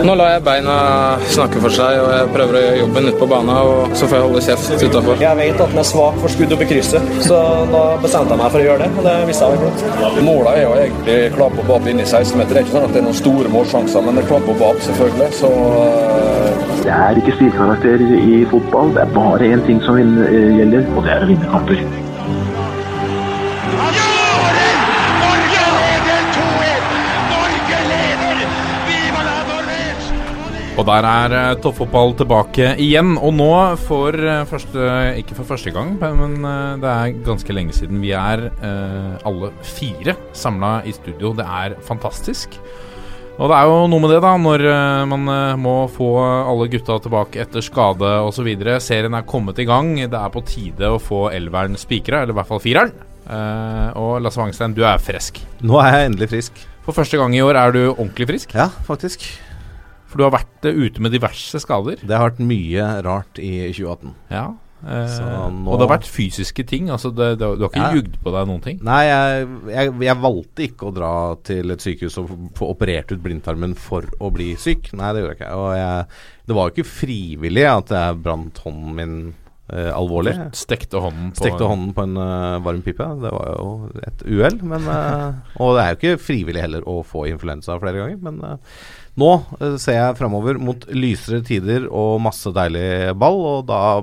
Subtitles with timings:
[0.00, 0.74] Nå lar jeg beina
[1.28, 3.50] snakke for seg, og jeg prøver å gjøre jobben ute på banen.
[3.52, 5.18] Og så får jeg holde kjeft utafor.
[5.20, 8.40] Jeg vet at den er svak for skudd oppi i krysset, så da bestemte jeg
[8.40, 8.88] meg for å gjøre det.
[8.96, 9.66] Og det visste jeg veldig
[10.00, 10.22] godt.
[10.30, 12.54] Målet er jo egentlig klapp og bap inni 16-meter.
[12.54, 14.62] Det er ikke sånn at det er noen store målsjanser, men det er klapp og
[14.64, 15.28] bap, selvfølgelig.
[15.42, 16.64] Så uh...
[16.86, 18.96] Det er ikke stilkarakter i fotball.
[18.96, 21.84] Det er bare én ting som gjelder, og det er å vinne kamper.
[30.82, 33.12] Og der er uh, toppfotball tilbake igjen.
[33.22, 33.50] Og nå
[33.84, 34.86] for uh, første
[35.20, 38.48] Ikke for første gang, men uh, det er ganske lenge siden vi er
[39.22, 41.30] alle fire samla i studio.
[41.38, 42.56] Det er fantastisk.
[43.38, 44.64] Og det er jo noe med det, da, når
[45.08, 48.50] man må få alle gutta tilbake etter skade osv.
[48.82, 49.94] Serien er kommet i gang.
[50.02, 52.92] Det er på tide å få elveren spikra, eller i hvert fall fireren.
[53.98, 55.40] og Lasse Wangstein, du er frisk.
[55.62, 56.66] Nå er jeg endelig frisk.
[56.82, 58.54] For første gang i år er du ordentlig frisk?
[58.58, 59.30] Ja, faktisk.
[60.12, 62.02] For du har vært uh, ute med diverse skader?
[62.04, 64.12] Det har vært mye rart i 2018.
[64.32, 64.50] Ja.
[64.82, 65.18] Eh,
[65.62, 66.88] og det har vært fysiske ting?
[66.90, 68.00] Altså det, det, Du har ikke ja.
[68.00, 68.80] jugd på deg noen ting?
[68.82, 71.12] Nei, jeg, jeg, jeg, valgte ikke å dra
[71.46, 74.90] til et sykehus og få operert ut blindtarmen for å bli syk.
[74.98, 75.52] Nei, det gjorde jeg ikke.
[75.60, 76.08] Og jeg,
[76.50, 79.16] det var jo ikke frivillig at jeg brant hånden min
[79.72, 80.34] Eh, alvorlig.
[80.52, 83.06] Stekte hånden på Stekte hånden på en uh, varm pipe.
[83.22, 83.68] Det var jo
[84.04, 84.58] et uhell.
[84.60, 88.42] og det er jo ikke frivillig heller å få influensa flere ganger, men
[89.20, 94.00] nå uh, ser jeg framover mot lysere tider og masse deilig ball, og da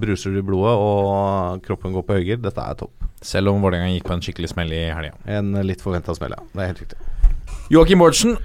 [0.00, 2.42] bruser du blodet og kroppen går på høyger.
[2.44, 3.08] Dette er topp.
[3.24, 5.16] Selv om Vålerenga gikk på en skikkelig smell i helga.
[5.28, 6.44] En litt forventa smell, ja.
[6.52, 7.00] Det er helt riktig.
[7.72, 8.36] Joakim Bårdsen,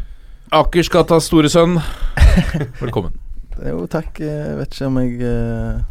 [0.55, 1.79] Akersgatas store sønn.
[2.83, 3.15] Velkommen.
[3.63, 4.19] jo, takk.
[4.23, 5.83] Jeg vet ikke om jeg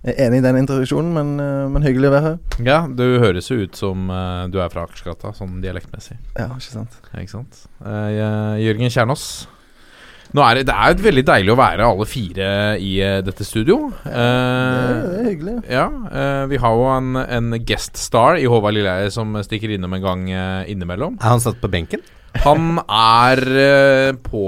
[0.00, 1.32] jeg er enig i den introduksjonen, men,
[1.74, 2.36] men, hyggelig å være her.
[2.64, 6.16] Ja, du høres jo ut som uh, du er fra Akersgata, sånn dialektmessig.
[6.38, 6.96] Ja, ikke sant.
[7.10, 7.58] Ja, ikke sant?
[7.84, 9.26] Uh, Jørgen Kjernås,
[10.36, 13.88] nå er det, det er veldig deilig å være alle fire i uh, dette studio.
[14.04, 15.56] Uh, det, er, hyggelig.
[15.70, 19.98] Ja, uh, Vi har jo en, en guest star i Håvard Lilleheie som stikker innom
[19.98, 20.24] en gang
[20.70, 21.18] innimellom.
[21.20, 22.04] Er han satt på benken?
[22.44, 24.42] Han er uh, på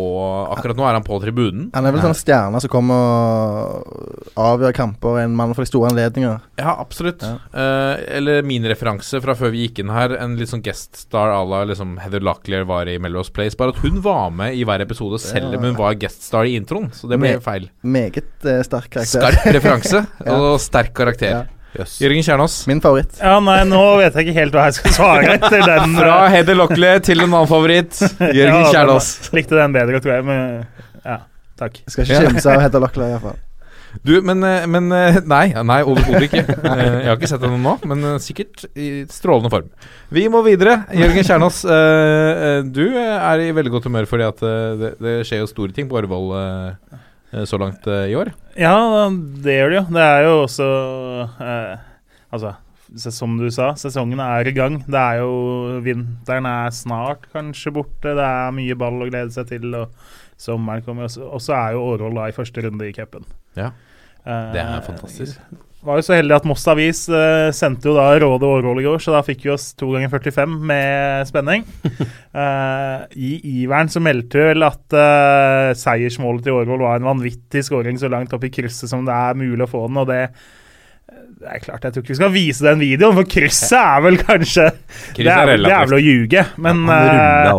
[0.53, 1.69] Akkurat nå er han på tribunen.
[1.75, 3.83] Han er vel sånn stjerne som kommer
[4.33, 6.41] og avgjør kamper, en mann for de store anledninger.
[6.61, 7.25] Ja, absolutt.
[7.25, 7.37] Ja.
[7.53, 11.41] Eh, eller min referanse fra før vi gikk inn her, en litt sånn gueststar à
[11.49, 13.59] la liksom Heather Locklear var i Melrose Place.
[13.59, 16.91] Bare at hun var med i hver episode, selv om hun var gueststar i introen.
[16.97, 17.69] Så det ble Me feil.
[17.83, 19.21] Meget uh, sterk karakter.
[19.21, 20.39] Skarp referanse ja.
[20.39, 21.43] og sterk karakter.
[21.43, 21.62] Ja.
[21.73, 21.95] Yes.
[22.03, 22.57] Jørgen Kjernås.
[22.69, 23.15] Min favoritt.
[23.17, 25.95] Ja, nei, Nå vet jeg ikke helt hva jeg skal svare etter den.
[26.01, 27.97] Fra Heather Lockley til en annen favoritt.
[28.39, 29.15] Jørgen ja, Kjernås.
[29.37, 30.27] Likte den bedre, tror jeg.
[30.29, 30.45] Men
[31.01, 31.23] ja,
[31.61, 31.81] takk.
[31.87, 33.41] Jeg skal ikke kimse av Heather Lockley, iallfall.
[34.01, 36.43] Du, men, eh, men eh, Nei, nei overhodet ikke.
[36.49, 39.69] Eh, jeg har ikke sett henne nå, men sikkert i strålende form.
[40.13, 40.79] Vi må videre.
[40.97, 41.63] Jørgen Kjernås,
[42.73, 44.45] du er i veldig godt humør fordi at
[44.81, 46.33] det, det skjer jo store ting på Orvoll
[47.49, 48.33] så langt i år?
[48.61, 48.77] Ja,
[49.45, 49.85] det gjør det jo.
[49.97, 50.67] Det er jo også
[51.41, 51.89] eh,
[52.33, 52.55] Altså,
[53.13, 54.79] som du sa, sesongen er i gang.
[54.85, 58.15] Det er jo Vinteren er snart kanskje borte.
[58.17, 59.69] Det er mye ball å glede seg til.
[59.77, 59.93] Og
[60.41, 61.09] sommeren kommer.
[61.29, 63.29] Og så er jo Århold da i første runde i cupen.
[63.57, 63.73] Ja.
[64.25, 65.41] Det er eh, fantastisk.
[65.83, 69.01] Var jo så heldig at Moss Avis uh, sendte jo da Råde Årvoll i går,
[69.03, 71.67] så da fikk vi oss to ganger 45 med spenning.
[71.83, 73.33] uh, I
[73.65, 78.35] iveren så meldte vel at uh, seiersmålet til Årvoll var en vanvittig skåring så langt
[78.37, 80.25] opp i krysset som det er mulig å få den, og det
[81.43, 84.17] det er klart, Jeg tror ikke vi skal vise den videoen, for krysset er vel
[84.21, 84.69] kanskje
[85.19, 86.45] Det er, det er vel å ljuge.
[86.63, 87.57] Men ja,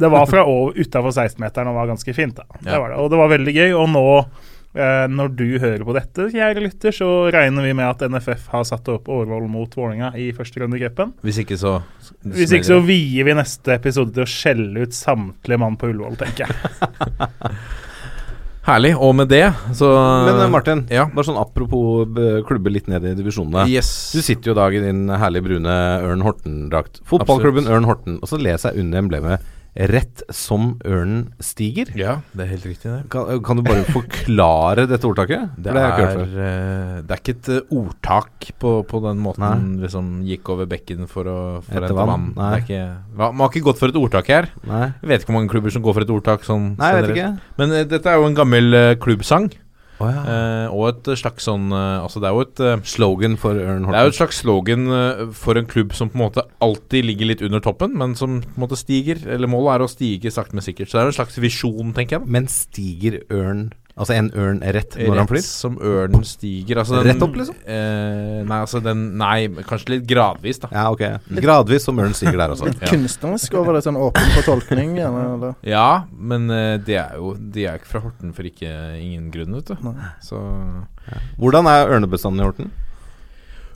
[0.00, 2.40] det var fra utafor 16-meteren og var ganske fint.
[2.40, 2.48] da.
[2.62, 2.70] Ja.
[2.70, 3.02] Det var det.
[3.04, 3.74] Og det var veldig gøy.
[3.76, 8.04] Og nå Eh, når du hører på dette, kjære lytter, så regner vi med at
[8.12, 11.14] NFF har satt opp Årvoll mot Vålerenga i første runde i cupen.
[11.24, 11.78] Hvis ikke så
[12.22, 16.20] Hvis ikke så vier vi neste episode til å skjelle ut samtlige mann på Ullevål,
[16.20, 17.52] tenker jeg.
[18.68, 18.92] Herlig.
[19.00, 19.46] Og med det,
[19.76, 19.88] så
[20.28, 21.06] Men eh, Martin, ja.
[21.08, 22.08] bare sånn apropos
[22.48, 23.64] klubbe litt ned i divisjonene.
[23.72, 23.90] Yes.
[24.12, 27.00] Du sitter jo i dag i din herlige brune Ørn Horten-drakt.
[27.08, 27.78] Fotballklubben Absolutt.
[27.78, 28.18] Ørn Horten.
[28.20, 31.90] Og så leser jeg under emblemet Rett som ørnen stiger.
[31.94, 33.02] Ja, det er helt riktig, det.
[33.12, 35.52] Kan, kan du bare forklare dette ordtaket?
[35.68, 39.84] Det, det, er, uh, det er ikke et uh, ordtak på, på, den måten Nei.
[39.84, 42.30] liksom gikk over bekken for å forrente vann.
[42.38, 42.58] vann.
[42.62, 42.80] Ikke,
[43.18, 44.50] man har ikke gått for et ordtak her.
[44.66, 44.88] Nei.
[45.02, 46.46] Jeg vet ikke hvor mange klubber som går for et ordtak.
[46.48, 47.30] Sånn, Nei, jeg vet ikke.
[47.60, 49.50] Men uh, dette er jo en gammel klubbsang.
[49.98, 50.20] Oh, ja.
[50.30, 53.88] eh, og et slags sånn eh, Altså det er jo et uh, Slogan for Ørn
[53.88, 53.96] Horten?
[53.96, 57.08] Det er jo et slags slogan uh, for en klubb som på en måte alltid
[57.08, 59.24] ligger litt under toppen, men som på en måte stiger.
[59.26, 60.90] Eller målet er å stige sakte, men sikkert.
[60.90, 62.30] Så det er jo en slags visjon, tenker jeg.
[62.30, 63.68] Men stiger Ørn
[63.98, 65.42] Altså en ørn rett når han Rett flyr?
[65.42, 66.78] som ørnen stiger.
[66.78, 67.56] Altså den, Rett opp, liksom?
[67.66, 70.70] Eh, nei, altså den Nei, kanskje litt gradvis, da.
[70.72, 71.02] Ja, ok.
[71.42, 72.68] Gradvis som ørnen stiger der også.
[72.70, 75.24] Litt kunstnerisk over det, sånn åpen for tolkning, gjerne.
[75.34, 75.56] Eller?
[75.66, 78.70] Ja, men eh, det er jo De er ikke fra Horten for ikke
[79.02, 79.90] ingen grunn, vet du.
[80.24, 80.38] Så
[81.08, 81.22] ja.
[81.40, 82.70] Hvordan er ørnebestanden i Horten?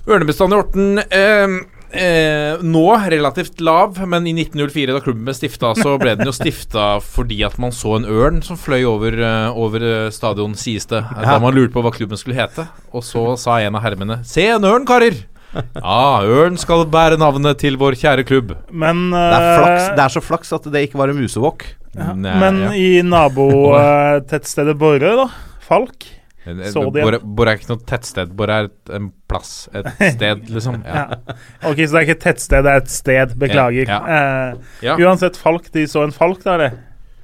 [0.06, 1.58] Ørnebestanden i Horten eh,
[1.92, 6.34] eh, nå relativt lav, men i 1904, da klubben ble stifta, så ble den jo
[6.34, 10.88] stifta fordi at man så en ørn som fløy over, eh, over eh, stadion, sies
[10.90, 11.02] det.
[11.02, 12.66] Da man lurte på hva klubben skulle hete.
[12.92, 15.20] Og så sa en av hermene Se en ørn, karer!
[15.52, 18.54] Ja, ørn skal bære navnet til vår kjære klubb.
[18.70, 21.66] Men, Det er, flaks, eh, det er så flaks at det ikke var en musevåk.
[21.92, 22.72] Ja, men ja.
[22.72, 25.28] i nabotettstedet Borre, da,
[25.66, 26.08] Falk
[26.46, 28.32] En- Borre Borre er ikke noe tettsted.
[28.36, 29.68] Borre er et, en plass.
[29.72, 29.86] Et
[30.16, 30.80] sted, liksom.
[30.84, 31.04] Ja.
[31.14, 31.36] Ja.
[31.70, 33.36] Ok, så det er ikke et tettsted, det er et sted.
[33.38, 33.86] Beklager.
[33.86, 34.96] Ja, Eh, Ja.
[34.98, 36.72] Uansett, Falk, de så en falk der, det.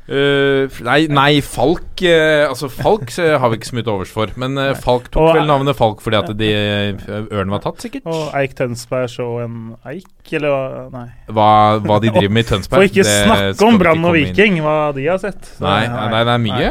[0.08, 4.12] Uh, nei, nei, Falk uh, Altså, Falk eh, har vi ikke så mye til overs
[4.14, 4.30] for.
[4.40, 7.82] Men uh, Falk tok Og- vel navnet Falk fordi at de, eh, ørnen var tatt,
[7.84, 8.06] sikkert.
[8.08, 10.88] Og Eik Tønsberg så en eik, eller?
[10.94, 11.04] Nei.
[11.28, 11.50] Hva,
[11.84, 12.80] hva de driver med i Tønsberg.
[12.80, 14.16] For ikke snakke om Brann og.
[14.16, 15.50] Viking, hva de har sett.
[15.60, 16.70] Nei, nei, nei, det er mye.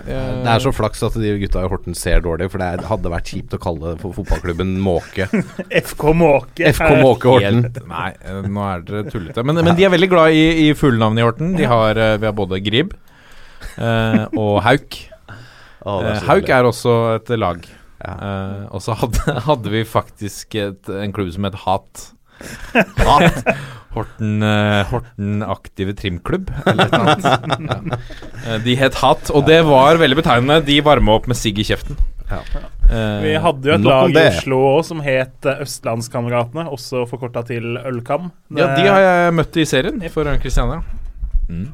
[0.00, 3.12] Eh, Det er så flaks at de gutta i Horten ser dårlig, for det hadde
[3.12, 5.28] vært kjipt å kalle det for fotballklubben Måke.
[5.92, 6.72] FK Måke.
[6.72, 7.62] FK Måke Horten.
[7.66, 9.44] Helt, nei, eh, nå er dere tullete.
[9.46, 11.54] Men, men de er veldig glad i, i fuglenavn i Horten.
[11.58, 12.96] De har, eh, vi har både Grib
[13.76, 14.98] eh, og Hauk.
[15.82, 17.62] Oh, er Hauk er også et lag.
[18.02, 18.12] Ja.
[18.14, 22.08] Eh, og så hadde, hadde vi faktisk et, en klubb som het Hat.
[23.02, 23.52] Hat.
[23.92, 27.26] Horten, eh, Horten Aktive Trimklubb, eller noe annet.
[27.68, 27.98] Ja.
[28.42, 30.62] Eh, de het Hat, og det var veldig betegnende.
[30.64, 31.98] De varma opp med sigg i kjeften.
[32.30, 32.40] Ja.
[32.88, 34.24] Eh, Vi hadde jo et lag i.
[34.30, 38.30] Oslo også, som het Østlandskameratene, også forkorta til Ølkam.
[38.56, 40.80] Ja, de har jeg møtt i serien for Kristiania.
[41.50, 41.68] Mm.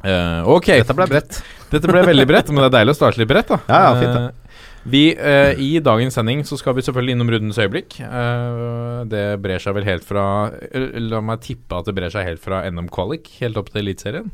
[0.00, 0.70] Uh, ok.
[0.80, 1.42] Dette ble bredt.
[1.70, 3.58] Dette ble veldig bredt, men det er deilig å starte litt bredt, da.
[3.68, 4.49] Ja, ja, fint det.
[4.88, 7.98] Vi, eh, I dagens sending så skal vi selvfølgelig innom rundens øyeblikk.
[8.00, 10.24] Eh, det brer seg vel helt fra
[10.56, 13.82] eh, La meg tippe at det brer seg helt fra NM Qualic helt opp til
[13.82, 14.30] Eliteserien.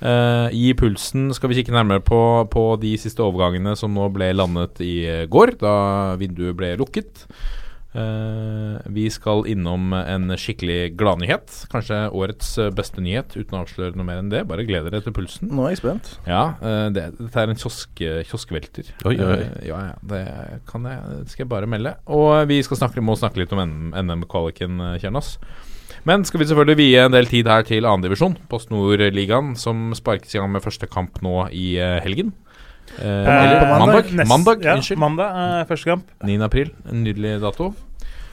[0.00, 2.20] Eh, I pulsen skal vi kikke nærmere på,
[2.52, 5.76] på de siste overgangene som nå ble landet i eh, går, da
[6.20, 7.26] vinduet ble lukket.
[7.96, 11.52] Eh, vi skal innom en skikkelig gladnyhet.
[11.72, 14.44] Kanskje årets eh, beste nyhet, uten å avsløre noe mer enn det.
[14.48, 15.48] Bare gled dere til pulsen.
[15.48, 16.12] Nå er jeg spent.
[16.28, 18.92] Ja, eh, det, dette er en kiosk, kioskvelter.
[19.08, 20.24] Oi, oi, ja, ja, det
[20.68, 21.96] kan jeg, skal jeg bare melde.
[22.12, 23.64] Og vi skal snakke, må snakke litt om
[23.96, 25.36] NM-kvaliken, Kjernas.
[26.06, 27.96] Men skal vi selvfølgelig vie en del tid her til 2.
[28.04, 31.72] divisjon, Post Nord-ligaen, som sparkes i gang med første kamp nå i
[32.04, 32.34] helgen.
[32.98, 34.12] Eh, eller på mandag.
[34.14, 34.98] Nest- Mandag, ja, unnskyld.
[35.02, 35.28] Mandag,
[35.60, 36.06] eh, første kamp.
[36.24, 36.38] 9.
[36.46, 36.70] april.
[36.90, 37.72] En nydelig dato.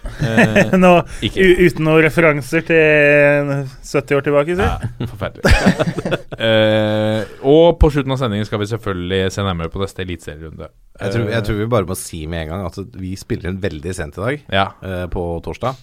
[0.03, 0.89] Eh, Nå,
[1.23, 1.39] ikke.
[1.39, 3.51] u uten noen referanser til
[3.87, 4.65] 70 år tilbake, si.
[4.65, 6.19] Ja, forferdelig.
[6.43, 10.67] Eh, og på slutten av sendingen skal vi selvfølgelig se nærmere på neste eliteserierunde.
[10.99, 13.47] Jeg tror, jeg Eh, tror vi bare må si med en gang at vi spiller
[13.51, 14.65] inn veldig sent i dag, Ja.
[14.83, 15.77] eh, på torsdag.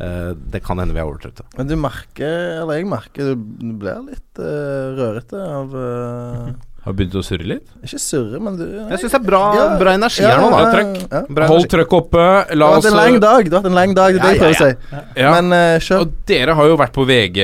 [0.00, 1.44] Eh, det kan hende vi er overtrøtte.
[1.56, 3.36] Men du merker, eller jeg merker, du
[3.78, 6.50] blir litt uh, rørete av eh,
[6.80, 7.66] Har begynt å surre litt?
[7.84, 8.86] Ikke surre, men du nei.
[8.94, 10.60] Jeg syns det er bra, Ja, bra energi ja, her nå, da.
[10.62, 10.94] ja, trøkk.
[11.12, 11.20] Ja.
[11.36, 12.22] Bra Hold trøkket oppe.
[12.48, 14.20] Det La har oss vært en lang dag, det har vært en lang dag, det
[14.20, 15.02] er det jeg Ja, prøver å si.
[15.20, 15.32] ja.
[15.36, 16.00] Men uh, kjør.
[16.06, 17.38] Og dere har jo vært på VG,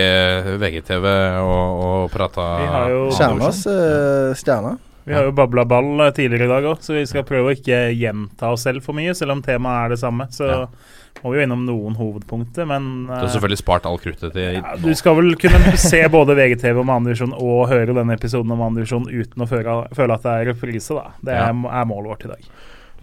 [0.64, 1.06] VGTV
[1.44, 4.72] og, og prata Vi har jo Stjernas uh, stjerne.
[5.06, 7.56] Vi har jo babla ball eh, tidligere i dag òg, så vi skal prøve å
[7.56, 10.26] ikke gjenta oss selv for mye, selv om temaet er det samme.
[10.34, 10.66] Så Ja.
[11.22, 14.58] må vi jo innom noen hovedpunkter, men Du eh, har selvfølgelig spart all kruttet til
[14.58, 18.60] ja, du skal vel kunne se både VGTV om andredivisjon og høre denne episoden om
[18.66, 21.14] andredivisjon uten å føle, føle at det er reprise, da.
[21.22, 21.46] Det Ja.
[21.54, 22.50] er, målet vårt i dag.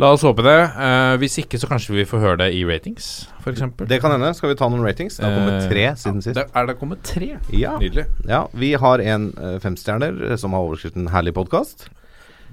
[0.01, 0.57] La oss håpe det.
[0.73, 3.61] Uh, hvis ikke, så kanskje vi får høre det i ratings, f.eks.
[3.85, 4.31] Det kan hende.
[4.33, 5.19] Skal vi ta noen ratings?
[5.19, 6.33] Det har kommet tre siden sist.
[6.39, 7.35] Det, er det kommet tre?
[7.53, 7.75] Ja.
[7.77, 8.07] Nydelig.
[8.25, 11.85] ja, vi har en uh, femstjerner eh, som har overskriften 'Herlig podkast'.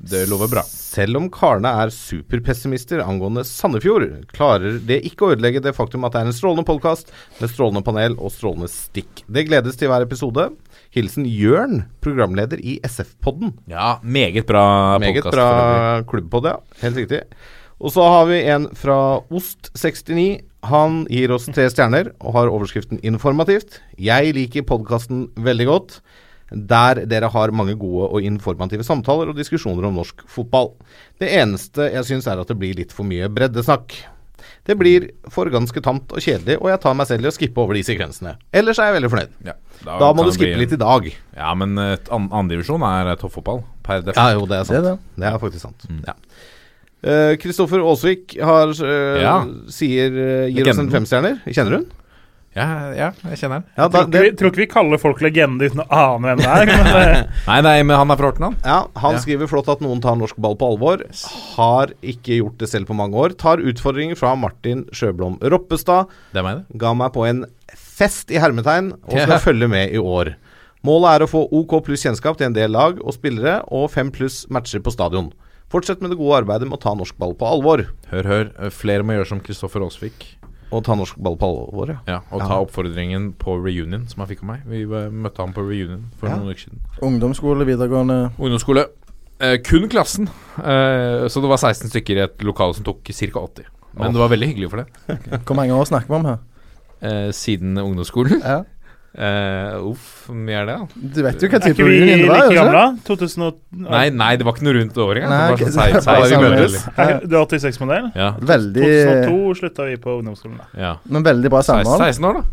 [0.01, 0.63] Det lover bra.
[0.65, 6.15] Selv om karene er superpessimister angående Sandefjord, klarer det ikke å ødelegge det faktum at
[6.15, 9.21] det er en strålende podkast med strålende panel og strålende stikk.
[9.29, 10.49] Det gledes til hver episode.
[10.97, 13.53] Hilsen Jørn, programleder i SF-podden.
[13.71, 16.57] Ja, meget bra Meget bra klubbpod, ja.
[16.81, 17.21] Helt riktig.
[17.81, 20.41] Og så har vi en fra Ost69.
[20.69, 23.81] Han gir oss tre stjerner og har overskriften 'Informativt'.
[23.97, 26.01] Jeg liker podkasten veldig godt.
[26.51, 30.73] Der dere har mange gode og informative samtaler og diskusjoner om norsk fotball.
[31.21, 33.95] Det eneste jeg syns er at det blir litt for mye breddesnakk.
[34.67, 37.63] Det blir for ganske tamt og kjedelig, og jeg tar meg selv i å skippe
[37.63, 38.35] over de sekvensene.
[38.53, 39.33] Ellers er jeg veldig fornøyd.
[39.47, 39.55] Ja,
[39.85, 41.07] Da må du skippe bli- litt i dag.
[41.37, 44.17] Ja, men uh, andredivisjon er eh, toppfotball per def.
[44.19, 44.75] Ja, jo, det er sant.
[44.75, 45.23] Det er det.
[45.23, 45.87] Det er faktisk sant.
[46.07, 46.17] Ja.
[47.01, 49.37] Kristoffer Kristoffer Aasvik har, uh, Ja.
[49.73, 50.91] sier, uh, gir oss en Legenden.
[50.93, 51.41] femstjerner.
[51.49, 51.87] Kjenner du hun?
[52.57, 52.65] Ja,
[52.99, 53.67] ja, jeg kjenner han.
[53.79, 56.49] Ja, da, det, vi, tror ikke vi kaller folk legende uten å ane hvem det
[56.51, 56.67] er.
[56.67, 58.57] Men Nei, nei, men han er fra Horten, han.
[58.67, 59.21] ja, han Ja.
[59.23, 61.05] skriver flott at noen tar norsk ball på alvor.
[61.55, 63.37] Har ikke gjort det selv på mange år.
[63.39, 66.11] Tar utfordringer fra Martin Sjøblom Roppestad.
[66.35, 66.81] Det mener meg, det.
[66.83, 67.45] Ga meg på en
[67.79, 70.33] fest i hermetegn og skal følge med i år.
[70.83, 74.11] Målet er å få OK pluss kjennskap til en del lag og spillere, og fem
[74.11, 75.31] pluss matcher på stadion.
[75.71, 77.85] Fortsett med det gode arbeidet med å ta norsk ball på alvor.
[78.11, 78.49] Hør, hør.
[78.75, 80.25] Flere må gjøre som Kristoffer Aasvik.
[80.73, 81.99] Og ta norsk ball på alvor, ja.
[82.07, 82.47] Ja, og Ja.
[82.47, 84.61] ta oppfordringen på reunion som han fikk av meg.
[84.67, 86.37] Vi møtte han på reunion for Ja.
[86.37, 86.79] noen uker siden.
[87.03, 88.87] Ungdomsskole, videregående Ungdomsskole.
[89.41, 90.29] Eh, kun klassen.
[90.59, 93.41] Eh, så det var 16 stykker i et lokale som tok ca.
[93.41, 93.65] 80.
[93.97, 94.87] Men det var veldig hyggelig for det.
[95.45, 96.39] Hvor mange år snakker vi om her?
[97.03, 98.41] Eh, siden ungdomsskolen.
[98.45, 98.63] Ja.
[99.11, 101.01] Eh, uff, hvor mye er det, da?
[101.17, 102.37] Du vet jo hva er type rune det var?
[102.45, 102.83] like du gamle?
[102.95, 103.07] ikke?
[103.09, 103.57] 2000 og,
[103.91, 105.33] Nei, nei, det var ikke noe rundt året engang.
[105.35, 106.77] Nei, Det var sånn det er 16 bare vi samme- møtes.
[106.95, 108.07] Er- Du er 86-modell?
[108.15, 108.29] Ja.
[108.53, 110.57] Veldig, 2002 slutta vi på ungdomsskolen.
[110.63, 110.93] da ja.
[111.11, 112.07] men veldig bra 16, samhold.
[112.07, 112.45] 16 år, da.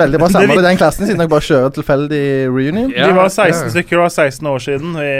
[0.00, 2.90] Veldig bra samhold i den klassen, siden dere bare kjører tilfeldig reunion.
[2.96, 3.70] Ja, De var 16 ja.
[3.76, 4.96] stykker, det var 16 år siden.
[4.96, 5.12] Vi,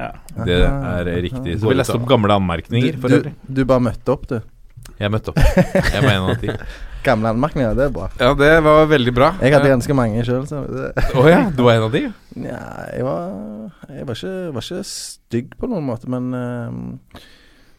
[0.00, 0.10] ja.
[0.46, 1.60] Det er riktig.
[1.60, 3.30] Så vi leste opp gamle anmerkninger Du, Du,
[3.60, 4.40] du bare møtte opp, du.
[5.00, 5.40] Jeg møtte opp.
[5.40, 6.56] Jeg var en av de.
[7.06, 8.08] Gamle anmerkninger, det er bra.
[8.18, 9.30] Ja, det var veldig bra.
[9.44, 12.02] Jeg hadde ganske mange sjøl, så oh, ja, du var en av de?
[12.34, 12.58] Nja,
[12.96, 13.20] jeg var
[13.92, 17.20] Jeg var ikke, var ikke stygg på noen måte, men uh,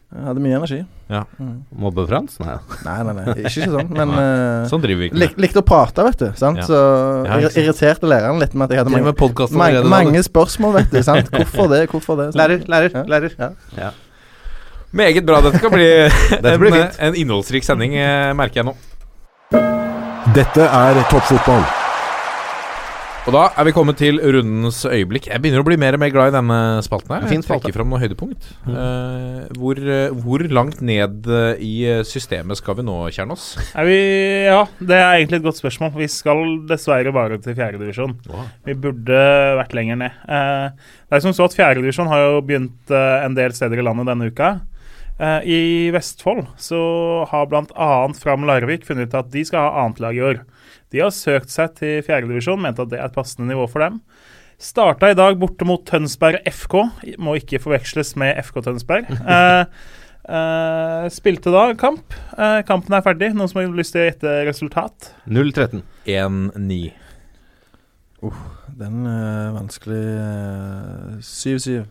[0.07, 0.79] jeg hadde mye energi.
[1.11, 1.25] Ja.
[1.35, 1.59] Mm.
[1.83, 2.39] Mobbe-Frans?
[2.39, 2.55] Nei.
[2.87, 5.67] Nei, nei, nei, ikke, ikke sånn, men uh, Sånn driver vi ikke lik, likte å
[5.67, 6.27] prate, vet du.
[6.39, 6.63] Sant?
[6.63, 6.69] Ja.
[6.69, 6.81] Så
[7.27, 11.01] Ja, irriterte læreren litt med at jeg hadde mange, mange, mange spørsmål, vet du.
[11.03, 11.27] Sant?
[11.35, 12.31] Hvorfor det, hvorfor det?
[12.31, 12.39] sant?
[12.39, 13.07] Lærer, lærer, Ja.
[13.11, 13.35] lærer.
[13.75, 13.95] Ja.
[14.95, 15.41] Meget bra.
[15.43, 15.87] Dette skal bli,
[16.83, 18.77] en, en innholdsrik sending, eh, merker jeg nå.
[20.35, 21.65] Dette er toppfotball.
[23.27, 25.25] Og da er vi kommet til rundens øyeblikk.
[25.27, 27.11] Jeg begynner å bli mer og mer glad i denne spalten.
[27.11, 27.65] her Jeg spalte.
[27.65, 28.45] trekker fram noen høydepunkt.
[28.71, 33.49] Eh, hvor, eh, hvor langt ned eh, i eh, systemet skal vi nå, Kjernås?
[33.75, 33.97] Er vi,
[34.47, 35.91] ja, det er egentlig et godt spørsmål.
[35.99, 38.15] Vi skal dessverre bare til fjerdedivisjon.
[38.63, 39.19] Vi burde
[39.59, 40.23] vært lenger ned.
[40.23, 40.71] Uh,
[41.11, 44.07] det er som så at Fjerdedivisjon har jo begynt eh, en del steder i landet
[44.07, 44.53] denne uka.
[45.17, 45.59] Eh, I
[45.95, 46.79] Vestfold så
[47.29, 47.91] har bl.a.
[48.21, 50.41] Fram Larvik funnet ut at de skal ha annet lag i år.
[50.93, 54.01] De har søkt seg til fjerdedivisjon, mente at det er et passende nivå for dem.
[54.61, 56.79] Starta i dag borte mot Tønsberg FK.
[57.21, 59.09] Må ikke forveksles med FK Tønsberg.
[60.27, 62.15] Eh, eh, spilte da kamp.
[62.35, 63.29] Eh, kampen er ferdig.
[63.37, 65.11] Noen som har lyst til å gjette resultat?
[65.29, 65.85] 0-13.
[66.03, 66.79] 1-9.
[68.77, 71.85] Den er vanskelig eh, 7-7.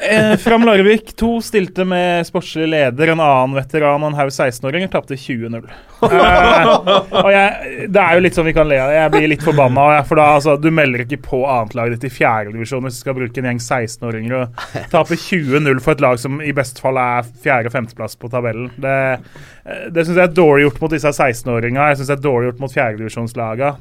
[0.00, 4.90] Eh, Fram Larvik 2 stilte med sportslig leder, en annen veteran og en haug 16-åringer.
[4.92, 5.66] Tapte 20-0.
[7.28, 8.92] Eh, det er jo litt sånn vi kan le av.
[8.94, 9.88] Jeg blir litt forbanna.
[10.06, 13.42] For da, altså, Du melder ikke på annetlaget ditt i fjerdedivisjon hvis du skal bruke
[13.42, 18.14] en gjeng 16-åringer og tape 20-0 for et lag som i best fall er fjerde-femteplass
[18.20, 18.70] på tabellen.
[18.78, 18.98] Det,
[19.66, 21.90] eh, det syns jeg er dårlig gjort mot disse 16-åringene.
[21.90, 23.74] Jeg syns det er dårlig gjort mot fjerdedivisjonslaga.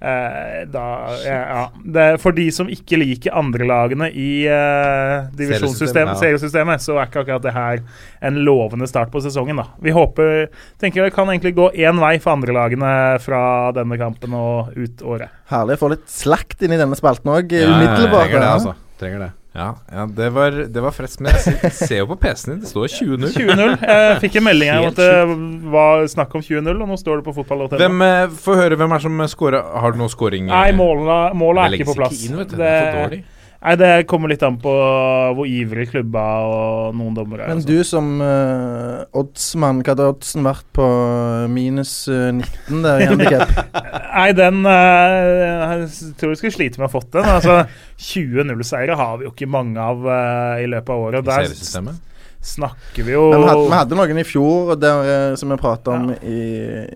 [0.00, 0.84] Eh, da,
[1.24, 1.62] ja, ja.
[1.82, 6.20] Det, for de som ikke liker andrelagene i eh, divisjonssystemet, Seriesystemet, ja.
[6.22, 7.82] seriesystemet, så er ikke akkurat det her
[8.30, 9.58] en lovende start på sesongen.
[9.58, 9.66] da.
[9.82, 10.46] Vi håper
[10.78, 12.92] tenker det kan egentlig gå én vei for andrelagene
[13.24, 13.42] fra
[13.74, 15.34] denne kampen og ut året.
[15.50, 18.30] Herlig å få litt slakt inn i denne spalten òg, Ja, umiddelbart.
[18.30, 18.78] Trenger det, altså.
[19.02, 19.32] Trenger det.
[19.56, 21.20] Ja, ja det, var, det var frest.
[21.24, 23.32] Men jeg ser, jo på PC-en din, det står 20-0.
[23.34, 23.72] 20-0.
[23.88, 27.22] Jeg fikk en melding her om at det var snakk om 20-0, og nå står
[27.22, 27.80] det på fotball.no.
[27.80, 29.64] Hvem eh, Få høre hvem er som scorer.
[29.82, 30.50] Har du noe scoring?
[30.50, 32.22] eh, Nei, målet, målet er ikke på plass.
[32.28, 32.58] inn, vet du.
[32.60, 33.24] Det er for dårlig.
[33.58, 34.72] Nei, Det kommer litt an på
[35.34, 37.50] hvor ivrig klubba og noen dommere er.
[37.50, 37.72] Men sånn.
[37.72, 40.86] du som uh, oddsmann, hva hadde oddsen vært på
[41.50, 43.50] minus eh, 19 der i handikap?
[43.74, 47.26] Nei, den uh, Jeg tror vi skulle slite med å ha fått den.
[47.26, 47.58] Altså,
[47.98, 51.26] 20-0-seire har vi jo ikke mange av uh, i løpet av året.
[51.26, 52.04] I seriesystemet?
[52.44, 55.58] Snakker vi jo Men vi hadde, vi hadde noen i fjor der, eh, som vi
[55.60, 56.40] prata om i,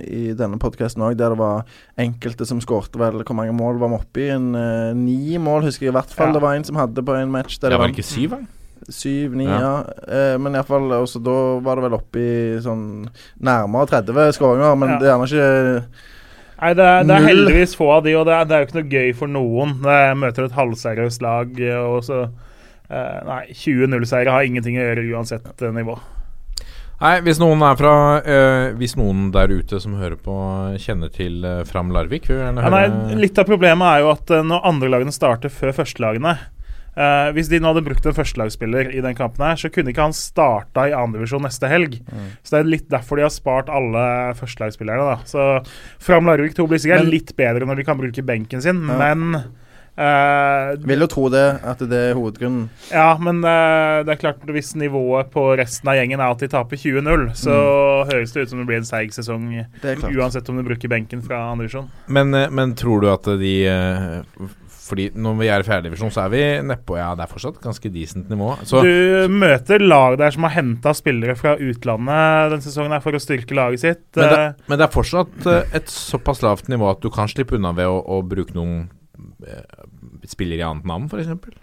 [0.07, 1.67] i denne podkasten òg, der det var
[1.99, 4.29] enkelte som skårte vel Hvor mange mål var vi oppe i?
[4.37, 6.31] En, uh, ni mål, husker jeg i hvert fall.
[6.31, 6.39] Ja.
[6.39, 7.59] Det var en som hadde på en match.
[7.59, 8.43] Der Det var ikke syv, da?
[8.89, 9.59] Syv, ni, Ja.
[9.61, 9.75] ja.
[10.09, 12.33] Eh, men iallfall også da var det vel oppe i
[12.63, 13.09] sånn
[13.39, 14.79] nærmere 30 skåringer.
[14.79, 14.99] Men Ja.
[14.99, 15.93] det er gjerne ikke
[16.63, 18.67] Nei, det er, det er heldigvis få av de, og det er, det er jo
[18.69, 19.71] ikke noe gøy for noen.
[19.83, 21.49] Jeg møter et halvseriøst lag,
[21.91, 22.29] og så eh,
[23.27, 25.99] Nei, 20-0-seire har ingenting å gjøre uansett eh, nivå.
[27.03, 30.35] Nei, hvis noen er fra øh, Hvis noen der ute som hører på,
[30.79, 32.85] kjenner til øh, Fram Larvik, Ja, nei,
[33.19, 37.59] litt av problemet er jo at øh, når andrelagene starter før førstelagene øh, Hvis de
[37.59, 40.95] nå hadde brukt en førstelagsspiller i den kampen, her så kunne ikke han starta i
[40.95, 41.99] andredivisjon neste helg.
[42.45, 44.05] Så det er litt derfor de har spart alle
[44.39, 45.09] førstelagsspillerne.
[45.17, 45.49] da Så
[46.07, 49.01] Fram Larvik 2 blir sikkert Men- litt bedre når de kan bruke benken sin, Ja.
[49.01, 49.43] men
[49.93, 52.71] Eh, Vil jo tro det, at det er hovedgrunnen.
[52.89, 56.49] ja, men uh, det er klart hvis nivået på resten av gjengen er at de
[56.49, 57.57] taper 20-0, så
[58.09, 59.51] høres det ut som det blir en seig sesong
[60.17, 61.91] uansett om du bruker benken fra andredivisjon.
[62.09, 63.53] Men, eh, men tror du at de
[64.83, 67.93] Fordi når vi er i fjerdedivisjon, så er vi nedpå Ja, det er fortsatt ganske
[67.93, 68.57] decent nivå.
[68.69, 73.13] Så Du møter lag der som har henta spillere fra utlandet denne sesongen her for
[73.13, 74.03] å styrke laget sitt.
[74.17, 75.47] men, det, men det er fortsatt
[75.77, 78.91] et såpass lavt nivå at du kan slippe unna ved å, å bruke noen
[79.47, 79.85] eh,
[80.31, 81.59] spillere i annet navn, f.eks.?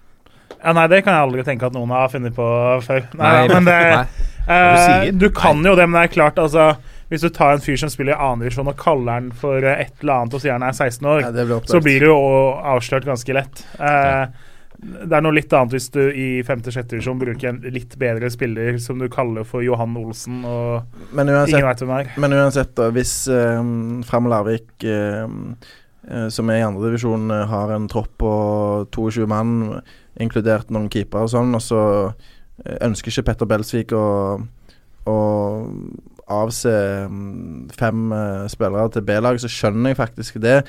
[0.59, 2.45] Ja, nei, det kan jeg aldri tenke at noen har funnet på
[2.83, 3.05] før.
[3.15, 4.29] Nei, Nei, men det, nei.
[4.51, 6.73] eh, du kan jo det, men det er klart, altså
[7.09, 10.03] Hvis du tar en fyr som spiller i annendivisjon og kaller han for eh, et
[10.03, 12.19] eller annet og sier han er 16 år, Ja, blir så blir det jo
[12.75, 13.63] avslørt ganske lett.
[13.79, 14.45] Eh,
[14.79, 16.85] Det er noe litt annet hvis du i 5.-6.
[16.93, 21.57] divisjon bruker en litt bedre spiller som du kaller for Johan Olsen, og Men uansett,
[21.57, 22.11] ingen veit hvem er.
[22.23, 25.25] men uansett da, hvis um, Fram Larvik, eh,
[26.33, 28.33] som er i andredivisjon, uh, har en tropp på
[28.95, 29.81] 22 mann,
[30.19, 34.05] inkludert noen keepere og sånn, og så eh, ønsker ikke Petter Belsvik å,
[35.09, 35.17] å
[36.29, 36.73] avse
[37.09, 40.59] mm, fem eh, spillere til B-laget, så skjønner jeg faktisk det.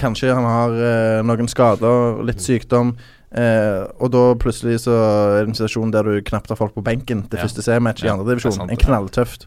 [0.00, 2.96] Kanskje han har eh, noen skader, litt sykdom.
[3.34, 6.84] Eh, og da plutselig så er det en situasjon der du knapt har folk på
[6.84, 7.44] benken til Ja.
[7.44, 8.54] første C-match i Ja, andredivisjon.
[8.60, 9.46] er En knalltøft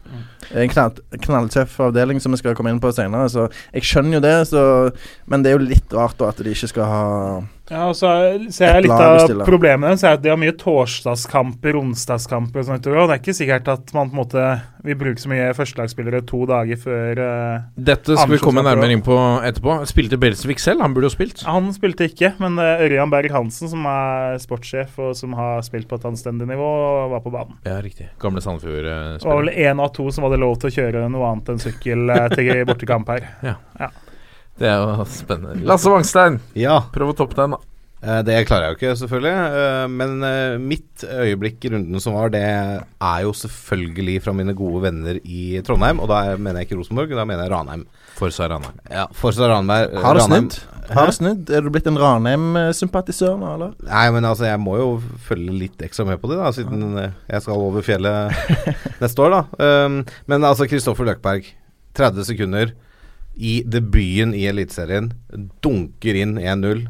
[0.54, 3.28] En knall, knalltøff avdeling som vi skal komme inn på senere.
[3.30, 4.92] Så jeg skjønner jo det, så,
[5.26, 8.10] men det er jo litt rart da at de ikke skal ha Ja, og så
[8.10, 12.66] er- ser jeg litt av problemet deres er at de har mye torsdagskamper, onsdagskamper og
[12.66, 12.88] sånt.
[12.90, 14.46] Og det er ikke sikkert at man på en måte
[14.82, 19.04] vil bruke så mye førstelagsspillere to dager før uh, Dette skal vi komme nærmere inn
[19.04, 19.14] på
[19.46, 19.78] etterpå.
[19.86, 20.82] Spilte Belsvik selv?
[20.82, 21.44] Han burde jo spilt.
[21.46, 25.86] Han spilte ikke, men uh, Ørjan Berg Hansen, som er sportssjef og som har spilt
[25.90, 26.70] på et anstendig nivå,
[27.14, 27.60] var på banen.
[27.68, 28.10] Ja, riktig.
[28.20, 31.54] Gamle Det var vel én av to som hadde lov til å kjøre noe annet
[31.54, 33.30] enn sykkel uh, til bortekamp her.
[34.60, 35.62] Det er jo spennende.
[35.64, 37.60] Lasse Wangstein, Ja, prøv å toppe den, da.
[38.04, 39.32] eh, det klarer jeg jo ikke, selvfølgelig.
[39.60, 44.52] eh, Men eh, mitt øyeblikk i runden som var, det er jo selvfølgelig fra mine
[44.58, 46.00] gode venner i Trondheim.
[46.04, 47.86] Og da mener jeg ikke Rosenborg, da mener jeg Ranheim.
[48.20, 48.76] Forsa Ranheim.
[48.92, 49.96] Ja, Forsa Ranheim.
[50.04, 50.58] Har det snudd?
[50.90, 51.50] Har det snudd?
[51.54, 53.72] Er du blitt en Ranheim-sympatisør nå, eller?
[53.86, 54.88] Nei, men altså, jeg må jo
[55.24, 58.36] følge litt ekstra med på det, da, siden jeg skal over fjellet
[59.02, 59.42] neste år, da.
[59.86, 61.48] Um, men altså, Kristoffer Løkberg,
[61.96, 62.74] 30 sekunder
[63.36, 65.12] i debuten i Eliteserien,
[65.62, 66.86] dunker inn 1-0.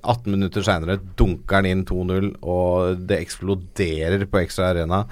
[0.00, 5.04] 18 minutter seinere dunker han inn 2-0, og det eksploderer på Ekstra Arena.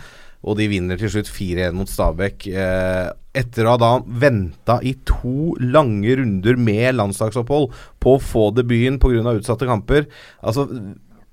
[0.46, 2.46] Og de vinner til slutt 4-1 mot Stabæk.
[2.52, 3.90] Eh, etter å ha da
[4.22, 9.34] venta i to lange runder med landslagsopphold på å få debuten pga.
[9.34, 10.06] utsatte kamper.
[10.40, 10.68] Altså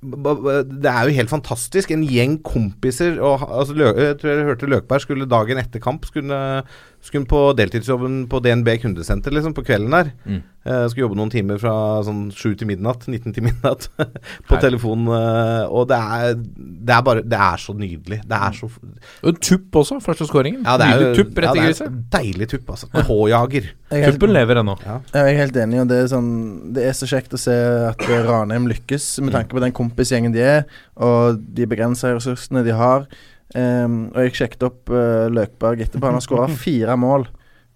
[0.06, 1.92] det er jo helt fantastisk.
[1.92, 6.64] En gjeng kompiser og, altså, Jeg tror jeg hørte Løkberg skulle dagen etter kamp Skulle,
[7.06, 10.12] skulle på deltidsjobben på DNB kundesenter liksom, på kvelden der.
[10.26, 10.44] Mm.
[10.66, 11.74] Uh, skulle jobbe noen timer fra
[12.06, 13.86] sånn 7 til midnatt, 19 til midnatt,
[14.50, 15.06] på telefon.
[15.14, 18.22] eh, og det er, det er bare Det er så nydelig.
[18.26, 20.64] Det er så Og en tupp også, første skåringen.
[20.66, 22.00] Ja, Nydelig tupp rett i griset.
[22.16, 22.90] Deilig tupp, altså.
[23.12, 23.70] Håjager.
[23.94, 24.74] Er Tuppen lever ennå.
[24.82, 26.34] Jeg er helt enig, og det er, sånn,
[26.74, 27.54] det er så kjekt å se
[27.92, 30.66] at eh, Ranheim lykkes, med tanke på den kompisgjengen de er,
[30.98, 33.06] og de begrensa ressursene de har.
[33.54, 36.08] Ehm, og jeg sjekket opp uh, Løkberg etterpå.
[36.10, 37.28] Han har skåra fire mål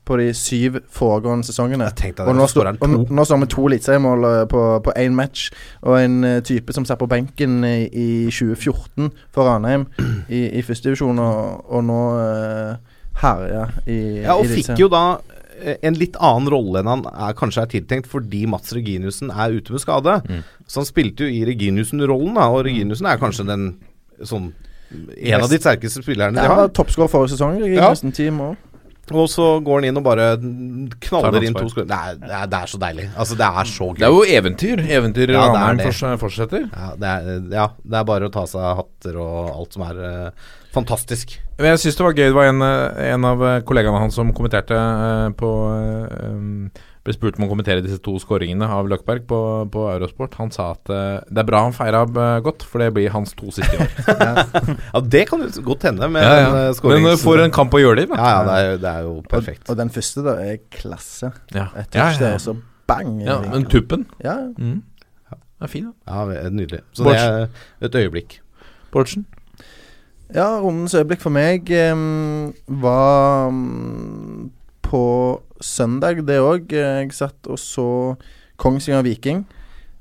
[0.09, 1.85] på de syv foregående sesongene.
[1.85, 5.51] Og nå, han og nå- står med to eliteseriemål eh, på én match.
[5.85, 9.85] Og en uh, type som satt på benken i, i 2014 for Ranheim
[10.25, 15.19] i, i førstedivisjon, og, og nå uh, herja i Ja, og i fikk jo da
[15.59, 19.75] en litt annen rolle enn han er, kanskje er tiltenkt fordi Mats Reginiussen er ute
[19.75, 20.13] med skade.
[20.23, 20.41] Mm.
[20.65, 23.65] Så han spilte jo i Reginiussen-rollen, da, og Reginiussen er kanskje den
[24.23, 24.53] sånn
[24.91, 26.55] en av de sterkeste spillerne Ja, de har.
[26.63, 27.59] var toppskårer forrige sesong.
[27.67, 27.89] Ja.
[27.93, 28.55] nesten ti mål.
[29.09, 30.25] Og så går han inn og bare
[31.01, 31.87] knaller inn to skudd.
[31.89, 33.07] Det, det, er- det er så deilig.
[33.17, 33.97] Altså, det er så gøy.
[33.97, 34.83] Det er jo eventyr.
[34.85, 36.19] Eventyr Ja, er Ranheim det.
[36.21, 36.67] fortsetter.
[36.69, 39.97] ja, det er, ja, det er bare å ta seg hatter og alt som er
[39.97, 40.29] uh,
[40.75, 41.39] fantastisk.
[41.57, 42.27] Men jeg syns det var gøy.
[42.29, 46.69] Det var en, eh, en av eh, kollegaene hans som kommenterte uh, på uh, um,
[47.07, 49.37] Ble spurt om å kommentere disse to skåringene av Løkberg på,
[49.71, 50.33] på Eurosport.
[50.41, 53.31] Han sa at uh, det er bra han feira eh, godt, for det blir hans
[53.39, 53.93] to siste år.
[54.93, 56.65] Ja, det kan jo godt hende med ja, den ja.
[56.73, 58.19] eh, Men når du får en kamp å gjøre det i, da.
[58.19, 59.63] Ja, ja, det er, jo- det er jo perfekt.
[59.63, 61.31] Og, og den første, da, er klasse.
[61.55, 61.69] Ja.
[61.79, 62.43] Et Ja, touch ja, der, ja.
[62.43, 62.57] så
[62.89, 63.15] bang!
[63.23, 64.35] ja, men tuppen ja.
[64.59, 64.77] mm.
[65.31, 66.11] Det er fin, da.
[66.11, 66.83] Ja, er nydelig.
[66.95, 67.49] Så det er
[67.83, 68.37] et øyeblikk.
[68.93, 69.25] Bårdsen.
[70.35, 74.51] ja, rundens øyeblikk for meg um, var um,
[74.85, 75.01] på
[75.63, 76.73] søndag, det òg.
[76.73, 77.87] Jeg satt og så
[78.59, 79.45] Kongsvinger Viking.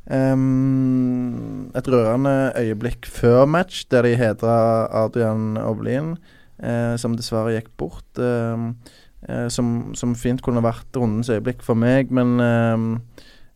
[0.09, 6.15] Um, et rørende øyeblikk før match, der de hedra Adrian Ovlin,
[6.63, 8.19] eh, som dessverre gikk bort.
[8.19, 12.39] eh, som, som fint kunne vært rundens øyeblikk for meg, men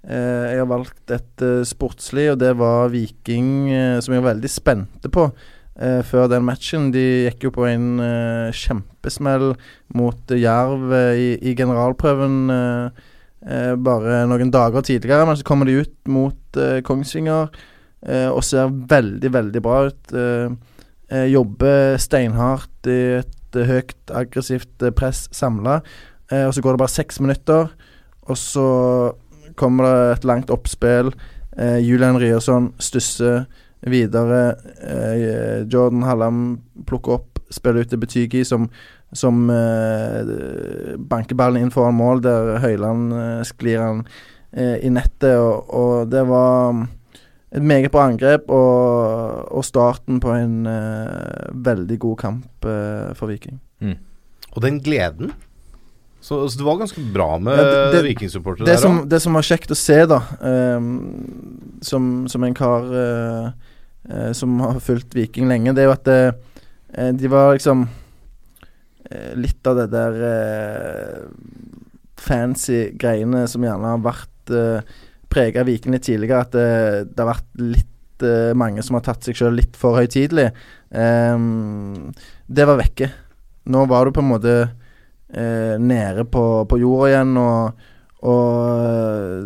[0.03, 4.33] Eh, jeg har valgt et eh, sportslig, og det var Viking, eh, som jeg var
[4.33, 5.29] veldig spente på
[5.81, 6.91] eh, før den matchen.
[6.95, 9.53] De gikk jo på en uh, kjempesmell
[9.97, 12.39] mot uh, Jerv eh, i, i generalprøven
[13.83, 15.27] bare noen dager tidligere.
[15.27, 17.49] Men så kommer de ut mot Kongsvinger
[18.31, 20.13] og ser veldig, veldig bra ut.
[21.27, 25.81] Jobber steinhardt i et høyt aggressivt press samla.
[26.31, 27.75] Og så går det bare seks minutter,
[28.31, 28.69] og så
[29.59, 31.11] kommer det et langt oppspill.
[31.83, 33.43] Julian Ryerson stusser
[33.91, 34.57] videre.
[34.83, 36.43] Eh, Jordan Hallam
[36.87, 38.69] plukker opp, spiller ut til Betygi, som,
[39.13, 44.03] som eh, banker ballen inn foran mål, der Høyland eh, sklir han
[44.53, 45.37] eh, i nettet.
[45.37, 46.85] Og, og det var
[47.53, 53.33] et meget bra angrep og, og starten på en eh, veldig god kamp eh, for
[53.33, 53.61] Viking.
[54.53, 55.33] Og den gleden
[56.23, 59.09] så, så det var ganske bra med Ja, Viking-supportere der som, òg.
[59.11, 60.93] det som var kjekt å se, da, um,
[61.83, 63.72] som, som en kar eh, eh,
[64.35, 67.85] som har fulgt Viking lenge, det er jo at eh, de var liksom
[69.11, 71.23] eh, Litt av det der eh,
[72.23, 74.99] fancy greiene som gjerne har vært eh,
[75.33, 79.39] prega Viking litt tidligere, at det, har vært litt eh, mange som har tatt seg
[79.39, 80.51] sjøl litt for høytidelig.
[80.93, 83.09] Det var vekke.
[83.73, 84.55] Nå var du på en måte
[85.33, 87.89] eh, nede på, på jorda igjen, og,
[88.29, 89.37] og eh,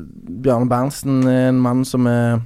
[0.43, 2.41] Bjarne Berntsen er en mann som er,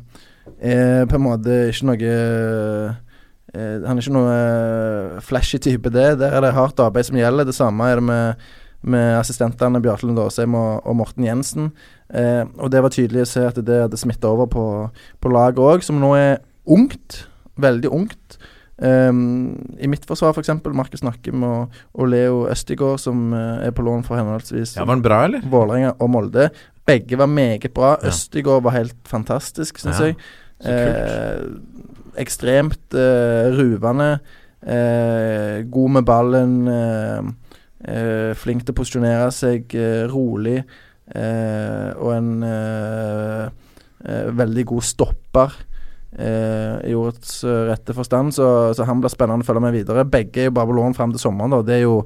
[0.60, 6.18] er på en måte ikke noe eh, Han er ikke noe eh, flashy type, det.
[6.20, 7.48] Der er det hardt arbeid som gjelder.
[7.48, 8.46] Det samme er det med,
[8.82, 11.72] med assistentene Bjarte Lund Aasheim og, og Morten Jensen.
[12.12, 14.64] Eh, og det var tydelig å se at det hadde smitta over på,
[15.20, 17.24] på laget òg, som nå er ungt.
[17.60, 18.40] Veldig ungt.
[18.80, 20.54] Um, I mitt forsvar, f.eks.
[20.72, 24.96] Markus Nakkem og, og Leo Østigård, som uh, er på lån for henholdsvis Ja, Var
[24.96, 25.44] den bra, eller?
[25.52, 26.46] Vålerenga og Molde.
[26.88, 27.98] Begge var meget bra.
[28.00, 28.08] Ja.
[28.08, 30.16] Østigård var helt fantastisk, syns Ja, jeg.
[30.64, 31.40] Eh,
[32.20, 34.10] ekstremt eh, ruvende.
[34.60, 36.54] Eh, god med ballen.
[36.68, 37.30] Eh,
[37.88, 39.72] eh, flink til å posisjonere seg.
[39.74, 40.58] Eh, rolig.
[41.10, 43.46] Eh, og en eh,
[44.04, 45.56] eh, veldig god stopper.
[46.18, 50.04] eh, I ordets rette forstand, så, så han blir spennende å følge med videre.
[50.04, 51.50] Begge er jo bare på lån fram til sommeren.
[51.56, 51.62] Da.
[51.66, 52.04] Det er jo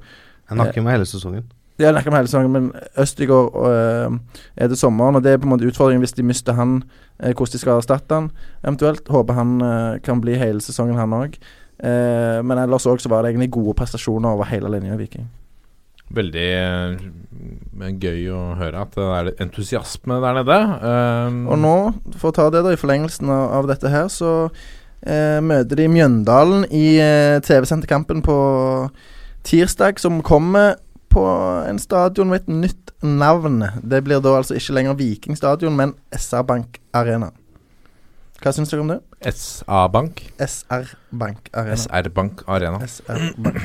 [0.51, 1.45] Jeg nakker med hele sesongen.
[1.79, 4.19] Det er ikke om hele sesongen, men Østigård øh,
[4.57, 6.83] er det sommeren, og det er på en måte utfordringen hvis de mister han,
[7.23, 8.31] øh, hvordan de skal erstatte han
[8.65, 9.09] eventuelt.
[9.09, 11.39] Håper han øh, kan bli hele sesongen, han òg.
[12.45, 15.27] men ellers òg så var det egentlig gode prestasjoner over hele linja i Viking.
[16.13, 20.59] Veldig eh, gøy å høre at det er entusiasme der nede.
[20.85, 21.77] Um, Og nå,
[22.21, 24.35] for å ta det da, i forlengelsen av, av dette her, så
[25.01, 28.37] eh, møter de Mjøndalen i eh, TV-senterkampen på
[29.49, 30.77] tirsdag, som kommer
[31.15, 31.23] på
[31.69, 33.63] en stadion med et nytt navn.
[33.83, 37.31] Det blir da altså ikke lenger Viking stadion, men SR Bank Arena.
[38.43, 39.01] Hva syns dere om det?
[39.33, 40.25] SA Bank.
[40.43, 41.79] SR Bank Arena.
[41.79, 42.83] SR Bank Arena.
[42.85, 43.63] SR Bank.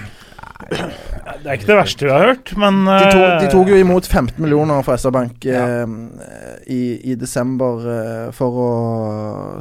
[0.59, 3.77] Det er ikke det verste vi har hørt, men De, to, de eh, tok jo
[3.79, 5.93] imot 15 millioner fra SR Bank eh,
[6.67, 6.81] i,
[7.11, 8.69] i desember eh, for å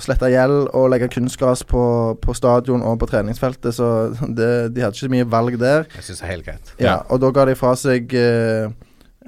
[0.03, 1.85] slette gjeld og legge kunstgras på,
[2.23, 5.87] på stadion og på treningsfeltet, så det, de hadde ikke så mye valg der.
[5.95, 6.75] Jeg synes det er helt greit.
[6.83, 8.15] Ja, og da ga de fra seg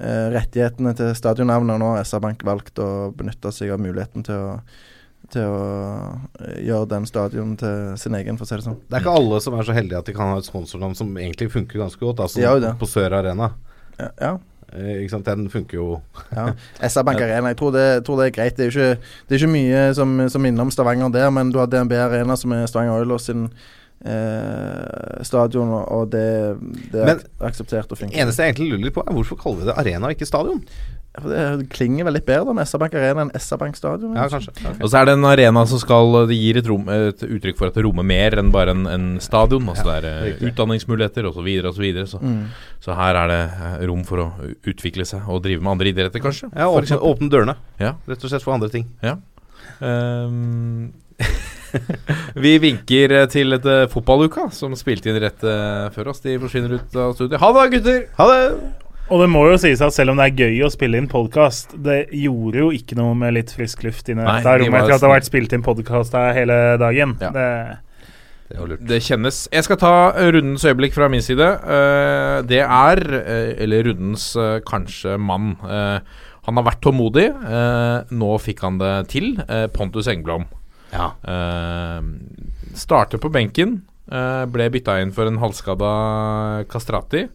[0.01, 4.47] rettighetene til stadionnavnet, og nå har SR Bank valgt å benytte seg av muligheten til
[4.49, 4.55] å
[5.33, 5.63] til å
[6.41, 8.77] eh, gjøre den stadion til sin egen, for å si det sånn.
[8.87, 11.11] Det er ikke alle som er så heldige at de kan ha et sponsornavn som
[11.17, 12.23] egentlig funker ganske godt.
[12.27, 12.73] Altså det.
[12.81, 13.51] På Sør Arena.
[13.99, 14.31] Ja, ja.
[14.71, 15.27] Eh, ikke sant?
[15.27, 15.87] Den funker jo
[16.31, 16.45] Ja.
[16.79, 18.55] SR Bank Arena, jeg tror det, tror det er greit.
[18.55, 21.67] Det er ikke, det er ikke mye som, som om Stavanger der, men du har
[21.67, 23.49] DNB Arena, som er Stavanger Oilers sin
[24.05, 26.23] eh, stadion, og det,
[26.91, 28.15] det er Men- akseptert og funker.
[28.17, 30.63] Eneste jeg egentlig lurer litt på, er hvorfor kaller vi det arena og ikke stadion?
[31.11, 34.13] Det klinger vel litt bedre med SR Bank Arena enn SR Bank stadion.
[34.15, 34.53] Ja, kanskje.
[34.55, 34.77] Okay.
[34.79, 37.67] Og så er det en arena som skal Det gir et, rom, et uttrykk for
[37.67, 39.67] at det rommer mer enn bare en, en stadion.
[39.73, 40.53] Altså det er eh, riktig.
[40.53, 41.43] utdanningsmuligheter osv.
[41.43, 41.67] osv.
[41.75, 42.45] Så, videre, så, Mm.
[42.79, 44.29] så her er det eh, rom for å
[44.71, 46.47] utvikle seg og drive med andre idretter, kanskje.
[46.55, 47.57] Ja, åpne, åpne dørene.
[47.81, 47.95] Ja.
[48.07, 48.87] Rett og slett for andre ting.
[49.81, 50.93] Ehm,
[52.45, 55.43] vi vinker eh, til et fotballuka som spilte inn rett
[55.95, 56.23] før oss.
[56.23, 57.41] De forsvinner ut av studiet.
[57.43, 58.07] Ha det, gutter!
[58.15, 58.45] Ha det!
[59.11, 61.73] Og det må jo sies at selv om det er gøy å spille inn podkast,
[61.83, 64.95] det gjorde jo ikke noe med litt frisk luft inne Nei, dette de rommet etter
[64.95, 67.17] at det har vært spilt inn podkast her hele dagen.
[67.19, 67.31] Ja.
[67.35, 67.47] Det,
[68.53, 68.85] Det var lurt.
[68.87, 69.41] Det kjennes.
[69.51, 69.91] Jeg skal ta
[70.31, 71.43] rundens øyeblikk fra min side.
[71.43, 75.57] Eh, det er, eh, eller rundens eh, kanskje mann.
[75.67, 75.99] Eh,
[76.47, 77.27] han har vært tålmodig.
[77.35, 79.33] Eh, nå fikk han det til.
[79.47, 80.47] Eh, Pontus Engblom.
[80.95, 81.11] Ja.
[81.27, 81.99] Eh,
[82.79, 83.81] starter på benken.
[84.11, 85.91] eh, ble bytta inn for en halvskada
[86.71, 87.27] Kastrati.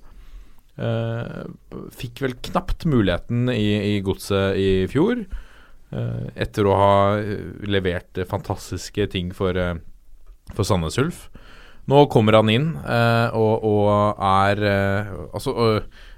[0.76, 1.44] Eh,
[1.96, 5.24] fikk vel knapt muligheten i, i godset i fjor.
[5.92, 9.56] eh, etter å ha eh, levert fantastiske ting for,
[10.52, 11.28] for Sandnes Ulf.
[11.86, 14.58] Nå kommer han inn og, og er
[15.30, 15.52] Altså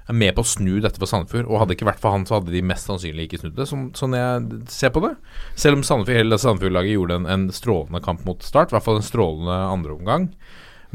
[0.09, 1.47] er med på å snu dette for Sandefjord.
[1.49, 3.67] Og hadde ikke vært for han, så hadde de mest sannsynlig ikke snudd det.
[3.69, 5.13] Sånn, jeg ser på det.
[5.59, 8.73] Selv om Sandefjord-laget gjorde en, en strålende kamp mot Start.
[8.73, 10.31] I hvert fall en strålende andreomgang.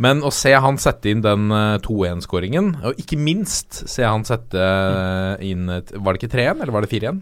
[0.01, 4.59] Men å se han sette inn den eh, 2-1-skåringen, og ikke minst se han sette
[4.59, 7.21] eh, inn Var det ikke 3-1, eller var det 4-1?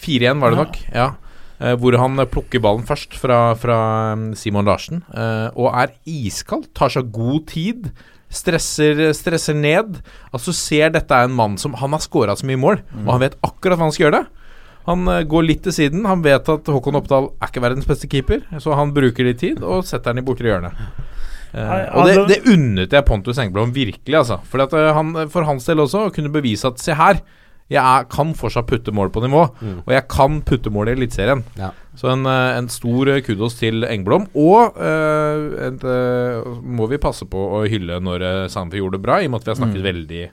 [0.00, 1.10] 4-1 var det nok, ja.
[1.60, 3.76] Eh, hvor han eh, plukker ballen først fra, fra
[4.16, 6.70] mm, Simon Larsen, eh, og er iskald.
[6.76, 7.92] Tar seg god tid.
[8.30, 10.00] Stresser, stresser ned.
[10.30, 13.24] Altså ser dette er en mann som Han har skåra så mye mål, og han
[13.24, 14.26] vet akkurat hva han skal gjøre det.
[14.88, 16.08] Han eh, går litt til siden.
[16.08, 19.60] Han vet at Håkon Oppdal er ikke verdens beste keeper, så han bruker litt tid
[19.62, 20.72] og setter den i bortre hjørne.
[21.52, 24.40] Eh, og det, altså- det unnet jeg Pontus Engblom virkelig, altså.
[24.44, 27.20] For at, eh, han, for hans del også, å kunne bevise at se her,
[27.70, 29.44] jeg er, kan fortsatt putte mål på nivå.
[29.86, 31.44] Og jeg kan putte mål i Eliteserien.
[31.56, 31.70] Ja.
[31.94, 34.26] Så en, eh, en stor kudos til Engblom.
[34.34, 39.04] Og uh, et, uh, må vi passe på å hylle når uh, Sandefjord gjorde det
[39.06, 40.28] bra, i og med at vi har snakket veldig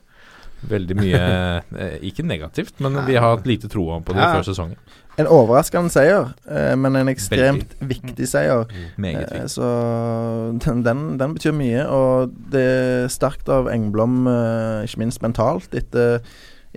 [0.68, 1.20] Veldig mye
[2.10, 4.32] Ikke negativt, men vi har hatt lite troa på det Ja.
[4.34, 4.80] før sesongen.
[5.18, 8.68] En overraskende seier, eh, men en ekstremt viktig seier.
[8.70, 9.06] Mm.
[9.06, 9.40] Eh, viktig.
[9.50, 9.70] Så
[10.62, 15.74] den, den, den betyr mye, og det er sterkt av Engblom, eh, ikke minst mentalt,
[15.74, 16.22] etter,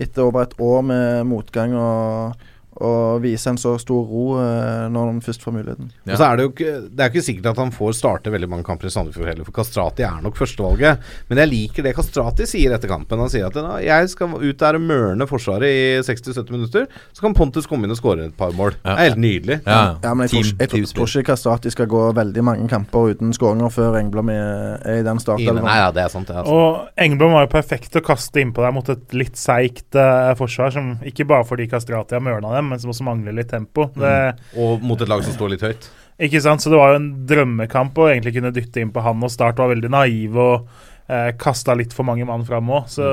[0.01, 2.41] etter over et år med motgang og,
[2.81, 5.91] og vise en så stor ro eh, når han først får muligheten.
[6.07, 6.15] Ja.
[6.15, 8.49] Og så er det jo ikke Det er ikke sikkert at han får starte veldig
[8.51, 10.99] mange kamper i Sandefjord heller, for Kastrati er nok førstevalget.
[11.31, 13.21] Men jeg liker det Kastrati sier etter kampen.
[13.21, 17.25] Han sier at «Nå, jeg skal ut der og mørne Forsvaret i 60-70 minutter, så
[17.25, 18.75] kan Pontus komme inn og skåre et par mål.
[18.85, 18.95] Ja.
[18.95, 19.61] Det er helt nydelig.
[19.67, 23.13] Ja, Ja, men jeg, tror, ikke- jeg, tror, ikke Kastrati skal gå veldig mange kamper
[23.15, 25.61] uten skåringer før Engblom er, er i den starten.
[25.61, 26.27] nei, ja, det er sant.
[26.29, 26.49] Det er sant.
[26.55, 30.73] Og Engblom var jo perfekt å kaste innpå der mot et litt seigt uh, forsvar,
[30.75, 33.89] som ikke bare fordi Kastrati har mørna dem, men som også mangler litt tempo.
[33.99, 34.15] Det,
[34.57, 35.91] Og mot et lag som står litt høyt.
[36.21, 39.23] Ikke sant, Så det var jo en drømmekamp å egentlig kunne dytte inn på han,
[39.25, 40.67] og Start var veldig naiv og
[41.09, 42.91] eh, kasta litt for mange mann fram òg.
[42.93, 43.07] Så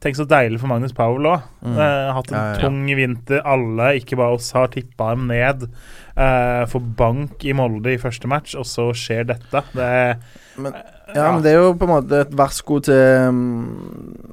[0.00, 1.44] tenk så deilig for Magnus Powell òg.
[1.64, 1.76] Mm.
[1.76, 2.58] Eh, hatt en Ja, ja.
[2.64, 3.42] tung vinter.
[3.44, 5.68] Alle, ikke bare oss, har tippa dem ned.
[6.16, 9.62] Eh, Får bank i Molde i første match, og så skjer dette.
[9.76, 10.16] Det er
[11.16, 13.58] Ja, men det er jo på en måte et varsko til mm,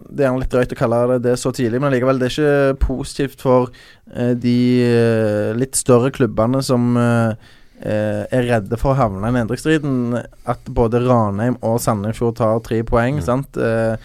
[0.09, 2.35] Det er gjerne litt drøyt å kalle det det så tidlig, men likevel, det er
[2.35, 3.71] ikke positivt for
[4.13, 9.37] eh, de eh, litt større klubbene som eh, eh, er redde for å havne i
[9.37, 10.19] nedrykksstriden,
[10.49, 13.21] at både Ranheim og Sandefjord tar tre poeng.
[13.21, 13.25] Mm.
[13.25, 13.57] sant?
[13.57, 13.95] Eh,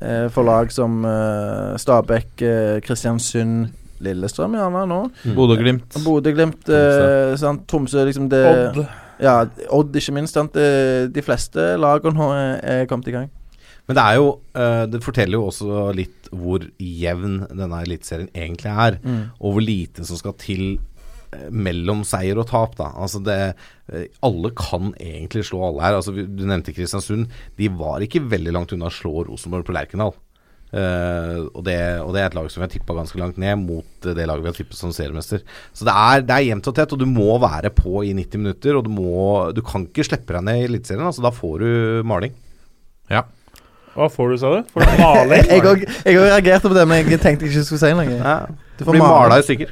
[0.00, 3.72] eh, for lag som eh, Stabæk, eh, Kristiansund,
[4.04, 5.00] Lillestrøm gjerne nå.
[5.36, 5.96] Bodø-Glimt.
[6.04, 7.64] Bodø-Glimt, eh, sant?
[7.70, 8.82] Tromsø liksom det Odd.
[9.22, 10.34] Ja, Odd ikke minst.
[10.36, 10.52] Sant?
[10.56, 13.30] De, de fleste lagene har- er kommet i gang.
[13.86, 18.72] Men det er jo eh, Det forteller jo også litt hvor jevn denne eliteserien egentlig
[18.72, 18.98] er.
[19.04, 19.30] Mm.
[19.40, 20.64] Og hvor lite som skal til
[21.32, 22.74] eh, mellom seier og tap.
[22.76, 23.38] da Altså det
[23.92, 25.94] eh, Alle kan egentlig slå alle her.
[26.00, 27.28] Altså Du nevnte Kristiansund.
[27.56, 30.12] De var ikke veldig langt unna å slå Rosenborg på Lerkendal.
[30.74, 33.60] Eh, og, det, og det er et lag som vi har tippa ganske langt ned
[33.60, 35.44] mot det laget vi har tippet som seriemester.
[35.76, 38.42] Så det er, det er jevnt og tett, og du må være på i 90
[38.42, 38.78] minutter.
[38.78, 39.14] Og du, må,
[39.56, 41.06] du kan ikke slippe deg ned i Eliteserien.
[41.06, 41.70] Altså, da får du
[42.08, 42.34] maling.
[43.12, 43.24] Ja.
[43.96, 44.70] Hva får du, sa du?
[44.74, 45.50] Får du maling?
[45.54, 48.34] Jeg òg reagerte på det, men jeg tenkte ikke jeg skulle si noe.
[48.78, 49.70] Du Blir mala i stykker.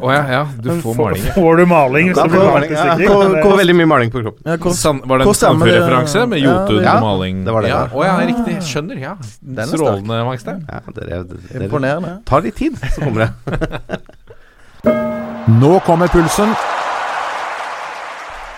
[0.00, 1.22] Å ja, ja, du får får, maling.
[1.34, 2.82] får du maling Da blir får du malt maling, i ja.
[2.94, 3.08] stykker?
[3.12, 4.42] Får- Det- får veldig mye maling på kroppen.
[4.52, 5.40] Ja, hvor, San, var det hvor en det?
[5.40, 6.94] Sandefjord-referanse med Ja, Jotun ja.
[6.94, 7.44] og maling?
[7.44, 7.96] det var det Ja, der.
[7.96, 8.56] å ja, riktig.
[8.62, 9.00] Skjønner.
[9.02, 9.80] ja Den er sterk.
[9.80, 10.60] Strålende, Magstein.
[10.70, 12.12] Ja, dere, dere Imponerende.
[12.24, 14.00] tar litt tid, så kommer det.
[15.60, 16.54] Nå kommer pulsen.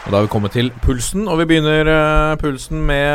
[0.09, 3.11] Og Da har vi kommet til pulsen, og vi begynner uh, pulsen med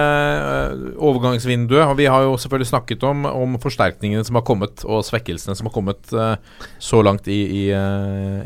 [0.46, 1.88] uh, overgangsvinduet.
[1.88, 5.72] Og Vi har jo selvfølgelig snakket om, om forsterkningene som har kommet, og svekkelsene som
[5.72, 6.36] har kommet uh,
[6.78, 7.66] så langt i, i,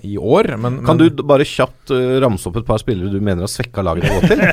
[0.07, 0.53] i år.
[0.55, 3.51] Men, Kan men, du bare kjapt uh, ramse opp et par spillere du mener har
[3.51, 4.47] svekka laget å gå til?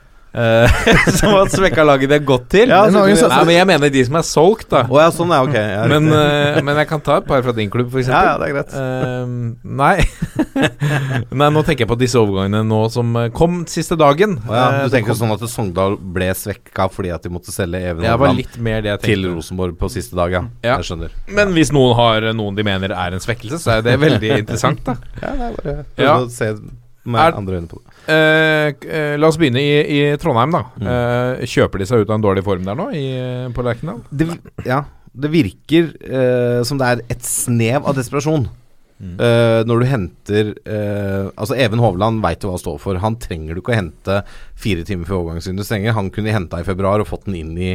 [0.34, 0.76] eh,
[1.18, 2.68] Som har svekka laget det godt til?
[2.72, 4.82] Ja, så, så, så, Nei, men jeg mener de som er solgt, da.
[4.90, 5.54] Oh, ja, sånn ja, ok.
[5.56, 8.10] Ja, Men, eh, men jeg kan ta et par fra din klubb, f.eks.
[8.12, 8.74] ja, ja, det er greit.
[9.64, 9.96] nei.
[11.40, 14.36] nei, nå tenker jeg på disse overgangene nå som kom siste dagen.
[14.48, 17.80] Oh, ja, du tenker kom- sånn at Sogndal ble svekka fordi at de måtte selge
[17.84, 19.26] Even Det var litt mer det jeg til.
[19.34, 20.44] Rosenborg på siste dag, ja.
[20.64, 20.78] Ja.
[20.78, 21.14] Jeg skjønner.
[21.34, 24.82] Men hvis noen har noen de mener er en svekkelse, så er det veldig interessant,
[24.86, 24.96] da.
[25.24, 26.52] Ja, det er bare å se
[27.04, 27.94] med Er- andre øyne på det.
[28.08, 30.62] Eh, eh, la oss begynne i, i Trondheim, da.
[30.80, 30.88] Mm.
[30.88, 33.06] Eh, kjøper de seg ut av en dårlig form der nå, i,
[33.54, 34.02] på Lerkendal?
[34.10, 34.28] det
[34.66, 34.82] Ja,
[35.14, 38.48] det virker eh, som det er et snev av desperasjon.
[39.04, 42.96] Eh, når du henter eh, Altså Even Hovland veit jo hva han står for.
[43.02, 44.20] Han trenger du ikke å hente
[44.56, 45.96] fire timer før overgangsvinduet stenger.
[45.98, 47.72] Han kunne henta i februar og fått den inn i,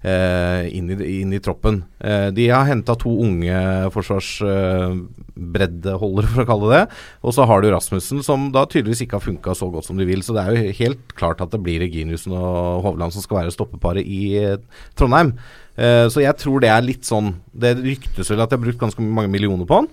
[0.00, 1.82] inn i, inn i troppen.
[2.00, 3.52] Eh, de har henta to unge
[3.92, 6.88] forsvarsbreddeholdere, for å kalle det.
[7.20, 10.04] Og så har du Rasmussen, som da tydeligvis ikke har funka så godt som de
[10.08, 10.22] vil.
[10.24, 13.56] Så det er jo helt klart at det blir Reginiussen og Hovland som skal være
[13.56, 14.62] stoppeparet i eh,
[14.96, 15.30] Trondheim.
[15.76, 18.80] Eh, så jeg tror det er litt sånn Det ryktes vel at de har brukt
[18.80, 19.88] ganske mange millioner på han.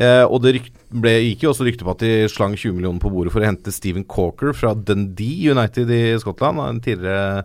[0.00, 0.54] Eh, og det
[0.88, 3.48] ble, gikk jo også rykte på at de slang 20 millioner på bordet for å
[3.48, 6.62] hente Stephen Corker fra Dundee United i Skottland.
[6.64, 7.44] En tidligere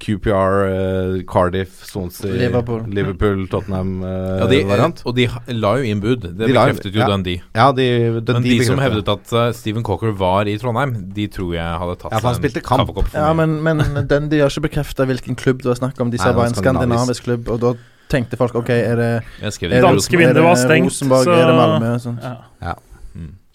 [0.00, 2.82] QPR, eh, Cardiff, Swansea, Liverpool.
[2.90, 5.02] Liverpool Ja, de, Tottenham-variant.
[5.06, 6.20] og de la jo inn bud.
[6.26, 7.06] Det De bekreftet jo ja.
[7.06, 7.42] Dundee.
[7.54, 7.86] ja, de,
[8.20, 11.62] Dundee Men de som hevdet at uh, Stephen Cocker var i Trondheim, de tror jeg
[11.82, 12.82] hadde tatt Ja, for han seg spilte kamp.
[12.82, 13.78] kaffekopp for Ja, men, men
[14.12, 16.10] den de har ikke bekrefta hvilken klubb det var snakk om.
[16.10, 17.74] De sa var bare en skandinavisk klubb, og da
[18.10, 19.70] tenkte folk OK, er det, er det.
[19.70, 21.94] det, Danske vinduet var stengt, Rosenborg, så- er det Malmö?
[22.02, 22.26] Sånt.
[22.62, 22.74] Ja.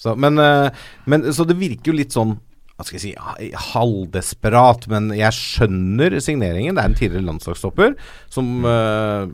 [0.01, 0.69] Så, men, eh,
[1.05, 2.39] men så det virker jo litt sånn
[2.81, 6.75] hva skal jeg si, halvdesperat, men jeg skjønner signeringen.
[6.75, 7.95] Det er en tidligere landslagsstopper
[8.33, 9.29] som uh,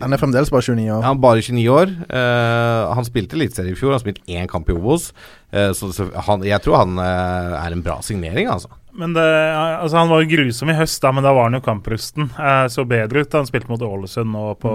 [0.00, 1.04] Han er fremdeles bare 29 år.
[1.04, 1.94] Han er bare 29 år.
[2.08, 3.96] Uh, han spilte eliteserie i fjor.
[3.96, 5.10] Han spilte spilt én kamp i Obos.
[5.52, 5.90] Uh, så,
[6.30, 8.79] han, jeg tror han er en bra signering, altså.
[8.92, 9.24] Men det,
[9.54, 12.30] altså Han var grusom i høst, da, men da var han jo kamprusten.
[12.34, 14.72] Eh, så bedre ut da han spilte mot Ålesund nå på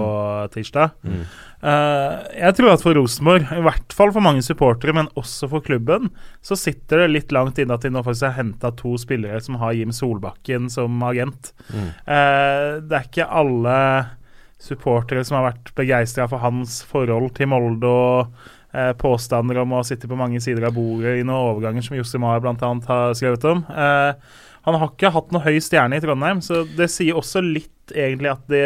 [0.54, 0.96] tirsdag.
[1.06, 5.64] Eh, jeg tror at for Rosenborg, i hvert fall for mange supportere, men også for
[5.64, 6.10] klubben,
[6.44, 9.58] så sitter det litt langt inne at de nå faktisk har henta to spillere som
[9.62, 11.52] har Jim Solbakken som agent.
[11.72, 13.78] Eh, det er ikke alle
[14.62, 19.84] supportere som har vært begeistra for hans forhold til Molde og eh, påstander om å
[19.86, 22.74] sitte på mange sider av bordet i noen overganger, som Jossimar bl.a.
[22.90, 23.64] har skrevet om.
[23.72, 27.94] Eh, han har ikke hatt noe høy stjerne i Trondheim, så det sier også litt
[27.94, 28.62] egentlig at de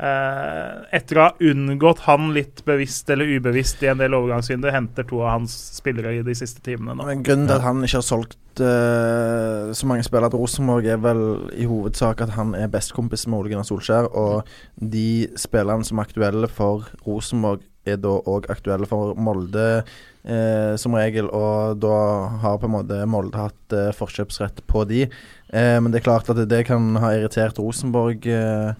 [0.00, 5.06] eh, etter å ha unngått han litt bevisst eller ubevisst i en del overgangsvinduer, henter
[5.06, 7.06] to av hans spillere i de siste timene nå.
[7.06, 11.00] Men Grunnen til at han ikke har solgt eh, så mange spillere til Rosenborg, er
[11.04, 11.24] vel
[11.54, 14.10] i hovedsak at han er bestekompis med Ole Gunnar Solskjær.
[14.10, 20.74] Og de spillerne som er aktuelle for Rosenborg, er da òg aktuelle for Molde eh,
[20.80, 21.30] som regel.
[21.32, 21.94] Og da
[22.42, 25.06] har på en måte Molde hatt eh, forkjøpsrett på de.
[25.52, 28.70] Eh, men det er klart at det kan ha irritert Rosenborg eh,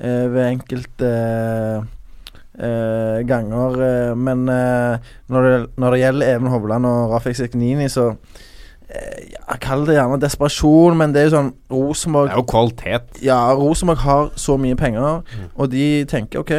[0.00, 1.12] eh, ved enkelte
[2.58, 4.14] eh, ganger.
[4.18, 8.12] men når, det, når det gjelder Even Hovland og Rafik Siknini, så
[8.90, 13.20] Jeg kaller det gjerne desperasjon, men det er jo sånn Rosenborg Det er jo kvalitet.
[13.22, 15.20] Ja, Rosenborg har så mye penger,
[15.54, 16.50] og de tenker OK,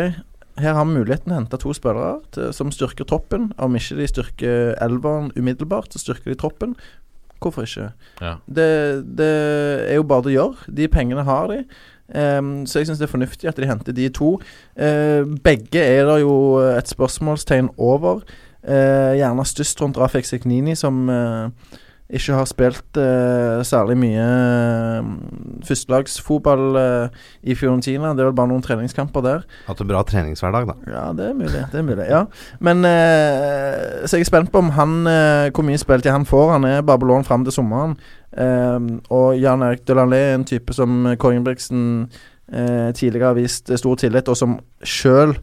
[0.60, 3.52] her har vi muligheten å hente to spillere til, som styrker troppen.
[3.62, 6.76] Om ikke de styrker elveren umiddelbart, så styrker de troppen.
[7.42, 7.90] Hvorfor ikke?
[8.22, 8.36] Ja.
[8.46, 8.68] Det,
[9.18, 9.32] det
[9.88, 10.74] er jo bare det å gjøre.
[10.78, 11.64] De pengene har de.
[12.12, 14.36] Um, så jeg syns det er fornuftig at de henter de to.
[14.76, 16.36] Uh, begge er det jo
[16.68, 18.26] et spørsmålstegn over.
[18.62, 21.80] Uh, gjerne størst rundt Rafik Seknini, som eh,
[22.12, 25.12] ikke har spilt eh, særlig mye eh,
[25.68, 28.12] førstelagsfotball eh, i Fiorentina.
[28.16, 29.46] Det er vel bare noen treningskamper der.
[29.68, 30.76] Hatt en bra treningshverdag, da.
[30.92, 31.64] Ja, det er mulig.
[31.72, 32.26] det er mulig, ja
[32.60, 36.52] Men eh, Så jeg er spent på om han eh, hvor mye spiltid han får.
[36.58, 37.96] Han er bare på lån fram til sommeren.
[39.12, 44.38] Og Jan Erik Delanlé er en type som eh, tidligere har vist stor tillit, og
[44.40, 45.36] som sjøl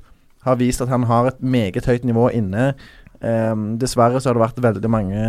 [0.46, 2.72] har vist at han har et meget høyt nivå inne.
[3.18, 5.22] Eh, dessverre så har det vært veldig mange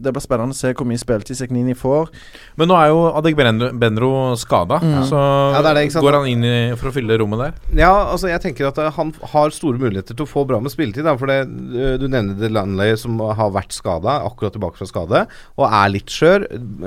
[0.00, 2.10] det blir spennende å se hvor mye spilletid Seknini får.
[2.56, 5.04] Men nå er jo Adek Benro, skada, Mm.
[5.08, 5.18] så
[5.54, 7.52] Ja, det det, går han inn i, for å fylle rommet der?
[7.76, 10.72] Ja, altså jeg tenker at eh, han har store muligheter til å få bra med
[10.72, 11.04] spilletid.
[11.18, 15.26] For det, eh, Du nevner Delanley som har vært skada, akkurat tilbake fra skade,
[15.58, 16.46] og er litt skjør.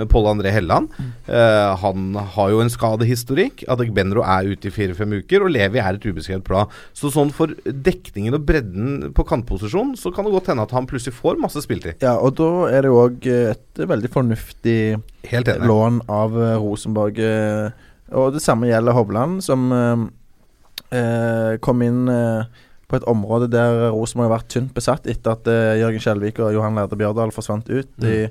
[0.10, 0.89] Pål André Helland.
[1.28, 3.63] Uh, han har jo en skadehistorikk.
[3.67, 6.67] Adek Benro er ute i fire-fem uker, og Levi er et ubeskrevet blad.
[6.93, 10.88] Så sånn for dekningen og bredden på kantposisjon, så kan det godt hende at han
[10.88, 12.00] plutselig får masse spilletid.
[12.02, 14.78] Ja, og da er det jo òg et veldig fornuftig
[15.68, 17.20] lån av eh, Rosenborg.
[17.20, 17.70] eh,
[18.16, 20.06] Og det samme gjelder Hovland, som eh,
[20.98, 22.46] eh, kom inn eh,
[22.88, 26.54] på et område der Rosenborg har vært tynt besatt etter at eh, Jørgen Skjelvik og
[26.56, 28.30] Johan Lærde Bjørdal forsvant ut i,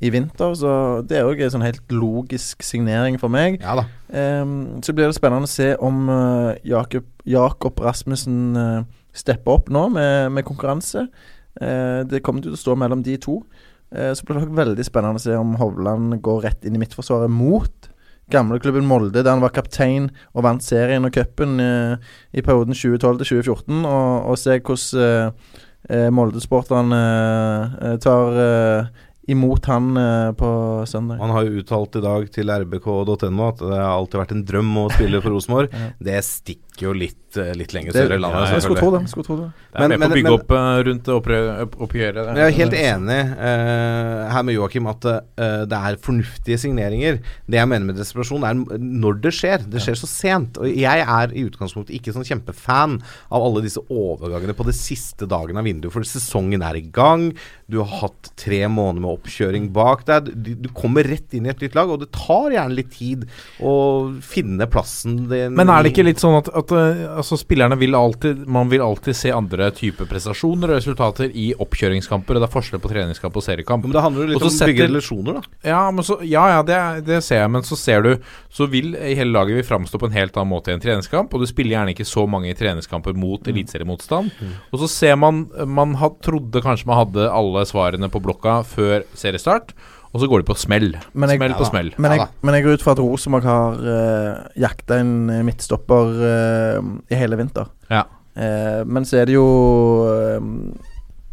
[0.00, 0.54] i vinter.
[0.56, 0.70] Så
[1.04, 3.60] det er òg en sånn helt logisk signering for meg.
[3.60, 8.80] Ja så blir det spennende å se om eh, Jakob, Jakob Rasmussen eh,
[9.14, 11.04] stepper opp nå med, med konkurranse.
[11.60, 13.40] Eh, det kommer til å stå mellom de to.
[13.94, 17.30] Eh, så blir det veldig spennende å se om Hovland går rett inn i midtforsvaret
[17.30, 17.90] mot
[18.30, 20.06] gamleklubben Molde, der han var kaptein
[20.36, 25.40] og vant serien og cupen eh, i perioden 2012 til 2014, og, og se hvordan
[25.90, 26.98] eh, Molde-sporterne
[28.04, 28.36] tar
[29.30, 29.88] imot han
[30.38, 30.50] på
[30.86, 31.18] søndag.
[31.22, 34.70] Han har jo uttalt i dag til rbk.no at det har alltid vært en drøm
[34.84, 35.72] å spille for Rosenborg.
[35.72, 35.88] Ja.
[36.12, 38.46] Det stikker jo litt, eh, litt lenger Det- sør i landet.
[38.48, 39.08] Ja, jeg skulle tro det.
[39.08, 39.52] Skulle tro det.
[39.72, 42.16] Det er Men- med på å bygge men- opp eh, rundt oppgjøret.
[42.16, 42.34] opp-.
[42.34, 47.20] Men jeg er helt enig uh, her med Joakim at uh, det er fornuftige signeringer.
[47.48, 49.58] Det jeg mener med desperasjon, er når det skjer.
[49.70, 50.58] Det skjer så sent.
[50.58, 53.00] Og jeg er i utgangspunktet ikke sånn kjempefan
[53.30, 57.34] av alle disse overgangene på det siste dagen av vinduet, for sesongen er i gang.
[57.70, 60.30] Du har hatt tre måneder med oppkjøring bak deg.
[60.34, 63.26] Du, du kommer rett inn i et nytt lag, og det tar gjerne litt tid
[63.62, 63.74] å
[64.24, 67.94] finne plassen din Men er det ikke litt sånn at, at eh, altså, spillerne vil
[67.94, 72.54] alltid Man vil alltid se andre typer prestasjoner og resultater i oppkjøringskamper, og det er
[72.54, 73.84] forskjell på treningskamp og seriekamp.
[73.86, 75.42] Men det handler jo litt om å bygge relasjoner, da.
[75.70, 78.10] Ja, men så, ja, ja det, det ser jeg, men så ser du
[78.50, 81.40] Så vil hele laget vil framstå på en helt annen måte i en treningskamp, og
[81.40, 83.54] du spiller gjerne ikke så mange treningskamper mot Mm.
[83.54, 84.30] eliteseriemotstand.
[84.72, 89.04] Og så ser man Man had, trodde kanskje man hadde alle svarene på blokka før
[89.16, 89.72] seriestart,
[90.10, 90.88] og så går de på smell.
[91.14, 91.90] Men jeg- smell på ja, smell.
[91.96, 96.14] Men jeg, men jeg går ut fra at Rosenborg har uh, jakta en eh, midtstopper
[96.18, 96.80] uh,
[97.10, 97.70] i hele vinter.
[97.90, 98.04] Ja.
[98.34, 99.46] Uh, men så er det jo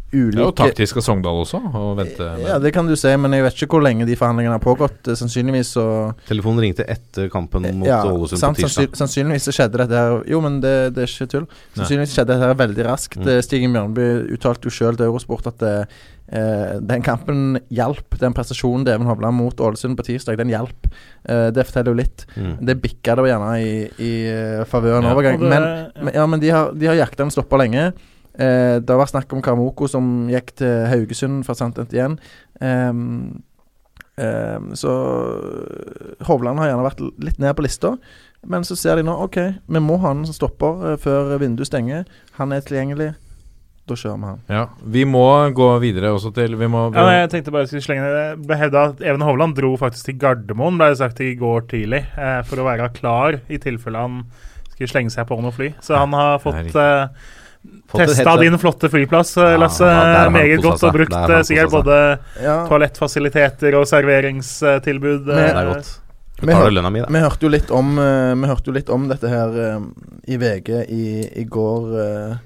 [0.08, 2.46] Ulike Det er jo taktisk av Sogndal også, å vente med.
[2.46, 5.10] Ja, det kan du si, men jeg vet ikke hvor lenge de forhandlingene har pågått.
[5.20, 5.84] Sannsynligvis så
[6.30, 8.96] Telefonen ringte etter kampen mot ja, Ålesund på tirsdag.
[8.96, 11.44] sannsynligvis så skjedde dette her Jo, men det, det er ikke tull.
[11.76, 13.20] Sannsynligvis skjedde dette her veldig raskt.
[13.20, 13.34] Mm.
[13.44, 14.08] Stigen Bjørneby
[14.38, 16.00] uttalte jo sjøl til Eurosport at eh,
[16.32, 18.18] eh, den kampen hjalp.
[18.20, 20.88] Den prestasjonen til Even Hovland mot Ålesund på tirsdag, den hjalp.
[21.24, 22.26] Eh, det forteller jo litt.
[22.36, 22.54] Mm.
[22.68, 25.40] Det bikka det gjerne i, i uh, favør en Ja, overgang.
[25.40, 25.68] Det- Men,
[26.04, 27.92] men, ja, men de har, de har jakta en stopper lenge.
[28.38, 32.18] Eh, det har vært snakk om Karamoko som gikk til Haugesund fra Sant igjen.
[32.60, 33.42] Um,
[34.16, 34.92] um, så
[36.28, 37.96] Hovland har gjerne vært litt ned på lista.
[38.46, 41.66] Men så ser de nå OK, vi må ha han som stopper eh, før vinduet
[41.66, 42.04] stenger.
[42.38, 43.08] Han er tilgjengelig.
[43.88, 44.40] Da kjøre med han.
[44.52, 45.22] Ja, vi må
[45.56, 48.26] gå videre også til Vi må Ja, nei, jeg tenkte bare jeg skulle slenge det.
[48.36, 51.64] Det ble hevda at Even Hovland dro faktisk til Gardermoen, ble det sagt i går
[51.70, 54.22] tidlig, eh, for å være klar i tilfelle han
[54.74, 55.72] skulle slenge seg på noe fly.
[55.82, 57.06] Så han har fått eh,
[57.94, 61.96] testa din flotte flyplass, eh, Lasse, ja, meget godt, og brukt eh, sikkert både
[62.44, 65.26] Ja, toalettfasiliteter og serveringstilbud.
[65.26, 65.94] Men- eh, Det er godt.
[66.40, 67.00] Vi hør- mi.
[67.00, 69.80] Vi hørte jo litt om Vi hørte jo litt om dette her
[70.28, 72.38] i VG i, i går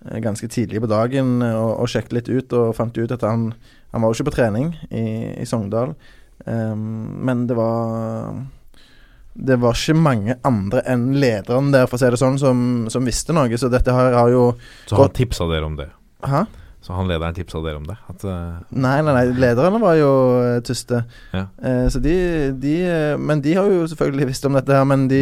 [0.00, 3.52] ganske tidlig på dagen eh, og, og sjekket litt ut og fant ut at han
[3.90, 5.96] Han var jo ikke på trening i, i Sogndal,
[6.46, 6.82] um,
[7.26, 8.36] men det var
[9.34, 13.06] det var ikke mange andre enn lederen der, for å si det sånn, som, som
[13.06, 13.58] visste noe.
[13.58, 14.44] Så dette her har jo
[14.86, 15.88] Så han tipsa dere om det.
[16.22, 16.44] Hæ?
[16.80, 17.96] Så han lederen tipsa dere om det?
[18.08, 19.24] At uh, Nei, nei, nei.
[19.36, 21.02] Lederne var jo uh, tyste.
[21.34, 21.42] Ja.
[21.60, 22.14] Uh, så de,
[22.56, 22.76] de
[23.20, 24.86] Men de har jo selvfølgelig visst om dette her.
[24.88, 25.20] Men de,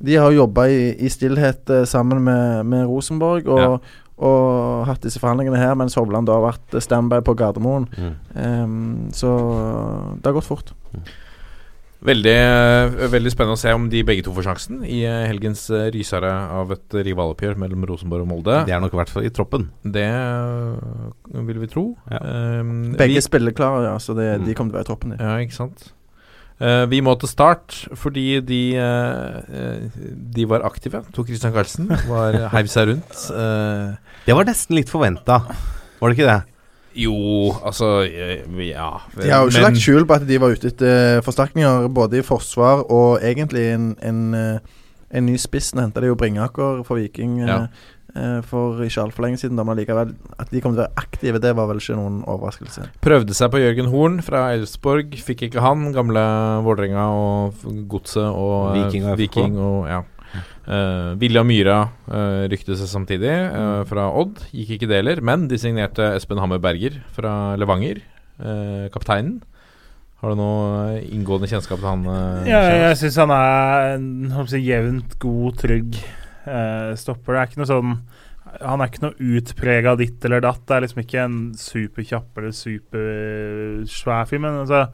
[0.00, 4.00] de har jobba i, i stillhet sammen med, med Rosenborg og, Ja.
[4.24, 7.84] og hatt disse forhandlingene her, mens Hovland da har vært standby på Gardermoen.
[7.98, 8.14] Mm.
[8.38, 9.34] Um, så
[10.16, 10.72] det har gått fort.
[12.04, 15.70] Veldig, eh, veldig spennende å se om de begge to får sjansen i eh, helgens
[15.72, 18.58] eh, rysere av et rivaloppgjør mellom Rosenborg og Molde.
[18.68, 19.70] Det er nok i hvert fall i troppen.
[19.84, 20.04] Det
[21.48, 21.84] vil vi tro.
[22.12, 22.20] Ja.
[22.60, 24.44] Um, Begge vi, spiller klare, ja, så det, Mm.
[24.44, 25.16] de kommer til å være i troppen.
[25.18, 25.92] Ja, ikke sant.
[26.60, 29.88] Uh, vi må til start fordi de eh,
[30.36, 31.00] De var aktive.
[31.12, 33.16] Tor Christian Karlsen var heiv seg rundt.
[33.32, 35.40] Uh, Det var nesten litt forventa,
[36.00, 36.42] var det ikke det?
[36.96, 37.14] Jo,
[37.64, 38.90] altså eh, Ja.
[39.16, 42.18] De har jo ikke men- lagt skjul på at de var ute etter forsterkninger, både
[42.20, 44.58] i forsvar og egentlig en, en, eh,
[45.14, 45.72] en ny spiss.
[45.74, 47.58] Nå henta de jo Bringaker for Viking eh, Ja.
[48.14, 49.56] eh, for ikke altfor lenge siden.
[49.56, 52.22] Da, men likevel, at de kom til å være aktive, det var vel ikke noen
[52.30, 52.88] overraskelse.
[53.02, 55.14] Prøvde seg på Jørgen Horn fra Elfsborg.
[55.18, 55.92] Fikk ikke han.
[55.92, 56.22] Gamle
[56.64, 57.54] Vålerenga og
[57.90, 60.02] Godset og eh, Viking og Viking og ja.
[60.64, 61.78] Uh, Vilja Myra
[62.08, 64.40] uh, rykte seg samtidig uh, fra Odd.
[64.54, 68.00] Gikk ikke det heller, men de signerte Espen Hammer Berger fra Levanger.
[68.40, 69.42] eh, kapteinen.
[70.22, 72.06] Har du noe inngående kjennskap til han?
[72.08, 75.98] eh, Ja, jeg syns han er en si, jevnt god, trygg
[76.48, 77.34] eh, stopper.
[77.36, 77.92] Det er ikke noe sånn
[78.62, 80.64] Han er ikke noe utprega ditt eller datt.
[80.66, 84.86] Det er liksom ikke en superkjapp eller supersvær fyr, men altså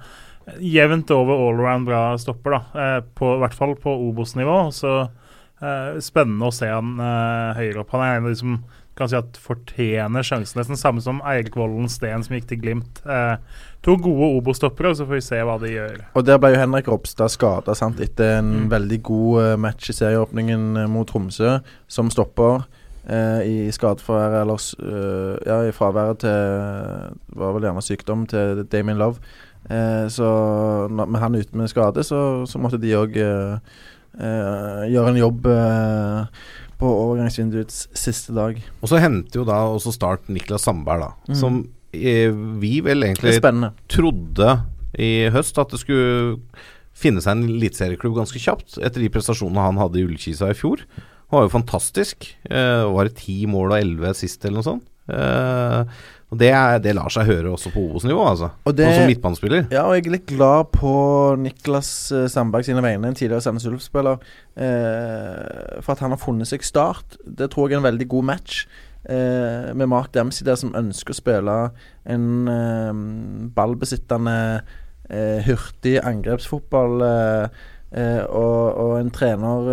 [0.65, 2.61] Jevnt over allround bra stopper, da.
[2.75, 4.59] Eh, på, I hvert fall på Obos-nivå.
[4.75, 5.09] Så Eh,
[6.01, 7.91] spennende å se han eh, høyere opp.
[7.97, 8.61] Han er en av de som
[8.99, 10.59] kan si at fortjener sjansen.
[10.61, 12.99] Nesten samme som Eirik Vollen Steen som gikk til Glimt.
[13.09, 13.37] Eh,
[13.87, 16.03] to gode Obo-stoppere, så får vi se hva de gjør.
[16.19, 20.83] Og der ble jo Henrik Ropstad skada etter en veldig god eh, match i serieåpningen
[20.83, 21.59] eh, mot Tromsø,
[21.89, 22.67] som stopper.
[23.09, 26.31] eh, I skadefravær eller eh, Ja, i fraværet til
[27.31, 29.17] Det var vel gjerne sykdom til Damien Love.
[29.71, 30.29] Eh, så
[30.91, 33.17] med han ute med skade, så, så måtte de òg
[34.19, 36.41] gjøre en jobb eh,
[36.81, 38.59] på overgangsvinduets siste dag.
[38.81, 41.13] Og så henter jo da også Start Niklas Sandberg, da.
[41.29, 41.39] Mm.
[41.39, 42.33] Som eh,
[42.63, 43.37] vi vel egentlig
[43.93, 44.59] trodde
[44.99, 46.37] i høst at det skulle
[47.01, 50.83] finne seg en eliteserieklubb ganske kjapt, etter de prestasjonene han hadde i Ullkisa i fjor.
[51.31, 52.27] Han var jo fantastisk.
[52.51, 54.89] Eh, var det ti mål og elleve sist, eller noe sånt?
[55.11, 56.01] Eh,
[56.31, 58.51] og det, er, det lar seg høre også på Obos-nivå, altså.
[58.65, 59.65] Og det- som midtbanespiller.
[59.73, 60.93] Ja, og jeg er litt glad på
[61.43, 64.21] Niklas eh, Sandberg sine vegne, en tidligere Sandnes Ulf-spiller,
[64.57, 67.19] eh, for at han har funnet seg start.
[67.27, 68.61] Det tror jeg er en veldig god match.
[69.09, 71.59] Eh, med Mark Dempsey der som ønsker å spille
[72.07, 74.63] en ballbesittende,
[75.11, 77.03] eh, hurtig angrepsfotball.
[77.91, 79.65] Og, og en trener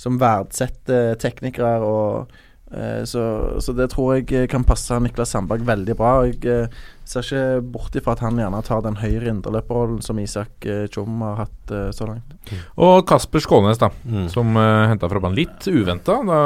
[0.00, 2.30] som verdsetter teknikere og
[3.04, 3.22] så,
[3.58, 6.10] så det tror jeg kan passe Niklas Sandberg veldig bra.
[6.28, 6.76] Jeg eh,
[7.10, 11.18] ser ikke bort ifra at han gjerne tar den høyre indreløperrollen som Isak eh, Tjom
[11.26, 12.36] har hatt eh, så langt.
[12.78, 14.28] Og Kasper Skånes, da, Mm.
[14.30, 15.36] som uh, henta fra banen.
[15.38, 16.38] Litt uventa, da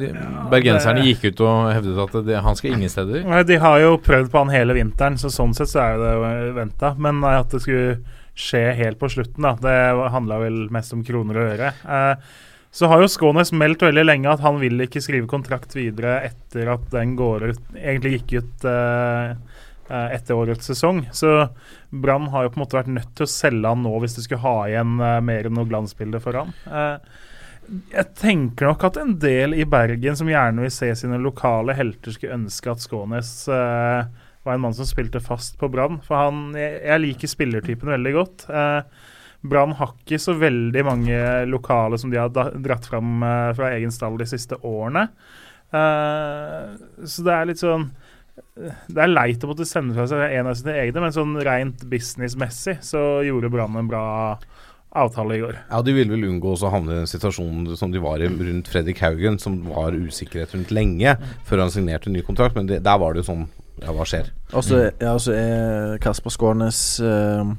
[0.00, 0.08] de,
[0.50, 3.22] bergenserne det- gikk ut og hevdet at det, han skal ingen steder.
[3.28, 6.02] Nei, De har jo prøvd på han hele vinteren, så sånn sett så er jo
[6.08, 6.94] det venta.
[6.96, 7.98] Men eh, at det skulle
[8.38, 11.72] skje helt på slutten, da, det handla vel mest om kroner og øre.
[11.84, 12.36] Eh,
[12.70, 16.68] så har jo Skånes meldt veldig lenge at han vil ikke skrive kontrakt videre etter
[16.74, 19.30] at den går ut Egentlig gikk ut eh,
[19.88, 21.00] eh, etter årets sesong.
[21.16, 21.48] Så
[21.88, 24.26] Brann har jo på en måte vært nødt til å selge han nå hvis de
[24.26, 26.54] skulle ha igjen eh, mer enn noe glansbilde for han.
[26.68, 27.26] Eh,
[27.92, 32.14] jeg tenker nok at en del i Bergen som gjerne vil se sine lokale helter,
[32.14, 34.08] skulle ønske at Skånes eh,
[34.44, 36.00] var en mann som spilte fast på Brann.
[36.06, 38.46] For han, jeg, jeg liker spillertypen veldig godt.
[38.48, 39.06] Eh,
[39.46, 43.92] Brann har ikke så veldig mange lokale som de har dratt fram eh, fra egen
[43.94, 45.06] stall de siste årene.
[45.70, 47.90] Eh, så det er litt sånn
[48.88, 51.84] Det er leit å måtte sende fra seg en av sine egne, men sånn rent
[51.90, 54.04] businessmessig så gjorde Brann en bra
[54.98, 55.56] avtale i går.
[55.68, 58.30] Ja, De ville vel unngå også å havne i den situasjonen som de var i
[58.30, 61.14] rundt Fredrik Haugen, som var usikkerhet rundt lenge
[61.46, 62.56] før han signerte en ny kontrakt.
[62.56, 64.32] Men det, der var det jo sånn Ja, hva skjer?
[64.58, 67.52] Og så ja, og er Kasper Skånes eh,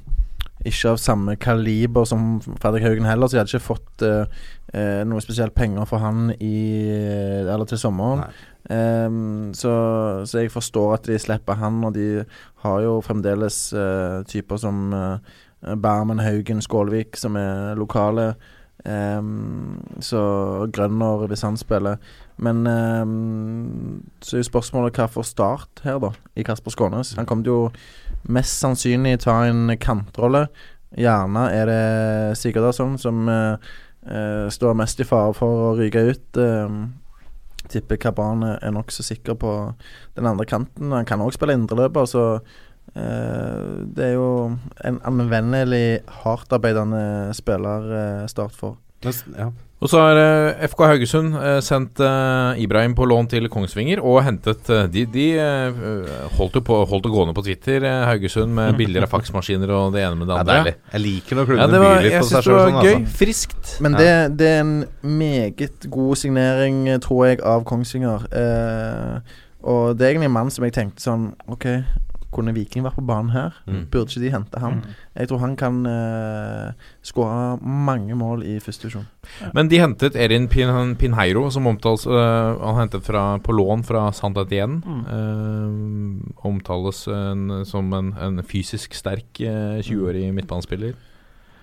[0.67, 4.39] ikke av samme kaliber som Fredrik Haugen heller, så jeg hadde ikke fått eh,
[4.73, 6.89] eh, noe spesielt penger for han i
[7.45, 8.25] Eller til sommeren.
[8.69, 9.71] Um, så,
[10.27, 12.25] så jeg forstår at de slipper han, og de
[12.65, 15.17] har jo fremdeles uh, typer som uh,
[15.79, 18.33] Bermen, Haugen, Skålvik, som er lokale.
[18.85, 21.97] Um, så Grønner, hvis han spiller.
[22.37, 27.15] Men um, så er jo spørsmålet hva for Start her, da, i Kasper Skånes.
[27.17, 27.65] Han kom jo
[28.27, 30.47] mest sannsynlig ta en kantrolle.
[30.97, 33.69] Gjerne er det Sigurdarsson som eh,
[34.09, 36.39] eh, står mest i fare for å ryke ut.
[36.41, 36.79] Eh,
[37.69, 39.53] tipper Kabane er nokså sikker på
[40.17, 40.91] den andre kanten.
[40.95, 42.25] Han kan òg spille indreløper, så
[42.95, 44.29] eh, det er jo
[44.85, 48.79] en anvendelig, hardtarbeidende spiller eh, Start for.
[49.37, 49.51] Ja.
[49.79, 54.17] Og så har eh, FK Haugesund eh, sendt eh, Ibrahim på lån til Kongsvinger og
[54.25, 55.27] hentet De, de
[56.35, 60.03] holdt jo på Holdt det gående på Twitter, Haugesund, med bilder av faksmaskiner og det
[60.03, 60.57] ene med det Ja, andre.
[60.59, 60.75] deilig.
[60.91, 62.27] Jeg liker når Ja, byr litt på seg sjøl.
[62.27, 62.95] jeg syns det var Sånn, gøy.
[62.99, 63.17] altså.
[63.21, 63.71] Friskt.
[63.87, 64.09] Men det,
[64.41, 64.75] det er en
[65.15, 68.27] meget god signering, tror jeg, av Kongsvinger.
[68.35, 71.65] Eh, og det er egentlig en mann som jeg tenkte sånn OK,
[72.33, 73.55] kunne Viking vært på banen her?
[73.65, 73.85] Mm.
[73.91, 74.81] Burde ikke de hente han?
[75.17, 79.07] Jeg tror han kan uh, skåre mange mål i første divisjon.
[79.57, 84.07] Men de hentet Erin Pin Pinheiro, som omtales uh, Han hentet fra, på lån fra
[84.15, 84.79] Sandet igjen.
[84.85, 85.03] Mm.
[85.09, 90.93] Uh, omtales en, som en, en fysisk sterk øh, 20-årig midtbanespiller.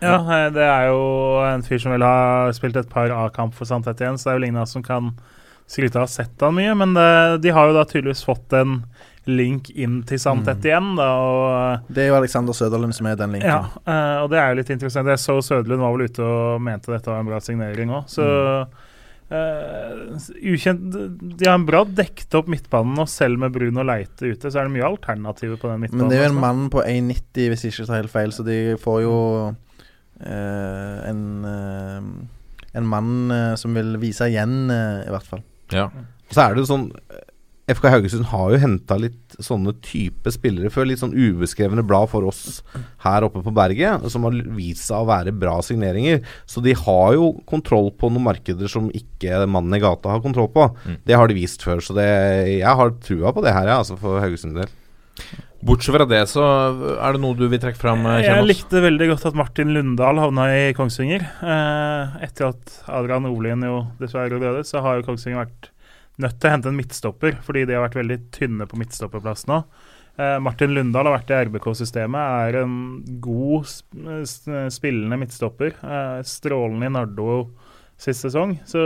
[0.03, 0.19] Ja,
[0.53, 1.01] det er jo
[1.47, 4.39] en fyr som vil ha spilt et par A-kamp for Sandet igjen, så det er
[4.39, 5.15] jo lignende som kan
[5.71, 6.75] skryte av å ha sett han mye.
[6.79, 7.09] Men det,
[7.45, 8.81] de har jo da tydeligvis fått en
[9.27, 11.09] link inn til Santet igjen, da.
[11.19, 13.51] Og, Det er jo Alexander Søderlund som er den linken.
[13.51, 15.11] ja, uh, og det er jo litt interessant.
[15.11, 18.29] Jeg så Søderlund var vel ute og mente dette var en bra signering òg, så
[19.33, 24.51] eh, ukjent De har en bra dekket opp midtbanen, og selv med Bruno Leite ute,
[24.51, 26.05] så er det mye alternativer på den midtbanen.
[26.05, 28.47] Men det er jo en mann på 1,90 hvis jeg ikke tar helt feil, så
[28.47, 29.17] de får jo
[29.51, 32.01] uh, en uh,
[32.77, 35.41] En mann eh, som vil vise igjen, eh, i hvert fall.
[35.73, 35.87] Ja.
[36.29, 36.83] Så er det jo sånn
[37.67, 40.87] FK Haugesund har jo henta litt sånne type spillere før.
[40.87, 42.61] Litt sånn ubeskrevne blad for oss
[43.03, 46.23] her oppe på berget, som har vist seg å være bra signeringer.
[46.47, 50.53] Så de har jo kontroll på noen markeder som ikke mannen i gata har kontroll
[50.55, 50.69] på.
[50.87, 51.01] Mm.
[51.11, 52.07] Det har de vist før, så det,
[52.61, 54.71] jeg har trua på det her, ja, altså for Haugesund del.
[55.67, 56.45] Bortsett fra det, så
[57.01, 60.21] er det noe du vil trekke fram, eh, Jeg likte veldig godt at Martin Lundahl
[60.23, 61.25] havna i Kongsvinger.
[61.43, 65.71] Eh, etter at Adrian Olien jo dessverre døde, så har jo Kongsvinger vært
[66.23, 69.63] nødt til å hente en midtstopper, fordi de har vært veldig tynne på midtstopperplass nå.
[70.17, 72.77] Eh, Martin Lundahl har vært i RBK-systemet, er en
[73.25, 73.69] god
[74.73, 75.77] spillende midtstopper.
[75.77, 77.41] Eh, strålende i Nardo
[78.01, 78.81] sist sesong, så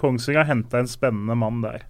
[0.00, 1.86] Kongsvinger har henta en spennende mann der.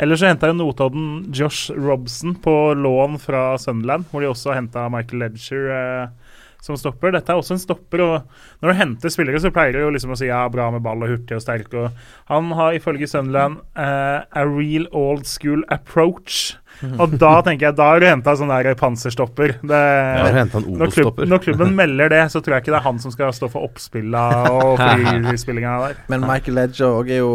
[0.00, 4.62] Ellers så henta jo Notodden Josh Robson på lån fra Sunderland, hvor de også har
[4.62, 6.27] henta Michael Ledger eh,
[6.64, 7.12] som stopper.
[7.14, 10.14] Dette er også en stopper, og når du henter spillere, så pleier du jo liksom
[10.14, 11.74] å si ja, bra med ball og hurtig og sterk.
[11.78, 11.90] Og
[12.30, 16.56] han har ifølge Sunderland uh, a real old school approach.
[16.98, 19.56] Og da tenker jeg, da har du henta sånn der panserstopper.
[19.66, 19.82] Det,
[20.28, 23.14] en når, klubb, når klubben melder det, så tror jeg ikke det er han som
[23.14, 24.82] skal stå for oppspilla og
[25.30, 26.02] frispillinga der.
[26.12, 27.32] Men Michael Ledger òg er jo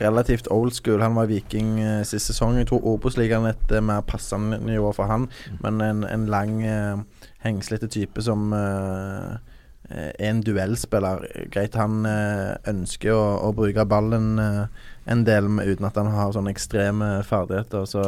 [0.00, 1.02] relativt old school.
[1.04, 2.58] Han var viking eh, sist sesong.
[2.58, 5.28] Jeg tror Obos-ligaen er et eh, mer passende nivå for han.
[5.62, 9.36] Men en, en lang, eh, hengslete type som eh,
[9.90, 11.26] er en duellspiller.
[11.52, 14.64] Greit han eh, ønsker å, å bruke ballen eh,
[15.10, 17.86] en del med, uten at han har sånne ekstreme ferdigheter.
[17.88, 18.04] Så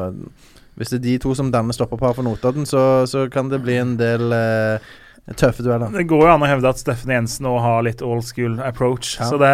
[0.78, 3.76] hvis det er de to som danner stopperpar for Notodden, så, så kan det bli
[3.80, 4.92] en del eh,
[5.38, 5.92] tøffe dueller.
[5.94, 9.14] Det går jo an å hevde at Steffen Jensen nå har litt old school approach.
[9.20, 9.28] Ja.
[9.30, 9.52] Så det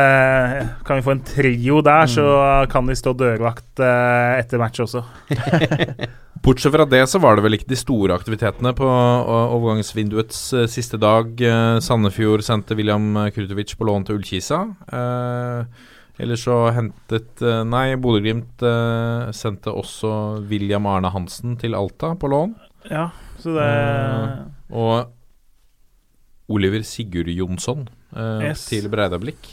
[0.89, 2.25] kan vi få en trio der, så
[2.73, 5.05] kan de stå dørvakt eh, etter match også.
[6.45, 11.01] Bortsett fra det så var det vel ikke de store aktivitetene på overgangsvinduets eh, siste
[11.03, 11.37] dag.
[11.37, 14.65] Eh, Sandefjord sendte William Krutovic på lån til Ullkisa.
[14.89, 15.69] Eller
[16.19, 22.57] Ellers så hentet Nei, Bodø-Glimt eh, sendte også William Arne Hansen til Alta på lån.
[22.91, 24.39] Ja, så det Eh,
[24.75, 25.18] og
[26.49, 28.67] Oliver Sigurd Jonsson eh, Yes.
[28.71, 29.49] til Breidablikk.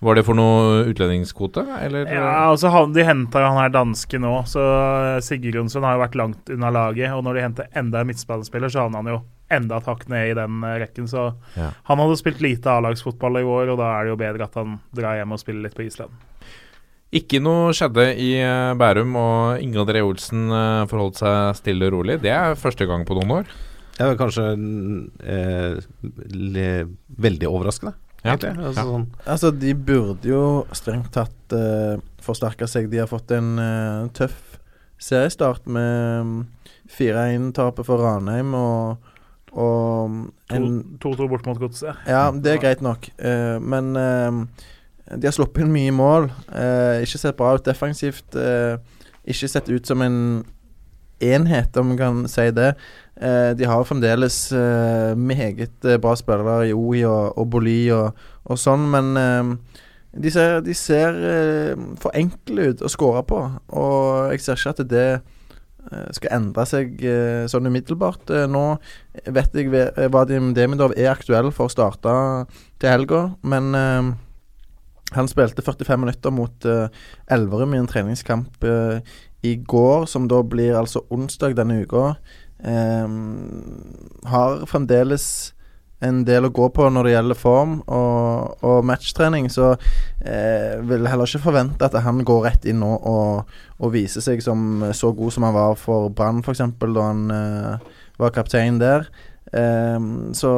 [0.00, 2.06] Var det for noe utlendingskvote, eller?
[2.08, 4.62] Ja, altså han, De henta jo han her danske nå, så
[5.26, 7.10] Sigurd Jonsson har jo vært langt unna laget.
[7.12, 9.18] Og når de henter enda en midtspillerspiller, så havner han jo
[9.52, 11.10] enda et hakk ned i den eh, rekken.
[11.10, 11.26] Så
[11.58, 11.72] Ja.
[11.90, 14.78] han hadde spilt lite A-lagsfotball i år, og da er det jo bedre at han
[14.96, 16.10] drar hjem og spiller litt på Island.
[17.12, 21.98] Ikke noe skjedde i eh, Bærum, og Inge André Olsen eh, forholdt seg stille og
[21.98, 22.20] rolig.
[22.22, 23.50] Det er første gang på noen år.
[24.00, 24.44] Det er kanskje
[25.28, 25.74] eh,
[26.32, 26.68] le,
[27.20, 27.92] veldig overraskende,
[28.24, 28.32] Ja.
[28.34, 28.54] egentlig.
[28.56, 28.84] Altså, Ja.
[28.88, 32.88] sånn, Altså, de burde jo strengt tatt eh, forsterka seg.
[32.90, 34.58] De har fått en eh, tøff
[35.00, 36.46] seriestart med mm,
[36.96, 38.98] 4-1-tapet for Ranheim og,
[39.52, 40.16] og
[40.52, 41.96] en 2-2 bort mot Godset.
[42.08, 44.40] Ja, det er greit nok, eh, men eh,
[45.16, 46.30] de har sluppet inn mye mål.
[46.52, 48.34] eh, ikke sett bra ut defensivt.
[48.36, 48.76] eh,
[49.28, 50.44] ikke sett ut som en
[51.20, 52.74] enhet, om vi kan si det.
[53.20, 58.16] Eh, de har fremdeles eh, meget eh, bra spillere i OI og, og Boli og,
[58.48, 59.58] og sånn, men
[60.10, 61.18] de ser, de ser
[62.00, 63.42] for enkle ut å score på,
[63.76, 65.10] og jeg ser ikke at det
[66.16, 66.98] skal endre seg
[67.48, 68.28] sånn umiddelbart.
[68.52, 68.64] Nå
[69.32, 69.70] vet jeg
[70.12, 72.12] Vadim Demidov er aktuell for å starte
[72.82, 73.70] til helga, men
[75.14, 78.66] han spilte 45 minutter mot Elverum i en treningskamp
[79.46, 82.16] i går, som da blir altså onsdag denne uka.
[82.64, 83.08] Eh,
[84.30, 85.26] har fremdeles
[86.00, 89.74] en del å gå på når det gjelder form og, og matchtrening, så
[90.24, 93.50] eh, vil heller ikke forvente at han går rett inn nå og,
[93.80, 97.90] og viser seg som så god som han var for Brann, f.eks., da han eh,
[98.20, 99.10] var kaptein der.
[99.52, 99.98] Eh,
[100.36, 100.52] så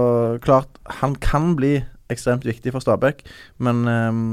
[0.46, 1.80] klart, han kan bli
[2.12, 3.24] ekstremt viktig for Stabæk,
[3.62, 4.24] men eh,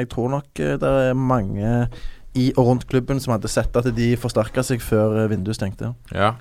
[0.00, 1.88] jeg tror nok eh, det er mange
[2.36, 5.92] i og rundt klubben som hadde sett at de forsterka seg før eh, vinduet stengte.
[6.12, 6.34] Ja.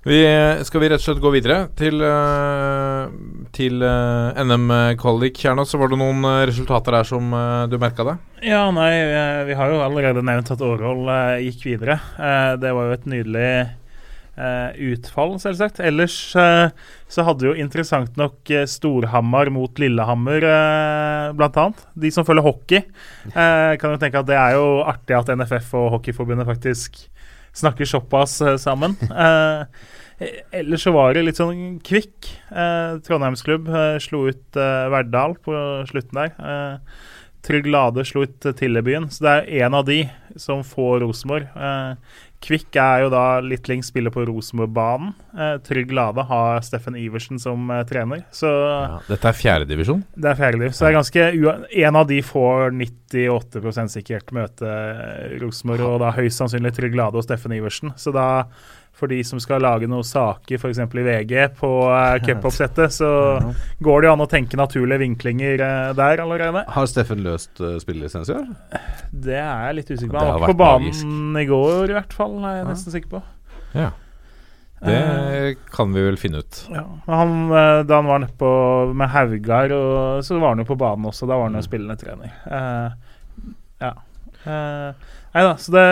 [0.00, 0.16] Vi,
[0.64, 3.10] skal vi rett og slett gå videre til, eh,
[3.52, 5.66] til eh, NM-kvalik, Kjerna?
[5.68, 7.34] Så var det noen eh, resultater der som
[7.68, 8.14] du merka det?
[8.48, 8.88] Ja, nei,
[9.44, 11.98] vi har jo allerede nevnt at Årvoll eh, gikk videre.
[12.56, 13.52] Det var jo et nydelig
[14.88, 15.82] utfall, selvsagt.
[15.84, 21.84] Ellers så hadde jo interessant nok Storhamar mot Lillehammer, eh, blant annet.
[21.92, 22.86] De som følger hockey,
[23.34, 27.02] kan jo tenke at det er jo artig at NFF og Hockeyforbundet faktisk
[27.56, 28.96] snakker såpass eh, sammen.
[29.10, 29.64] Eh,
[30.60, 32.28] ellers så var det litt sånn kvikk.
[32.52, 35.54] Eh, Trondheimsklubb eh, slo ut eh, Verdal på
[35.88, 36.34] slutten der.
[36.36, 37.06] Eh,
[37.46, 40.02] Trygg Lade slo ut eh, Tillebyen, så det er en av de
[40.36, 41.48] som får Rosenborg.
[41.56, 45.10] Eh, Kvikk er jo da litt lengst spiller på Rosenborg-banen.
[45.36, 48.22] Eh, Trygg Lade har Steffen Iversen som eh, trener.
[48.32, 50.00] Så Ja, dette er fjerdedivisjon.
[50.16, 50.78] det er fjerdedivisjon.
[50.78, 56.14] Så det er ganske En av de får 98 sikkert møte eh, Rosenborg, og da
[56.16, 57.92] høyst sannsynlig Trygg Lade og Steffen Iversen.
[58.00, 58.46] Så da,
[59.00, 60.82] for de som skal lage noen saker, f.eks.
[60.84, 63.10] i VG, på uh, cupoppsettet, så
[63.80, 66.66] går det jo an å tenke naturlige vinklinger uh, der allerede.
[66.76, 68.46] Har Steffen løst uh, spillelisens i år?
[69.10, 70.20] Det er jeg litt usikker på.
[70.20, 72.38] Han var ikke på banen banen i går, i hvert fall.
[72.44, 73.22] Er jeg nesten sikker på.
[73.74, 73.90] Ja.
[74.80, 76.68] Det Eh, kan vi vel finne ut.
[76.70, 76.86] ja.
[77.06, 81.04] Han, eh, da han var nedpå med Haugar, og, så var han jo på banen
[81.04, 81.26] også.
[81.26, 82.32] Da var han jo spillende trener.
[82.46, 82.92] Eh,
[83.80, 83.94] ja.
[84.48, 85.82] Eh, nei da, så det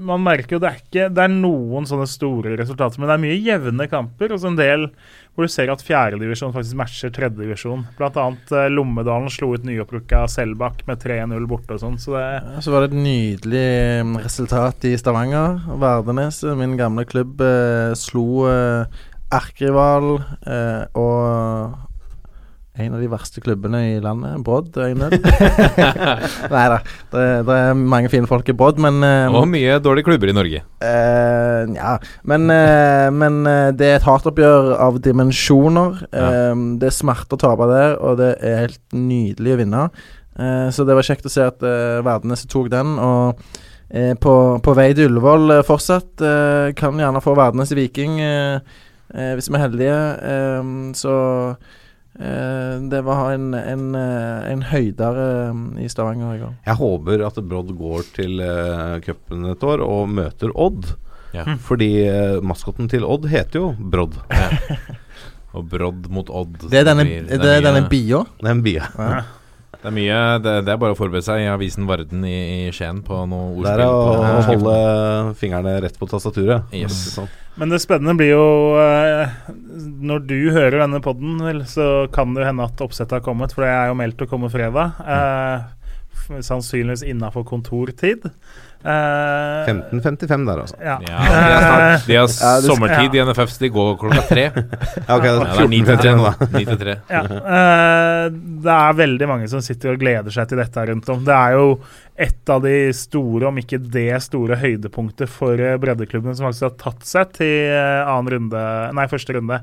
[0.00, 3.22] Man merker jo det er ikke Det er noen sånne store resultater, men det er
[3.26, 4.32] mye jevne kamper.
[4.34, 4.88] Og så en del
[5.34, 7.80] hvor du ser at fjerdedivisjon faktisk matcher tredjedivisjon.
[7.98, 11.98] Blant annet eh, Lommedalen slo ut nyopprykka Selbakk med 3-0 borte og sånn.
[11.98, 13.64] Så det Så var det et nydelig
[14.06, 15.58] mm, resultat i Stavanger.
[15.82, 19.02] Vardenes, min gamle klubb, eh, slo eh,
[19.34, 20.14] erkerival
[20.46, 21.74] eh, og
[22.74, 25.12] en av de verste klubbene i landet, Brodd 1-0.
[26.54, 26.78] Nei da,
[27.12, 30.34] det, det er mange fine folk i Brodd, men uh, Og mye dårlige klubber i
[30.34, 30.64] Norge.
[30.82, 31.92] Eh, ja,
[32.26, 36.02] men, uh, men eh, det er et hardt oppgjør av dimensjoner.
[36.10, 39.84] Eh, det er smerte å tape der, og det er helt nydelig å vinne.
[40.34, 42.96] Eh, så det var kjekt å se at uh, Verdenes tok den.
[42.98, 43.38] Og
[43.94, 48.18] eh, på, på vei til Ullevål eh, fortsatt eh, kan gjerne få Verdenes i Viking
[48.18, 48.58] eh,
[49.14, 50.02] eh, hvis vi er heldige.
[50.34, 51.16] Eh, så
[51.54, 51.80] eh,
[52.14, 56.52] det var en, en, eh, en høydere eh, i Stavanger i går.
[56.68, 60.92] Jeg håper at Brodd går til uh, cupen et år og møter Odd.
[61.34, 61.42] Ja.
[61.58, 64.20] Fordi uh, maskoten til Odd heter jo Brodd.
[65.54, 66.56] Og Brodd mot Odd.
[66.70, 68.24] Det er denne, blir- det er denne bia.
[68.42, 68.88] Den bia.
[68.96, 69.18] bie.
[69.84, 72.72] Det er mye Det, det er bare å forberede seg i avisen Varden i, i
[72.72, 74.76] Skien på noe Det er å holde
[75.36, 76.72] fingrene rett på tastaturet.
[76.72, 76.96] Yes.
[77.18, 77.28] Sånn.
[77.60, 78.46] Men det spennende blir jo
[78.80, 79.34] eh,
[80.08, 81.36] Når du hører denne podden,
[81.68, 84.30] så kan det jo hende at oppsettet har kommet, for det er jo meldt å
[84.30, 84.96] komme fredag.
[85.04, 88.24] Eh, sannsynligvis innafor kontortid.
[88.84, 90.76] Eh, 15.55 der, altså.
[90.84, 90.98] Ja.
[91.00, 94.44] Ja, de har, snart, de har Ja, sommertid i NFF, så de går klokka tre.
[95.08, 96.24] Ja, ok, Ja, det er ni til tre 14.51 nå.
[96.28, 96.48] da.
[96.58, 96.96] 9 til 3.
[97.14, 98.26] Ja, uh,
[98.64, 101.24] det er veldig mange som sitter og gleder seg til dette rundt om.
[101.24, 101.70] Det er jo
[102.28, 106.76] et av de store, om ikke det store høydepunktet for eh, breddeklubben som faktisk har
[106.78, 108.64] tatt seg til eh, annen runde,
[108.94, 109.58] nei, første runde.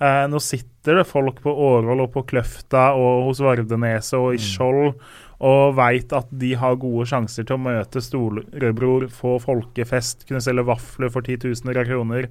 [0.00, 4.40] Uh, nå sitter det folk på Årvoll og på Kløfta og hos Vardeneset og i
[4.42, 4.96] Skjold
[5.42, 10.66] og veit at de har gode sjanser til å møte storebror, få folkefest, kunne selge
[10.68, 12.28] vafler for titusener av kroner.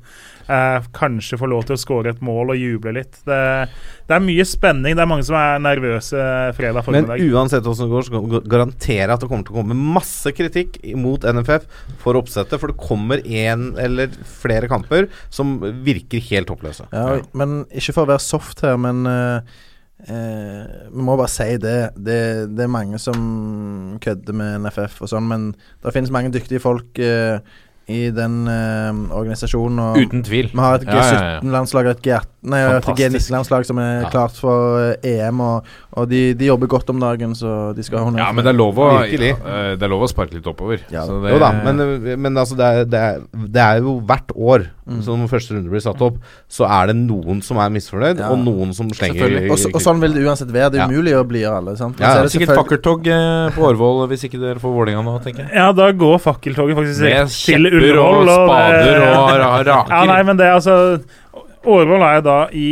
[0.47, 3.19] Eh, kanskje få lov til å skåre et mål og juble litt.
[3.27, 3.41] Det,
[4.07, 4.95] det er mye spenning.
[4.95, 6.23] Det er mange som er nervøse
[6.57, 9.59] fredag Men uansett hvordan det går, så kan jeg garantere at det kommer til å
[9.61, 11.67] komme masse kritikk mot NFF
[12.03, 12.59] for oppsettet.
[12.61, 16.87] For det kommer én eller flere kamper som virker helt håpløse.
[16.93, 19.61] Ja, men ikke for å være soft her, men eh,
[20.07, 21.77] eh, vi må bare si det.
[21.95, 22.21] det.
[22.55, 25.51] Det er mange som kødder med NFF og sånn, men
[25.83, 27.39] det finnes mange dyktige folk eh,
[27.91, 30.03] i den eh, organisasjonen.
[30.03, 30.51] Uten tvil.
[30.53, 31.39] Vi har et Ja, ja, ja.
[31.39, 33.29] G17-landslag og et G18 Nei, et Fantastisk.
[33.31, 34.09] G19-landslag som er Ja.
[34.11, 35.63] klart for eh, EM, og,
[35.95, 38.19] og de, de jobber godt om dagen, så de skal ha honnør.
[38.19, 40.79] Ja, men det er lov å, eh, det er lov å sparke litt oppover.
[40.91, 43.99] Ja, Så det- Jo da, men, men altså det er, det, er, det er jo
[44.01, 44.97] hvert år Mm.
[45.01, 46.17] som første runde blir satt opp,
[46.51, 48.27] så er det noen som er misfornøyd, Ja.
[48.33, 50.71] og noen som slenger Og, så- og sånn vil det uansett være.
[50.73, 50.87] Det er Ja.
[50.91, 51.77] umulig å blide alle.
[51.77, 51.97] Sant?
[52.01, 55.01] Ja, er Det det er sikkert fakkeltog eh, på Årvoll hvis ikke dere får Vålinga
[55.01, 55.51] nå, tenker jeg.
[55.55, 57.71] Ja, da går fakkeltoget faktisk Med Ullevål.
[57.71, 59.89] Med kjepper og spader og raker.
[59.95, 61.01] Ja, nei, men det er altså
[61.63, 62.69] Årvoll er da i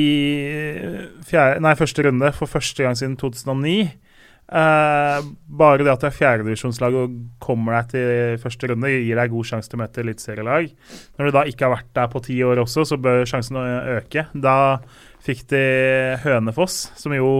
[1.28, 3.92] fjerde, nei, første runde for første gang siden 2009.
[4.52, 9.32] Eh, bare det at det er fjerdedivisjonslag og kommer deg til første runde, gir deg
[9.32, 10.68] god sjanse til å møte eliteserielag.
[11.16, 14.28] Når du da ikke har vært der på ti år også, så bør sjansen øke.
[14.36, 14.58] Da
[15.24, 15.66] fikk de
[16.26, 17.34] Hønefoss, som jo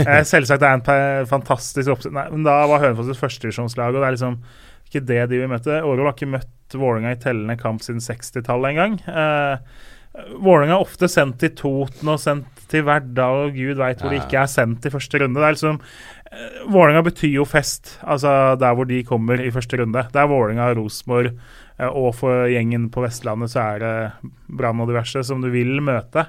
[0.00, 2.16] eh, selvsagt er en fantastisk oppsett.
[2.16, 4.40] Nei, men da var Hønefoss et førstedivisjonslag, og det er liksom
[4.88, 5.82] ikke det de vil møte.
[5.82, 8.96] Årvoll har ikke møtt Vålerenga i tellende kamp siden 60-tallet engang.
[9.04, 14.12] Eh, Vålerenga er ofte sendt til Toten og sendt til Verdal, og gud veit hvor
[14.12, 15.40] de ikke er sendt i første runde.
[15.40, 19.80] Det er liksom eh, Vålerenga betyr jo fest, altså der hvor de kommer i første
[19.80, 20.06] runde.
[20.12, 21.32] Det er Vålerenga, Rosenborg,
[21.78, 25.82] eh, og for gjengen på Vestlandet så er det Brann og diverse som du vil
[25.84, 26.28] møte.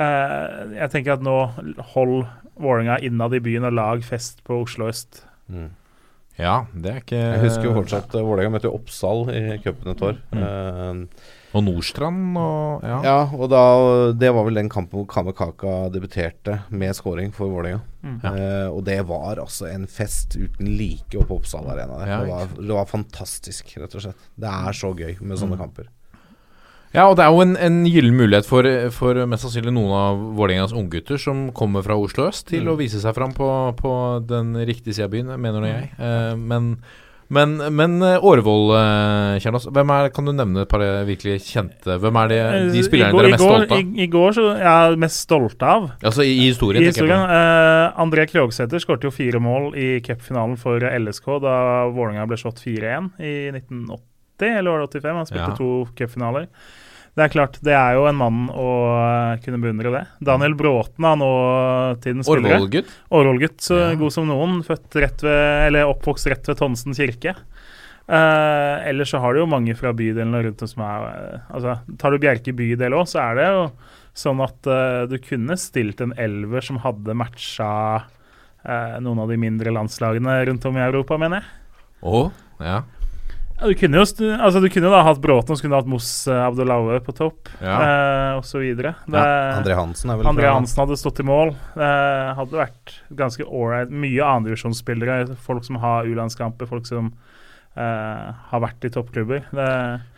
[0.00, 1.36] Eh, jeg tenker at nå
[1.92, 2.22] hold
[2.60, 5.26] Vålerenga innad i byen og lag fest på Oslo øst.
[5.52, 5.68] Mm.
[6.40, 10.02] Ja, det er ikke Jeg husker jo fortsatt uh, Vålerenga møtte Oppsal i cupen et
[10.08, 10.18] år.
[10.32, 10.40] Mm.
[10.40, 11.28] Uh,
[11.58, 12.98] Og Nordstrand og Ja.
[13.02, 13.62] ja, og da
[14.14, 17.80] Det var vel den kampen hvor Kamekaka debuterte med scoring for Vålerenga.
[18.02, 18.18] Mm.
[18.24, 21.98] Uh, og det var altså en fest uten like oppe på Oppsal Arena.
[22.00, 22.06] Der.
[22.14, 24.28] Ja, det, var, det var fantastisk, rett og slett.
[24.40, 25.64] Det er så gøy med sånne Mm.
[25.66, 25.90] kamper.
[26.92, 30.24] Ja, og det er jo en, en gyllen mulighet for, for mest sannsynlig noen av
[30.38, 32.72] Vålerengas unggutter som kommer fra Oslo øst, til Mm.
[32.72, 33.46] å vise seg fram på,
[33.78, 33.92] på
[34.26, 35.92] den riktige sida av byen, mener nå jeg.
[35.98, 36.74] Eh, men
[37.30, 41.36] men, men eh, Årvoll, eh, Kjernås, hvem er, kan du nevne et par eh, virkelig
[41.46, 42.38] kjente Hvem er de,
[42.74, 43.84] de spillerne går- dere er mest går, stolte av?
[43.86, 46.96] I, I går så jeg er mest stolte av Altså i, i historien, I jeg
[46.96, 47.22] historien.
[47.36, 51.54] Eh, André Krogsæter skåret jo fire mål i cupfinalen for LSK da
[51.94, 55.20] Vålerenga ble slått 4-1 i 1980, eller var det 85?
[55.22, 55.56] Han spilte Ja.
[55.62, 55.70] to
[56.02, 56.50] cupfinaler.
[57.18, 60.02] Det er klart, det er jo en mann å eh, kunne beundre det.
[60.24, 61.30] Daniel Bråten er nå
[62.04, 62.60] tidens spillere.
[62.60, 62.92] Årvoll-gutt.
[63.18, 63.94] Årvoll-gutt, så Ja.
[63.98, 64.60] god som noen.
[64.66, 67.34] Født rett ved, eller oppvokst rett ved Tonsen kirke.
[68.10, 72.10] Uh, ellers så har du jo mange fra bydelene rundt som er uh, altså, Tar
[72.10, 73.60] du Bjerke bydel òg, så er det jo
[74.18, 77.68] sånn at uh, du kunne stilt en elver som hadde matcha
[79.00, 81.78] noen av de mindre landslagene rundt om i Europa, mener jeg.
[82.04, 82.26] Oh,
[82.60, 82.82] ja.
[83.60, 84.04] Ja, du kunne jo
[84.40, 87.50] altså, du kunne da hatt Bråten, så kunne du hatt Moss uh, Abdullaue på topp,
[87.60, 87.74] Ja.
[87.84, 88.94] eh, og.
[89.04, 91.52] Det- Ja, André Hansen er vel André Hansen hadde stått i mål.
[91.76, 91.90] Det
[92.40, 93.90] hadde vært ganske ålreit.
[93.92, 95.36] Mye andredivisjonsspillere.
[95.36, 97.12] Folk som har U-landskamper, folk som
[97.76, 99.44] eh, har vært i toppklubber.
[99.50, 99.66] Det,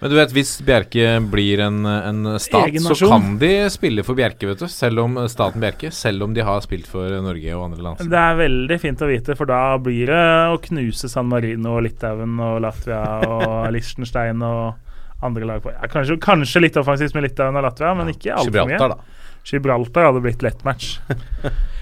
[0.00, 4.48] Men du vet, hvis Bjerke blir en, en stat, så kan de spille for Bjerke,
[4.50, 4.68] vet du.
[4.72, 5.92] Selv om staten Bjerke.
[5.94, 8.04] Selv om de har spilt for Norge og andre land.
[8.12, 10.22] det er veldig fint å vite, for da blir det
[10.52, 14.90] å knuse San Marino og Litauen og Latvia og Liechtenstein og
[15.22, 15.70] andre lag på.
[15.74, 18.74] Ja, kanskje, kanskje litt offensivt med Litauen og Latvia, men ikke altfor mye.
[18.74, 19.20] Gibraltar, da.
[19.46, 20.96] Gibraltar hadde blitt lett match.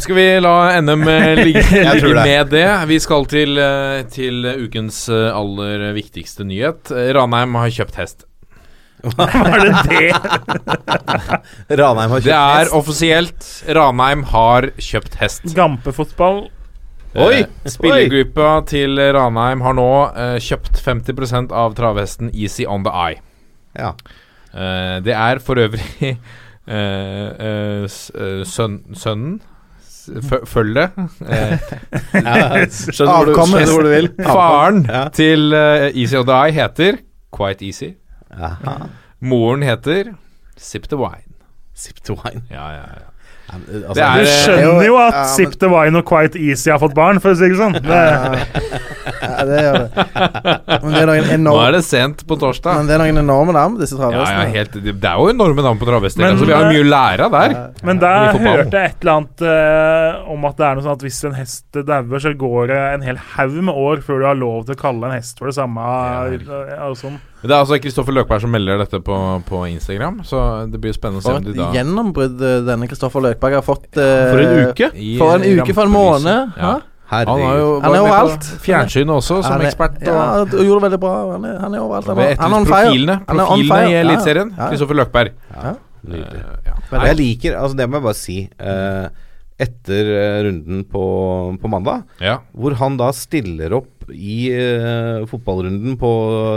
[0.00, 2.24] Skal vi la NM eh, ligge, ligge det.
[2.24, 2.66] med det?
[2.90, 6.90] Vi skal til, eh, til ukens eh, aller viktigste nyhet.
[7.16, 8.24] Ranheim har kjøpt hest.
[9.00, 10.08] Hva Var det det?
[11.80, 12.24] Ranheim har kjøpt hest.
[12.24, 12.74] Det er hest.
[12.80, 13.50] offisielt.
[13.80, 15.46] Ranheim har kjøpt hest.
[15.56, 16.42] Gampefotball.
[17.20, 17.40] Oi!
[17.66, 18.66] Spillergruppa Oi.
[18.70, 23.18] til Ranheim har nå uh, kjøpt 50% av travhesten Easy On The Eye.
[23.78, 23.94] Ja.
[24.54, 26.14] Uh, det er for øvrig uh,
[26.70, 29.40] eh, s- eh, sønn, sønnen
[30.00, 30.08] s-
[30.80, 30.86] det.
[31.30, 32.66] Eh.
[32.70, 34.08] Skjønner hvor du, skjønner hvor du vil.
[34.24, 35.02] faren Ja.
[35.14, 36.98] til uh, Easy On The Eye heter
[37.36, 37.90] Quite Easy.
[38.32, 38.76] Aha.
[39.20, 40.14] Moren heter
[40.56, 41.26] Sip The Wine.
[41.74, 42.42] Sip the wine.
[42.50, 43.09] Ja, ja, ja.
[43.50, 46.36] Altså, Det er- Du eh, skjønner jo at Ja, men- Sip the Wine og Quite
[46.38, 47.72] Easy har fått barn, for å si det sånn.
[47.82, 48.00] Det,
[49.20, 50.04] Ja, det gjør det.
[50.82, 52.76] Men det er noen Nå er det sent på torsdag.
[52.76, 55.78] men det er noen enorme navn, disse Ja, ja, helt, det er jo enorme navn
[55.80, 56.22] på travhester.
[56.22, 57.56] Men, Altså, vi har mye lære der.
[57.82, 61.04] men der hørte jeg et eller annet uh, om at det er noe sånn at
[61.06, 64.38] hvis en hest dauer, så går det en hel haug med år før du har
[64.38, 65.80] lov til å kalle en hest for det samme.
[65.80, 66.86] Ja.
[66.86, 67.18] og sånn.
[67.42, 69.16] Det er altså Kristoffer Løkberg som melder dette på,
[69.48, 72.88] på Instagram, så det blir spennende å se om de et da gjennombrudd eh, denne
[72.90, 73.88] Kristoffer Løkberg har fått.
[73.96, 74.90] eh, For en uke.
[74.94, 76.52] i For en uke, for en måned.
[76.60, 76.72] Ja.
[77.10, 77.22] hæ?
[77.26, 78.44] Han har jo Han er overalt.
[78.62, 79.96] fjernsynet også, som er- ekspert.
[80.02, 81.14] Og Ja, og gjorde det veldig bra.
[81.32, 82.06] Han er, han er overalt.
[82.12, 82.84] Han er, han er on fire.
[82.84, 84.52] profilene, Han er on profilene i Ja, Eliteserien.
[84.56, 84.68] ja.
[84.70, 85.32] Kristoffer Løkberg.
[86.06, 86.44] Nydelig.
[86.44, 86.74] Eh, ja.
[86.92, 88.36] Men jeg liker Altså, det må jeg bare si.
[88.60, 89.08] Uh,
[89.60, 91.02] etter runden på,
[91.60, 92.38] på mandag, Ja.
[92.56, 96.10] hvor han da stiller opp i uh, fotballrunden på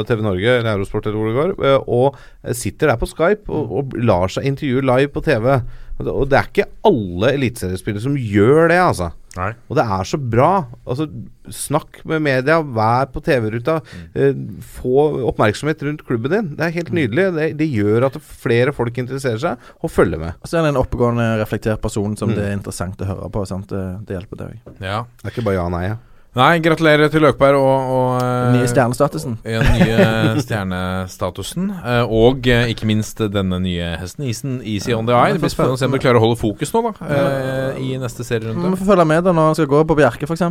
[0.09, 3.71] TV Norge, eller Eurosport eller hvor det går, uh, og sitter der på Skype og,
[3.81, 5.49] og lar seg intervjue live på TV.
[5.93, 9.11] Og det, og det er ikke alle eliteseriespillere som gjør det, altså.
[9.37, 9.51] Nei.
[9.69, 10.47] Og det er så bra.
[10.89, 11.05] Altså,
[11.53, 13.75] snakk med media, vær på TV-ruta.
[14.17, 14.33] Eh,
[14.77, 16.49] få oppmerksomhet rundt klubben din.
[16.57, 17.27] Det er helt nydelig.
[17.37, 20.37] Det, det gjør at flere folk interesserer seg og følger med.
[20.41, 22.35] Og så er det en oppegående, reflektert person som Mm.
[22.39, 23.45] det er interessant å høre på.
[23.49, 23.69] Sant?
[23.69, 24.81] Det, det hjelper, det òg.
[24.81, 25.03] ja.
[25.21, 25.83] Det er ikke bare ja og nei.
[25.91, 25.97] Ja.
[26.33, 29.35] Nei, gratulerer til Løkberg og, og eh, Den nye stjernestatusen.
[29.45, 31.67] Ja, den nye stjernestatusen.
[31.77, 35.35] eh, Og eh, ikke minst denne nye hesten, Isen Easy On The Eye.
[35.35, 36.93] Det blir spennende å se om du klarer å holde fokus nå, da.
[37.05, 40.43] eh, I neste Vi får følge med da når han skal gå på Bjerke, f.eks.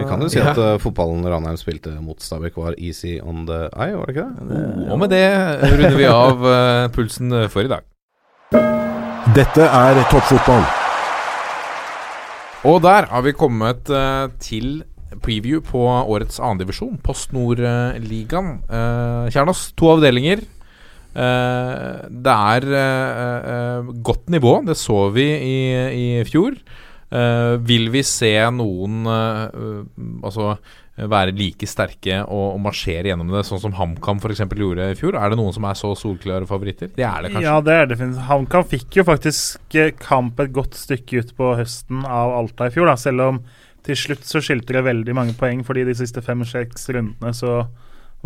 [0.00, 3.66] Vi kan jo si at uh, fotballen Ranheim spilte mot Stabæk var easy on the
[3.76, 4.88] eye, var det ikke det?
[4.88, 5.24] Og med det
[5.68, 7.84] runder vi av eh, pulsen for i dag.
[9.36, 10.64] Dette er toppfotball.
[12.68, 14.82] Og der har vi kommet eh, til
[15.22, 18.56] preview på årets andredivisjon, Post Nord-ligaen.
[18.70, 20.44] Uh, Kjernos, to avdelinger.
[21.10, 25.56] Eh, det er eh, eh, godt nivå, det så vi i,
[25.90, 26.54] i fjor.
[27.10, 30.54] Eh, vil vi se noen eh, eh, altså
[31.10, 34.44] være like sterke og, og marsjere gjennom det, sånn som HamKam f.eks.
[34.44, 35.16] gjorde i fjor?
[35.18, 36.92] Er det noen som er så solklare favoritter?
[36.94, 37.46] Det er det kanskje.
[37.48, 38.28] Ja, det er definitivt.
[38.28, 42.74] HamKam fikk jo faktisk eh, kamp et godt stykke ut på høsten av Alta i
[42.76, 43.42] fjor, da, selv om
[43.86, 47.64] til slutt så skilte det veldig mange poeng, fordi de siste fem-seks rundene så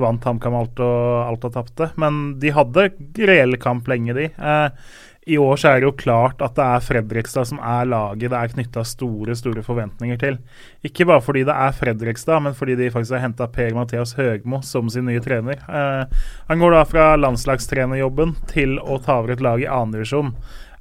[0.01, 1.91] vant HamKam alt og Alta tapte.
[2.01, 2.91] Men de hadde
[3.21, 4.31] reell kamp lenge, de.
[4.35, 4.95] Eh,
[5.35, 8.37] I år så er det jo klart at det er Fredrikstad som er laget det
[8.41, 10.37] er knytta store store forventninger til.
[10.85, 14.91] Ikke bare fordi det er Fredrikstad, men fordi de faktisk har henta Per-Mathias Høgmo som
[14.93, 15.63] sin nye trener.
[15.65, 20.35] Eh, han går da fra landslagstrenerjobben til å ta over et lag i annendivisjon.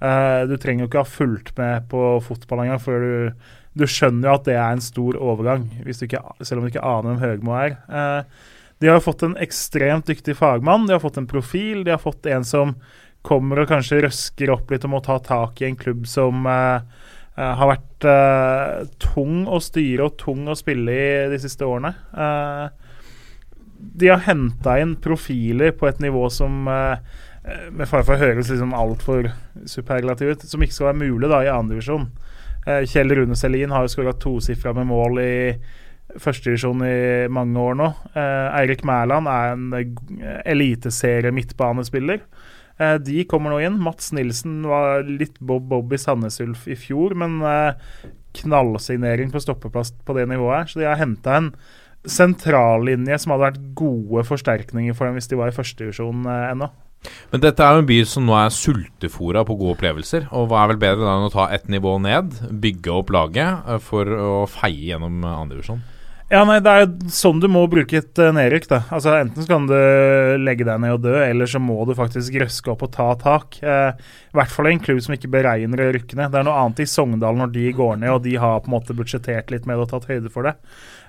[0.04, 4.30] Eh, du trenger jo ikke ha fulgt med på fotball engang før du, du skjønner
[4.30, 7.56] jo at det er en stor overgang, ikke, selv om du ikke aner hvem Høgmo
[7.58, 7.78] er.
[7.88, 8.52] Eh,
[8.84, 12.28] de har fått en ekstremt dyktig fagmann, de har fått en profil, de har fått
[12.30, 12.76] en som
[13.24, 16.84] kommer og kanskje røsker opp litt og må ta tak i en klubb som eh,
[17.40, 18.06] har vært
[19.02, 21.96] tung å styre og tung å spille i de siste årene.
[23.80, 26.68] de har henta inn profiler på et nivå som
[27.44, 29.28] Eh, med fare for å høres liksom altfor
[29.68, 32.08] superlativ ut, som ikke skal være mulig da i andredivisjon.
[32.08, 32.33] Eh,
[32.66, 35.34] Kjell Rune Selin har jo skåra tosifra med mål i
[36.22, 36.98] førstedivisjon i
[37.34, 37.90] mange år nå.
[38.14, 42.22] Eh, Eirik Mæland er en eh, eliteserie-midtbanespiller.
[42.80, 43.80] Eh, de kommer nå inn.
[43.82, 48.10] Mats Nilsen var litt Bob Bob i Sandnes Ulf i fjor, men eh,
[48.44, 50.72] knallsignering på stoppeplass på det nivået her.
[50.72, 51.52] Så de har henta en
[52.04, 56.72] sentrallinje som hadde vært gode forsterkninger for dem hvis de var i førstedivisjon eh, ennå.
[57.34, 60.30] Men dette er jo en by som nå er sultefora på gode opplevelser.
[60.36, 63.68] Og hva er vel bedre da enn å ta ett nivå ned, bygge opp laget
[63.68, 65.84] eh, for å feie gjennom eh, andredivisjon?
[66.34, 68.66] Ja, nei, Det er sånn du må bruke et uh, nedrykk.
[68.72, 68.80] da.
[68.96, 69.76] Altså Enten så kan du
[70.42, 73.60] legge deg ned og dø, eller så må du faktisk røske opp og ta tak.
[73.62, 73.92] Eh,
[74.34, 76.34] I hvert fall en klubb som ikke beregner å rykke ned.
[76.34, 78.78] Det er noe annet i Sogndal når de går ned, og de har på en
[78.80, 80.56] måte budsjettert litt med det og tatt høyde for det.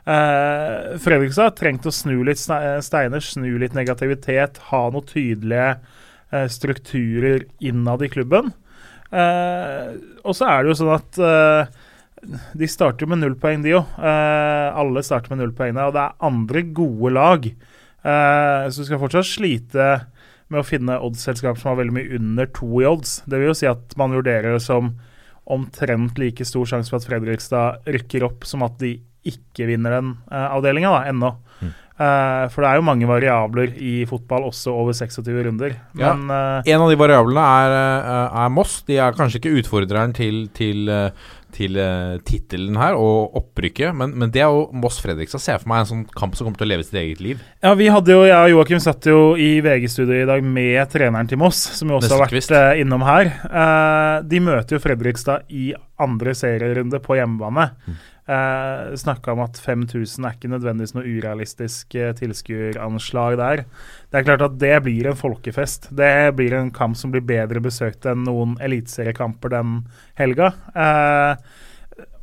[0.05, 6.45] Uh, Fredrikstad har trengt å snu litt steiner, snu litt negativitet, ha noen tydelige uh,
[6.53, 8.53] strukturer innad i klubben.
[9.09, 9.97] Uh,
[10.27, 11.21] og så er det jo sånn at
[12.57, 13.97] de starter med null poeng, de òg.
[14.01, 17.49] alle starter med null poeng og det er andre gode lag.
[18.01, 19.89] så du skal fortsatt slite
[20.49, 23.19] med å finne oddsselskap som har veldig mye under to i odds.
[23.29, 24.95] Det vil jo si at man vurderer det som
[25.45, 28.95] omtrent like stor sjanse for at Fredrikstad rykker opp som at de
[29.29, 31.35] ikke vinner den uh, avdelinga ennå.
[31.61, 31.73] Mm.
[31.95, 35.77] Uh, for det er jo mange variabler i fotball, også over 26 runder.
[35.95, 37.77] Men, uh, en av de variablene er,
[38.27, 38.81] er, Moss.
[38.89, 40.91] De er kanskje ikke utfordreren til, til,
[41.55, 41.79] til
[42.27, 45.45] tittelen her og opprykket, men, men det er jo Moss-Fredrikstad.
[45.45, 47.45] Ser for meg en sånn kamp som kommer til å leve sitt eget liv.
[47.63, 51.31] Ja, vi hadde jo, Jeg og Joakim satt jo i VG-studio i dag med treneren
[51.31, 53.31] til Moss, som jo også har vært innom her.
[54.27, 55.71] de møter jo Fredrikstad i
[56.03, 57.71] andre serierunde på hjemmebane.
[57.87, 58.03] Mm.
[58.25, 63.65] Eh, Snakka om at 5000 er ikke nødvendigvis noe urealistisk eh, tilskueranslag der.
[64.09, 65.91] Det er klart at det blir en folkefest.
[65.93, 69.77] Det blir en kamp som blir bedre besøkt enn noen eliteseriekamper den
[70.21, 70.55] helga.
[70.73, 71.37] Eh,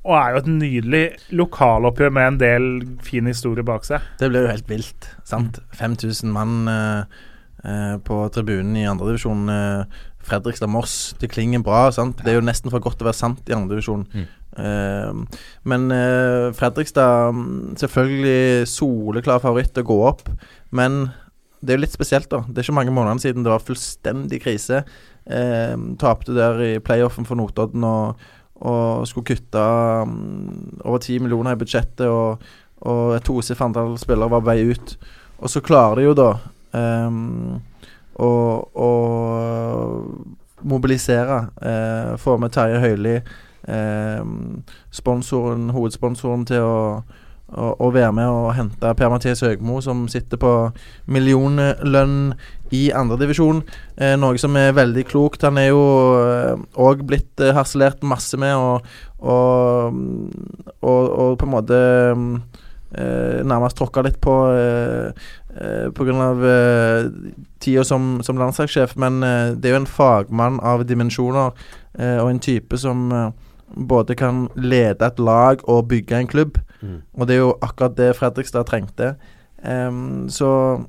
[0.02, 1.04] og er jo et nydelig
[1.38, 2.70] lokaloppgjør med en del
[3.06, 4.02] fin historie bak seg.
[4.18, 5.12] Det blir jo helt vilt.
[5.30, 5.62] sant?
[5.78, 7.20] 5000 mann eh,
[7.62, 9.46] eh, på tribunen i andredivisjon.
[9.54, 11.14] Eh, Fredrikstad-Moss.
[11.22, 11.92] Det klinger bra.
[11.94, 12.18] sant?
[12.26, 14.08] Det er jo nesten for godt til å være sant i andredivisjon.
[14.10, 14.30] Mm.
[14.52, 15.24] Uh,
[15.64, 20.26] men uh, Fredrikstad mm, Selvfølgelig soleklar favoritt å gå opp.
[20.76, 21.06] Men
[21.62, 22.42] det er jo litt spesielt, da.
[22.48, 24.84] Det er ikke mange månedene siden det var fullstendig krise.
[25.30, 28.22] Uh, Tapte der i playoffen for Notodden og,
[28.62, 29.62] og skulle kutte
[30.06, 32.08] um, over ti millioner i budsjettet.
[32.10, 32.42] Og,
[32.82, 34.96] og et tosifret antall spillere var på vei ut.
[35.42, 36.32] Og så klarer de jo da
[36.78, 37.62] um,
[38.22, 38.32] å,
[38.74, 38.90] å
[40.62, 41.46] mobilisere.
[41.62, 43.38] Uh, få med Terje Høili eh,
[44.92, 46.78] sponsoren, hovedsponsoren til å,
[47.52, 50.54] å, å, være med og hente Per-Mathias Høgmo, som sitter på
[51.12, 52.34] millionlønn
[52.76, 53.62] i andredivisjon.
[54.00, 55.44] Eh, noe som er veldig klokt.
[55.48, 58.88] Han er jo òg eh, blitt eh, harselert masse med, og,
[59.20, 60.02] og,
[60.80, 61.80] og, og på en måte
[62.96, 65.28] eh, nærmest tråkka litt på eh,
[65.60, 66.32] eh, pga.
[66.56, 67.12] Eh,
[67.62, 71.52] tida som, som landslagssjef, men eh, det er jo en fagmann av dimensjoner
[72.00, 73.12] eh, og en type som
[73.76, 76.58] både kan lede et lag og bygge en klubb.
[76.82, 77.02] Mm.
[77.14, 79.16] Og det er jo akkurat det Fredrikstad trengte.
[79.64, 80.82] Um, så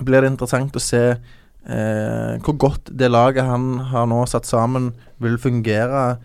[0.00, 4.92] blir det interessant å se uh, hvor godt det laget han har nå satt sammen,
[5.22, 6.16] vil fungere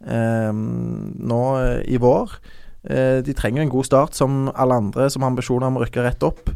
[0.00, 2.38] um, nå uh, i vår.
[2.88, 6.06] Uh, de trenger en god start, som alle andre som har ambisjoner om å rykke
[6.06, 6.50] rett opp.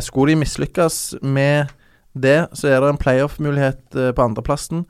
[0.00, 1.72] skulle de mislykkes med
[2.14, 4.84] det, så er det en playoff-mulighet på andreplassen.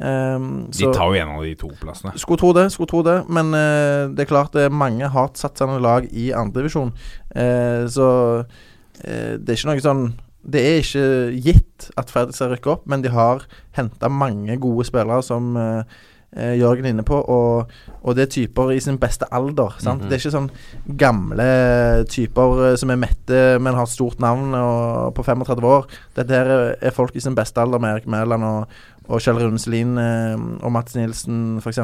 [0.00, 2.12] Um, de tar jo en av de to plassene.
[2.16, 3.18] Skulle tro det, skulle tro det.
[3.28, 6.92] Men uh, det er klart det er mange hardtsatsende lag i andredivisjon.
[7.34, 8.06] Uh, så
[8.44, 10.04] uh, det er ikke noe sånn
[10.40, 11.08] Det er ikke
[11.44, 13.44] gitt at Fredrikstad rykker opp, men de har
[13.76, 15.82] henta mange gode spillere som uh,
[16.30, 17.72] er Jørgen inne på, og,
[18.06, 19.74] og det er typer i sin beste alder.
[19.82, 20.02] Sant?
[20.02, 20.08] -hmm.
[20.08, 25.14] Det er ikke sånn gamle typer eh, som er mette, men har stort navn og
[25.14, 25.86] på 35 år.
[26.16, 28.68] Dette her er- er folk i sin beste alder med Erik Mæland og,
[29.10, 31.80] og Kjell Rune Selin eh, og Mats Nilsen f.eks.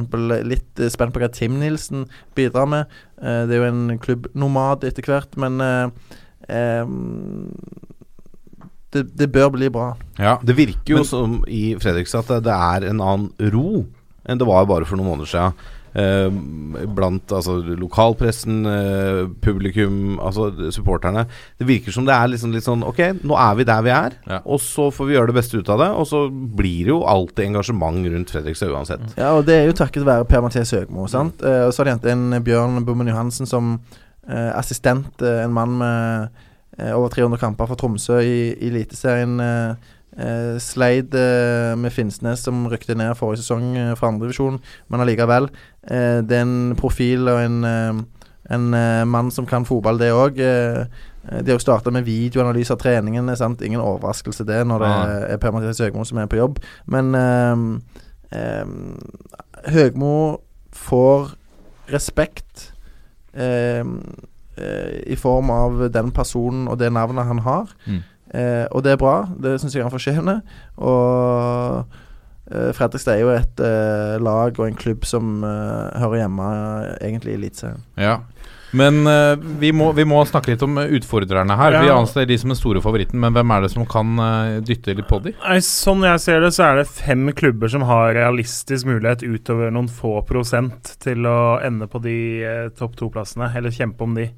[0.46, 2.06] Litt eh, spent på hva Tim Nilsen
[2.38, 2.92] bidrar med.
[3.18, 5.58] Eh, det er jo en klubbnomad etter hvert, men
[8.94, 9.90] det, det bør bli bra.
[10.20, 10.36] Ja.
[10.46, 13.84] Det virker jo Men- som i Fredrikstad at det, det er en annen ro
[14.26, 15.52] enn det var bare for noen måneder siden.
[15.96, 16.28] Eh,
[16.92, 21.22] blant altså, lokalpressen, eh, publikum, altså supporterne.
[21.56, 24.12] Det virker som det er liksom litt sånn Ok, nå er vi der vi er,
[24.28, 24.40] Ja.
[24.44, 25.88] og så får vi gjøre det beste ut av det.
[25.96, 29.16] Og så blir det jo alltid engasjement rundt Fredrikstad uansett.
[29.16, 31.08] Ja, og det er jo takket være Per-Mathias Høgmo.
[31.08, 31.40] sant?
[31.42, 33.80] Eh, og så har de hentet en Bjørn Bommen Johansen som
[34.28, 35.22] eh, assistent.
[35.22, 36.28] en mann med
[36.78, 39.40] eh, over 300 kamper for Tromsø i, i Eliteserien.
[39.40, 39.74] Eh,
[40.18, 45.50] eh, Sleid eh, med Finnsnes, som rykte ned forrige sesong eh, fra andredivisjon, men allikevel.
[45.88, 48.00] Eh, det er en profil og en, eh,
[48.56, 50.40] en eh, mann som kan fotball, det òg.
[50.40, 50.84] Eh,
[51.42, 53.36] de har starta med videoanalyse av treningene.
[53.36, 53.62] sant?
[53.62, 55.06] Ingen overraskelse det når det ja.
[55.34, 56.60] er Per-Mathias Høgmo som er på jobb.
[56.86, 57.10] Men
[59.66, 60.12] Høgmo
[60.70, 61.34] får
[61.90, 62.70] respekt
[65.10, 67.74] i form av den personen og det navnet han har.
[67.90, 68.04] Mm.
[68.34, 69.16] Eh, og det er bra.
[69.38, 70.40] Det syns jeg han fortjener.
[70.82, 71.84] Og
[72.50, 76.96] eh, Fredrikstad er jo et eh, lag og en klubb som eh, hører hjemme eh,
[77.10, 77.84] egentlig i Eliteserien.
[78.00, 78.18] Ja.
[78.76, 81.76] Men eh, vi, må, vi må snakke litt om utfordrerne her.
[81.80, 81.94] Vi Ja.
[82.02, 85.06] anser de som den store favoritten, men hvem er det som kan eh, dytte litt
[85.08, 85.32] på de?
[85.46, 89.70] Nei, Sånn jeg ser det, så er det fem klubber som har realistisk mulighet utover
[89.72, 94.28] noen få prosent til å ende på de eh, topp to-plassene, eller kjempe om de.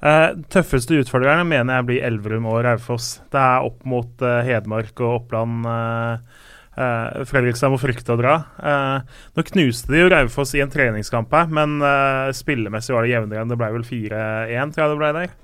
[0.00, 3.18] Eh, tøffeste utfordrerne mener jeg blir Elverum og Raufoss.
[3.32, 5.66] Det er opp mot uh, Hedmark og Oppland.
[5.68, 8.34] Uh, Fredrikstad må frykte å dra.
[9.36, 11.74] Nå knuste de jo Raufoss i en treningskamp her, men
[12.32, 15.34] spillemessig var det jevnere enn det ble vel 4-1, tror jeg det ble der.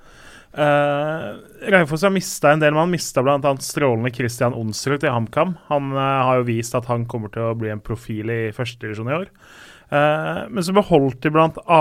[1.75, 2.95] Raufoss har mista en del mann.
[2.95, 3.53] Mista bl.a.
[3.61, 5.59] strålende Christian Onsrud til HamKam.
[5.67, 9.19] Han har jo vist at han kommer til å bli en profil i førstedivisjon i
[9.19, 9.29] år.
[9.91, 11.81] Eh, men så beholdt de bl.a.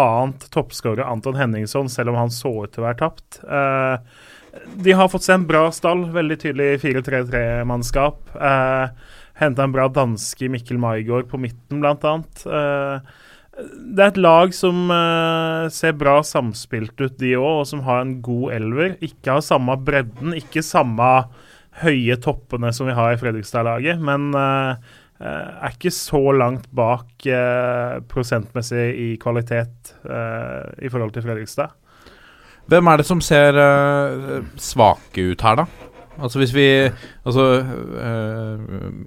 [0.53, 3.41] toppskårer Anton Henningson, selv om han så ut til å være tapt.
[3.43, 3.97] Uh,
[4.79, 8.21] de har fått seg en bra stall, veldig tydelig 4-3-3-mannskap.
[8.37, 8.93] Uh,
[9.35, 12.45] Henta en bra danske Mikkel Maigård på midten, annet.
[12.47, 13.15] Eh,
[13.95, 18.01] det er et lag som uh, ser bra samspilt ut, de òg, og som har
[18.03, 18.95] en god elver.
[19.03, 21.09] Ikke har samme bredden, ikke samme
[21.83, 24.93] høye toppene som vi har i Fredrikstad-laget, men eh, eh,
[25.23, 31.71] er ikke så langt bak eh, prosentmessig i kvalitet eh, i forhold til Fredrikstad.
[32.67, 35.65] Hvem er det som ser eh, svake ut her, da?
[36.15, 36.65] Altså hvis vi
[37.27, 38.59] Altså uh,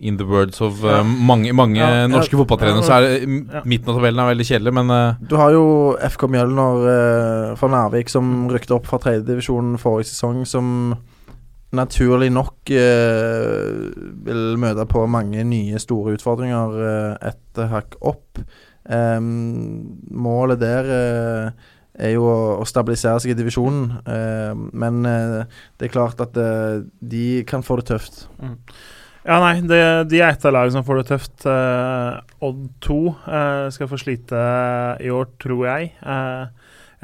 [0.04, 2.06] In the words of uh, mange, mange Ja, ja.
[2.06, 3.12] norske fotballtrenere, så er det
[3.54, 3.62] Ja.
[3.64, 7.68] midten av tabellen er veldig kjedelig, men uh, Du har jo FK Mjølner eh, fra
[7.72, 10.94] Nærvik som rykte opp fra tredjedivisjon forrige sesong, som
[11.76, 13.88] naturlig nok eh,
[14.24, 18.40] vil møte på mange nye store utfordringer eh, et hakk opp.
[18.88, 21.66] Eh, målet der eh,
[21.98, 26.38] er jo å, å stabilisere seg i divisjonen, eh, men eh, det er klart at
[26.40, 28.24] eh, de kan få det tøft.
[29.28, 31.44] Ja, nei, det, de er et av lagene som får det tøft.
[32.48, 34.44] Odd 2 eh, skal få slite
[35.04, 35.90] i år, tror jeg.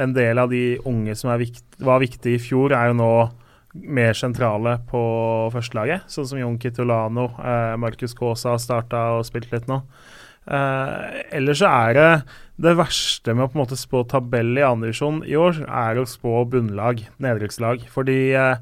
[0.00, 3.10] En del av de unge som vikt, var viktige i fjor, er jo nå
[3.75, 5.03] mer sentrale på
[5.55, 6.07] førstelaget.
[6.11, 7.29] Sånn som Jon Kitolano.
[7.43, 9.81] Eh, Markus Kaasa har starta og spilt litt nå.
[10.45, 12.09] Eh, ellers så er det
[12.61, 16.07] det verste med å på en måte spå tabell i andredivisjon i år, er å
[16.07, 17.87] spå bunnlag, nedrykkslag.
[17.91, 18.61] Fordi eh,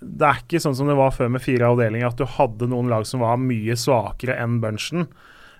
[0.00, 2.92] det er ikke sånn som det var før med fire avdelinger, at du hadde noen
[2.92, 5.08] lag som var mye svakere enn bunchen.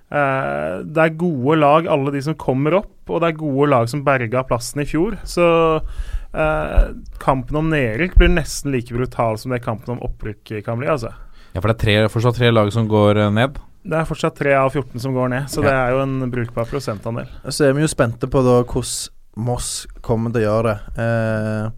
[0.06, 3.88] Eh, det er gode lag, alle de som kommer opp, og det er gode lag
[3.90, 5.16] som berga plassen i fjor.
[5.26, 5.46] Så
[6.34, 6.82] eh,
[7.22, 10.88] kampen om nedrykk blir nesten like brutal som det kampen om opprykk kan bli.
[10.92, 11.12] altså.
[11.54, 13.58] Ja, for det er tre, fortsatt tre lag som går eh, ned.
[13.86, 15.68] Det er fortsatt tre av 14 som går ned, så Ja.
[15.68, 17.28] det er jo en brukbar prosentandel.
[17.48, 21.02] Så er vi jo spente på da hvordan Moss kommer til å gjøre det.
[21.02, 21.70] Eh,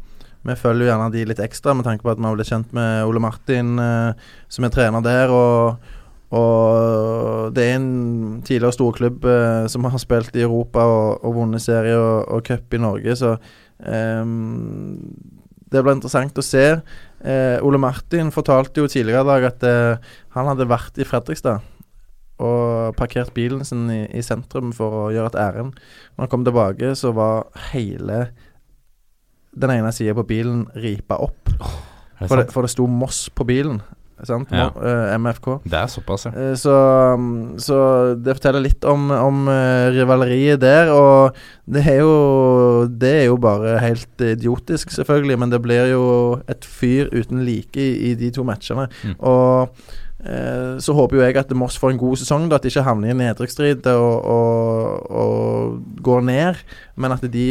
[0.47, 2.73] vi følger jo gjerne de litt ekstra med tanke på at vi har blitt kjent
[2.73, 4.13] med Ole Martin, eh,
[4.49, 5.29] som er trener der.
[5.35, 5.77] Og,
[6.29, 11.65] og det er en tidligere storklubb eh, som har spilt i Europa og, og vunnet
[11.65, 13.35] serie og, og cup i Norge, så
[13.81, 14.35] eh,
[15.69, 16.67] det blir interessant å se.
[17.25, 21.65] Eh, Ole Martin fortalte jo tidligere i dag at eh, han hadde vært i Fredrikstad
[22.39, 25.81] og parkert bilen sin i, i sentrum for å gjøre et ærend.
[26.15, 28.29] Når han kom tilbake, så var hele
[29.59, 31.51] den ene sida på bilen ripa opp.
[31.59, 31.79] Oh,
[32.21, 33.81] det For det, for det sto Moss på bilen.
[34.27, 34.49] Sant?
[34.51, 34.71] Ja.
[34.75, 35.61] Mo- eh, MFK.
[35.65, 36.33] Det er såpass, ja.
[36.35, 36.73] Eh, Så,
[37.17, 37.79] mm, så
[38.19, 41.37] det forteller litt om, om eh, rivaleriet der, og
[41.69, 46.65] det er jo Det er jo bare helt idiotisk, selvfølgelig, men det blir jo et
[46.65, 48.89] fyr uten like i, i de to matchene.
[49.05, 49.15] Mm.
[49.21, 49.69] Og
[50.19, 53.13] så håper jo jeg at Moss får en god sesong, da, at de ikke havner
[53.13, 56.59] i nedrykksstrid og, og, og går ned,
[56.99, 57.45] men at de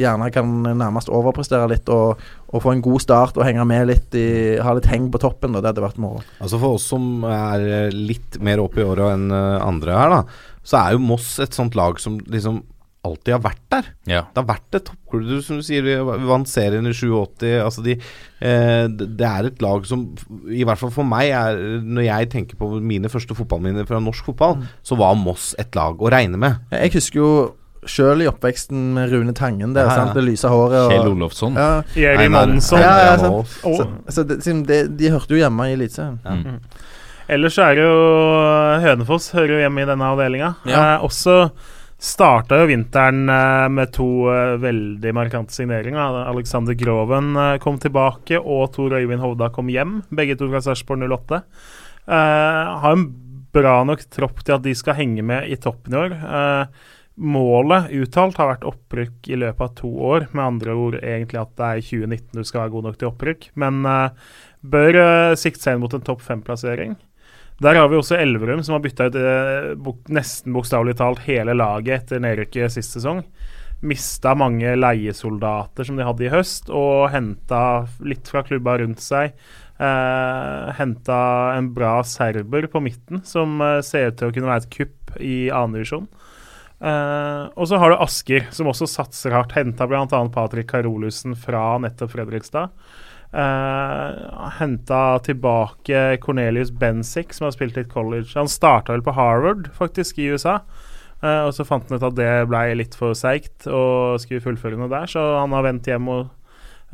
[0.00, 4.16] gjerne kan nærmest overprestere litt og, og få en god start og henge med litt
[4.16, 4.26] i
[4.64, 5.60] Ha litt heng på toppen, da.
[5.60, 6.22] Det hadde vært moro.
[6.40, 10.14] Altså For oss som er eh, litt mer oppe i åra enn eh, andre her,
[10.16, 10.22] da,
[10.66, 12.62] så er jo Moss et sånt lag som liksom
[13.06, 13.90] alltid har vært der.
[14.10, 14.22] ja.
[14.34, 15.82] Det har vært et toppklubb, som du sier.
[15.86, 15.96] Vi
[16.28, 17.46] vant serien i 87.
[17.64, 17.96] Altså de,
[18.40, 20.06] eh, det er et lag som,
[20.50, 24.32] i hvert fall for meg, er Når jeg tenker på mine første fotballminner fra norsk
[24.32, 26.58] fotball, så var Moss et lag å regne med.
[26.74, 27.30] Jeg husker jo
[27.86, 29.96] sjøl i oppveksten med Rune Tangen der, Ja, ja.
[30.00, 30.16] sant?
[30.18, 31.54] det lyse håret og Kjell Olofsson.
[31.54, 32.80] Ja, Jeri Mansson.
[32.82, 36.18] Ja, ja, så, så det, siden de hørte jo hjemme i Eliteserien.
[36.24, 36.56] Mm.
[37.36, 37.94] Ellers så er det jo
[38.82, 40.50] Hønefoss hører jo hjemme i denne avdelinga.
[40.66, 40.82] Ja.
[40.96, 41.36] Eh, også
[41.98, 46.20] starta jo vinteren eh, med to eh, veldig markante signeringer.
[46.28, 50.02] Alexander Groven eh, kom tilbake, og Tor Øyvind Hovda kom hjem.
[50.12, 51.40] Begge to fra Sarpsborg 08.
[52.06, 53.08] Eh, har en
[53.56, 56.14] bra nok tropp til at de skal henge med i toppen i år.
[57.16, 60.26] Målet uttalt har vært opprykk i løpet av to år.
[60.36, 63.08] Med andre ord egentlig at det er i 2019 du skal være god nok til
[63.08, 63.46] opprykk.
[63.56, 63.80] Men
[64.60, 64.98] bør
[65.40, 66.98] sikte seg inn mot en topp fem-plassering.
[67.64, 72.02] Der har vi også Elverum, som har bytta ut eh, nesten bokstavelig talt hele laget
[72.02, 73.22] etter nedrykket sist sesong.
[73.86, 79.32] Mista mange leiesoldater som de hadde i høst, og henta litt fra klubba rundt seg.
[79.76, 81.18] Eh, henta
[81.56, 85.16] en bra serber på midten, som eh, ser ut til å kunne være et kupp
[85.20, 86.08] i annendivisjon.
[86.76, 89.54] Uh, og så har du Asker, som også satser hardt.
[89.56, 90.04] Henta bl.a.
[90.32, 92.74] Patrick Karolussen fra nettopp Fredrikstad.
[93.34, 98.34] Uh, Henta tilbake Cornelius Bensik som har spilt litt college.
[98.36, 100.60] Han starta vel på Harvard, faktisk, i USA.
[101.24, 104.78] Uh, og så fant han ut at det ble litt for seigt og skulle fullføre
[104.78, 106.26] noe der, så han har vendt hjem og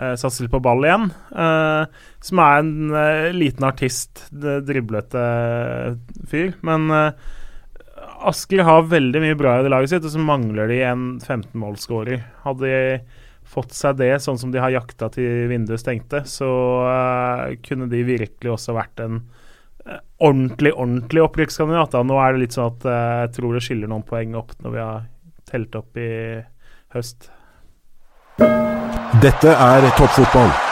[0.01, 1.09] uh, satser litt på ball igjen.
[1.35, 1.85] Uh,
[2.23, 5.23] som er en eh, liten artist, driblete
[6.31, 6.53] fyr.
[6.67, 7.31] Men uh,
[8.31, 12.23] Asker har veldig mye bra i det laget sitt, og så mangler de en 15-målsskårer.
[12.45, 13.22] Hadde de
[13.53, 16.49] fått seg det, sånn som de har jakta til vinduet stengte, så
[16.87, 21.93] uh, kunne de virkelig også vært en uh, ordentlig, ordentlig opprykkskandidat.
[21.93, 22.03] da.
[22.07, 22.97] Nå er det litt sånn at uh,
[23.27, 25.07] jeg tror det skiller noen poeng opp når vi har
[25.53, 26.11] telt opp i
[26.97, 27.31] høst.
[29.23, 30.72] Dette er toppfotball.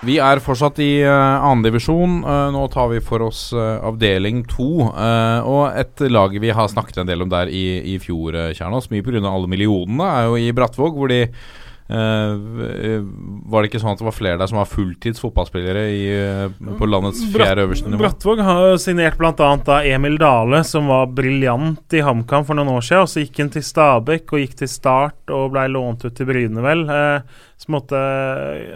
[0.00, 2.22] Vi er fortsatt i uh, andredivisjon.
[2.24, 4.86] Uh, nå tar vi for oss uh, avdeling to.
[4.88, 8.48] Uh, og et lag vi har snakket en del om der i, i fjor, uh,
[8.56, 9.20] Kjernås, mye pga.
[9.28, 11.50] alle millionene, er jo i Brattvåg, hvor de eh,
[11.90, 16.72] Var det ikke sånn at det var flere der som var fulltids fotballspillere i, eh,
[16.78, 18.02] på landets fjerde øverste nivå?
[18.04, 19.80] Brattvåg har signert bl.a.
[19.90, 23.04] Emil Dale, som var briljant i HamKam for noen år siden.
[23.06, 26.30] Og så gikk han til Stabæk og gikk til Start og ble lånt ut til
[26.30, 26.86] Bryne, vel.
[26.88, 28.00] Eh, så måtte,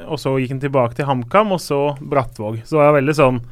[0.05, 2.65] og så gikk han tilbake til HamKam, og så Brattvåg.
[2.65, 3.45] Så det var veldig sånn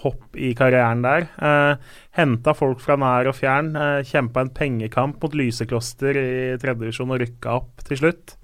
[0.00, 1.28] hopp i karrieren der.
[1.36, 3.74] Eh, Henta folk fra nær og fjern.
[3.76, 6.28] Eh, Kjempa en pengekamp mot Lysekloster i
[6.60, 8.36] tredje divisjon og rykka opp til slutt.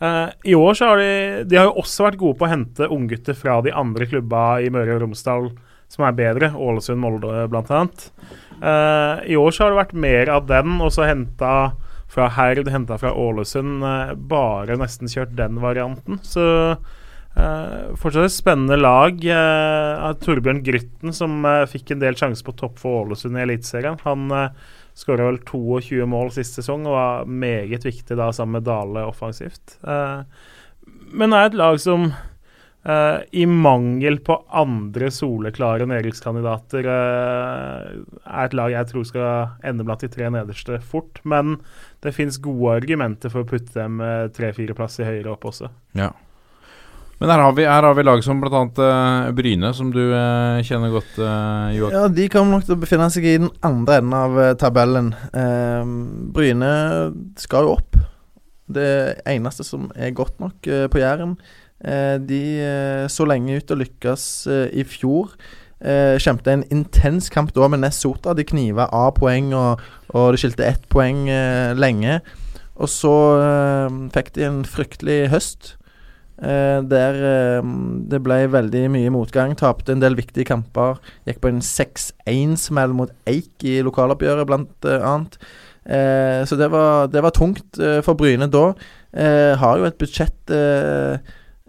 [0.00, 2.90] Eh, I år så har de De har jo også vært gode på å hente
[2.90, 5.52] unggutter fra de andre klubba i Møre og Romsdal
[5.94, 6.50] som er bedre.
[6.58, 7.84] Ålesund, Molde bl.a.
[8.58, 11.54] Uh, I år så har det vært mer av den, og så henta
[12.10, 13.82] fra Herd, henta fra Ålesund.
[13.84, 16.18] uh, bare nesten kjørt den varianten.
[16.26, 16.44] Så
[16.74, 19.20] uh, fortsatt et spennende lag.
[19.22, 24.00] Uh, Torbjørn Grytten, som uh, fikk en del sjanser på topp for Ålesund i Eliteserien.
[24.06, 24.48] Han uh,
[24.94, 29.78] skåra vel 22 mål sist sesong og var meget viktig da sammen med Dale offensivt.
[29.82, 30.22] Eh,
[31.14, 37.88] men er et lag som eh, i mangel på andre soleklare nedrykkskandidater eh,
[38.22, 41.18] er et lag jeg tror skal ende blant de tre nederste fort.
[41.24, 41.58] Men
[42.06, 43.98] det fins gode argumenter for å putte dem
[44.36, 45.72] tre-fire plasser høyere opp også.
[45.98, 46.12] Ja.
[47.20, 48.62] Men her har vi, her har vi lag som bl.a.
[48.74, 51.94] Uh, Bryne, som du eh, kjenner godt, uh, Joakim.
[51.94, 55.12] Ja, de kommer nok til å befinne seg i den andre enden av eh, tabellen.
[55.30, 55.92] Eh,
[56.34, 56.72] Bryne
[57.40, 58.00] skal jo opp.
[58.74, 58.88] Det
[59.28, 61.36] eneste som er godt nok eh, på Jæren.
[61.84, 65.36] Eh, de eh, så lenge ut og lykkes eh, i fjor.
[65.84, 68.34] Eh, Kjempet en intens kamp da med Nessota.
[68.34, 69.82] De kniva av poeng, og,
[70.16, 72.18] og det skilte ett poeng eh, lenge.
[72.74, 75.74] Og så eh, fikk de en fryktelig høst.
[76.44, 77.68] Eh, der eh,
[78.10, 79.54] det ble veldig mye motgang.
[79.56, 81.00] Tapte en del viktige kamper.
[81.28, 85.38] Gikk på en 6-1-smell mot Eik i lokaloppgjøret, blant eh, annet.
[85.84, 87.76] Så det var, det var tungt
[88.06, 88.70] for Bryne da.
[89.60, 90.52] Har jo et budsjett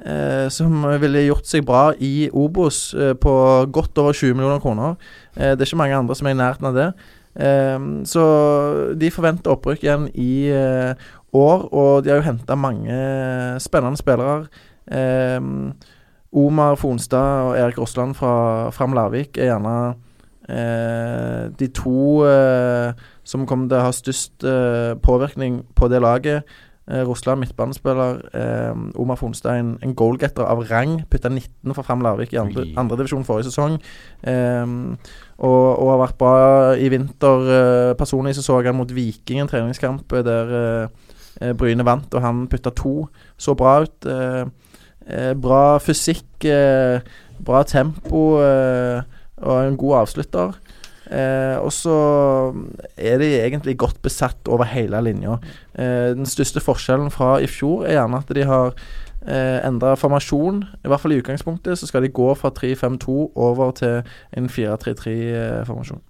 [0.06, 3.34] eh, som ville gjort seg bra i Obos eh, på
[3.74, 4.98] godt over 20 millioner kroner.
[5.36, 6.90] Eh, det er ikke mange andre som er i nærheten av det.
[8.08, 8.22] Så
[8.96, 10.48] de forventer opprykk igjen i
[11.36, 12.96] år, og de har jo henta mange
[13.64, 14.48] spennende spillere.
[14.92, 15.40] Eh,
[16.36, 19.76] Omar Fonstad og Erik Rossland fra Fram Larvik er gjerne
[20.50, 22.92] eh, de to eh,
[23.24, 26.44] som kommer til å ha størst eh, påvirkning på det laget.
[26.92, 28.20] Eh, Rossland midtbanespiller.
[28.36, 31.00] Eh, Omar Fonstad en, en goalgetter av rang.
[31.10, 32.76] Putta 19 for Fram Larvik i andre, Oi.
[32.84, 33.80] andredivisjon forrige sesong.
[34.28, 34.68] Eh,
[35.40, 36.36] og, og har vært bra
[36.76, 37.50] i vinter.
[37.56, 40.56] Eh, personlig så så jeg han mot Viking en treningskamp der
[41.58, 43.08] Bryne vant, og han putta to.
[43.38, 44.08] Så bra ut.
[44.08, 44.46] Eh,
[45.08, 47.00] eh, bra fysikk, eh,
[47.46, 49.02] bra tempo eh,
[49.44, 50.56] og en god avslutter.
[51.12, 51.96] Eh, og så
[52.98, 55.38] er de egentlig godt besatt over hele linja.
[55.78, 58.74] Eh, den største forskjellen fra i fjor er gjerne at de har
[59.28, 60.64] eh, endra formasjon.
[60.84, 64.02] I hvert fall i utgangspunktet så skal de gå fra 3-5-2 over til
[64.38, 66.02] en 4-3-3-formasjon.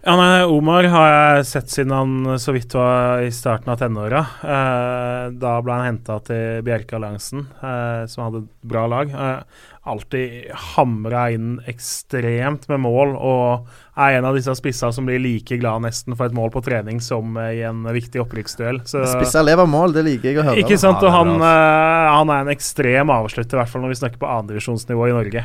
[0.00, 4.22] Ja, nei, Omar har jeg sett siden han så vidt var i starten av tenåra.
[4.40, 9.12] Eh, da ble han henta til Bjerkealliansen, eh, som hadde et bra lag.
[9.12, 13.68] Eh, alltid hamra inn ekstremt med mål, og
[14.00, 17.04] er en av disse spissa som blir like glad nesten for et mål på trening
[17.04, 18.80] som i en viktig opprykksduell.
[18.88, 20.64] Spissa lever mål, det liker jeg å høre.
[20.64, 24.00] Ikke sant, og han, eh, han er en ekstrem avslutter, i hvert fall når vi
[24.00, 25.44] snakker på andredivisjonsnivå i Norge.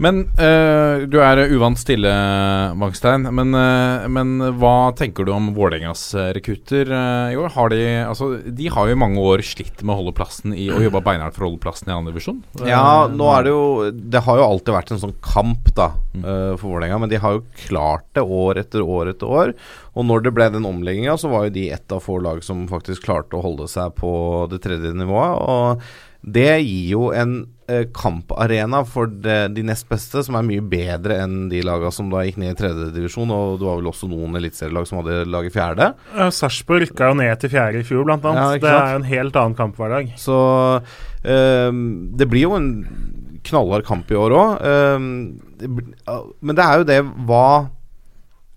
[0.00, 2.10] Men eh, du er uvant stille,
[2.78, 3.26] Magstein.
[3.34, 7.52] Men, eh, men hva tenker du om Vålerengas eh, rekrutter eh, i år?
[7.54, 10.70] Har de, altså, de har jo i mange år slitt med å holde plassen i
[10.72, 12.40] og jobba beinhardt for å holde plassen i andre divisjon.
[12.66, 16.54] Ja, nå er det jo Det har jo alltid vært en sånn kamp da eh,
[16.56, 19.56] for Vålerenga, men de har jo klart det år etter år etter år.
[19.92, 22.64] Og når det ble den omlegginga, så var jo de ett av få lag som
[22.70, 24.12] faktisk klarte å holde seg på
[24.50, 25.36] det tredje nivået.
[25.36, 25.84] Og
[26.22, 27.42] det gir jo en
[27.94, 32.40] kamparena for de, nest beste, som er mye bedre enn de laga som da gikk
[32.42, 33.30] ned i tredjedivisjon.
[33.32, 35.92] Og det var vel også noen eliteserielag som hadde lag i fjerde.
[36.16, 38.58] Ja, Sarpsborg rykka jo ned til fjerde i fjor, blant annet.
[38.58, 40.12] Ja, det er jo en helt annen kamphverdag.
[40.20, 40.38] Så
[41.22, 41.84] ehm,
[42.18, 42.72] det blir jo en
[43.46, 44.66] knallhard kamp i år òg.
[46.40, 47.70] men det er jo det Hva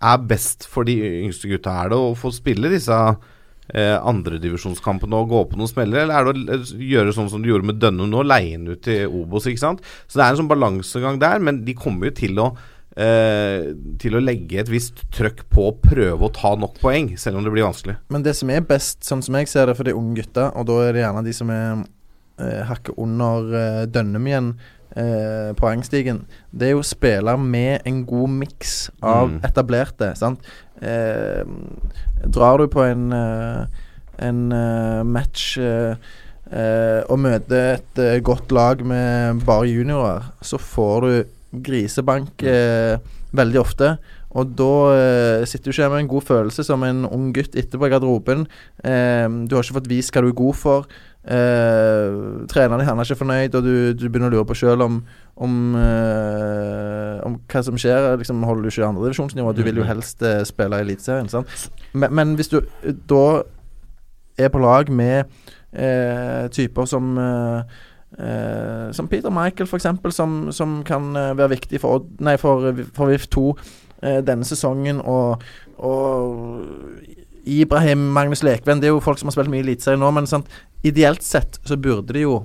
[0.02, 1.72] er best for de yngste gutta?
[1.72, 2.94] Er det å få spille disse
[3.74, 7.42] eh, andredivisjonskampene og gå på noen smeller, eller er det å eh, gjøre sånn som
[7.42, 9.84] du gjorde med Dønnum nå, leie den ut til Obos, ikke sant?
[10.06, 12.50] Så det er en sånn balansegang der, men de kommer jo til å
[12.96, 17.36] eh, til å legge et visst trøkk på å prøve å ta nok poeng, selv
[17.40, 17.98] om det blir vanskelig.
[18.12, 20.68] Men det som er best, sånn som jeg ser det for de unge gutta, og
[20.70, 21.84] da er det gjerne de som er
[22.40, 24.48] eh, hakket under eh, Dønnum igjen,
[24.96, 26.22] eh, poengstigen,
[26.56, 29.40] det er jo å spille med en god miks av Mm.
[29.44, 30.14] etablerte.
[30.16, 30.40] sant?
[30.82, 31.44] Eh,
[32.26, 33.66] drar du på en, eh,
[34.26, 35.56] en eh, match
[36.46, 41.08] og møter et godt lag med bare juniorer, så får du
[41.66, 42.98] grisebank eh,
[43.36, 43.96] veldig ofte.
[44.36, 47.88] Og da eh, sitter du ikke med en god følelse som en ung gutt etterpå
[47.88, 48.46] i garderoben.
[48.84, 50.88] Eh, du har ikke fått vist hva du er god for.
[51.26, 55.00] Eh, treneren din er ikke fornøyd, og du, du begynner å lure på sjøl om,
[55.42, 58.12] om, uh, om hva som skjer.
[58.20, 59.54] Liksom Holder du ikke andredivisjonsnivå?
[59.56, 61.26] Du vil jo helst uh, spille i Eliteserien.
[61.92, 62.60] Men, men hvis du
[63.10, 63.24] da
[64.38, 65.24] er på lag med
[66.52, 67.18] typer som
[68.96, 73.42] Som Peter Michael, f.eks., som, som kan være viktig for, Odd- nei, for, for VIF2
[74.02, 75.02] eh, denne sesongen.
[75.04, 75.42] Og,
[75.76, 76.62] og
[77.46, 80.50] Ibrahim, Magnus Lekven Det er jo folk som har spilt mye Eliteserie nå, men sant,
[80.86, 82.40] ideelt sett så burde de jo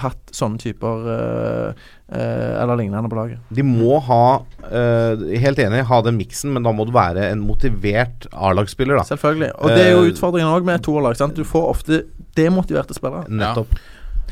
[0.00, 1.80] hatt sånne typer eh,
[2.16, 3.42] eh, eller lignende på laget.
[3.52, 4.24] De må ha
[4.70, 9.04] eh, Helt enig, ha den miksen, men da må du være en motivert A-lagsspiller, da.
[9.10, 9.50] Selvfølgelig.
[9.60, 11.18] Og det er jo utfordringen òg med toerlag.
[11.20, 11.36] sant?
[11.36, 12.04] Du får ofte
[12.38, 13.26] demotiverte spillere.
[13.28, 13.76] Nettopp.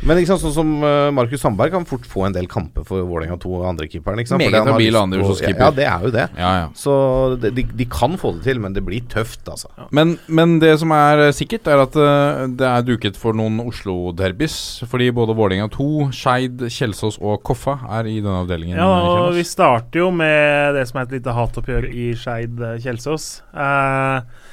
[0.07, 3.05] Men ikke sant, sånn som uh, Markus Sandberg kan fort få en del kamper for
[3.05, 4.21] Vålerenga 2 og andrekeeperen.
[4.41, 5.45] Meget habil lyst.
[5.45, 6.27] Ja, det er jo det.
[6.39, 6.69] Ja, ja.
[6.79, 6.95] Så
[7.41, 9.69] de, de, de kan få det til, men det blir tøft, altså.
[9.97, 13.61] Men, men det som er eh, sikkert, er at eh, det er duket for noen
[13.67, 14.57] Oslo-derbys.
[14.91, 18.81] Fordi både Vålerenga 2, Skeid, Kjelsås og Koffa er i denne avdelingen.
[18.81, 18.89] Ja,
[19.27, 23.29] og vi starter jo med det som er et lite hatoppgjør i Skeid-Kjelsås.
[23.53, 24.49] Uh,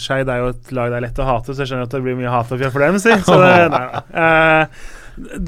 [0.00, 2.02] Skeid er jo et lag det er lett å hate, så jeg skjønner at det
[2.04, 2.98] blir mye hatoppgjør for dem.
[3.02, 3.14] Si.
[3.26, 4.02] Så det, nei, nei.
[4.24, 4.90] Eh,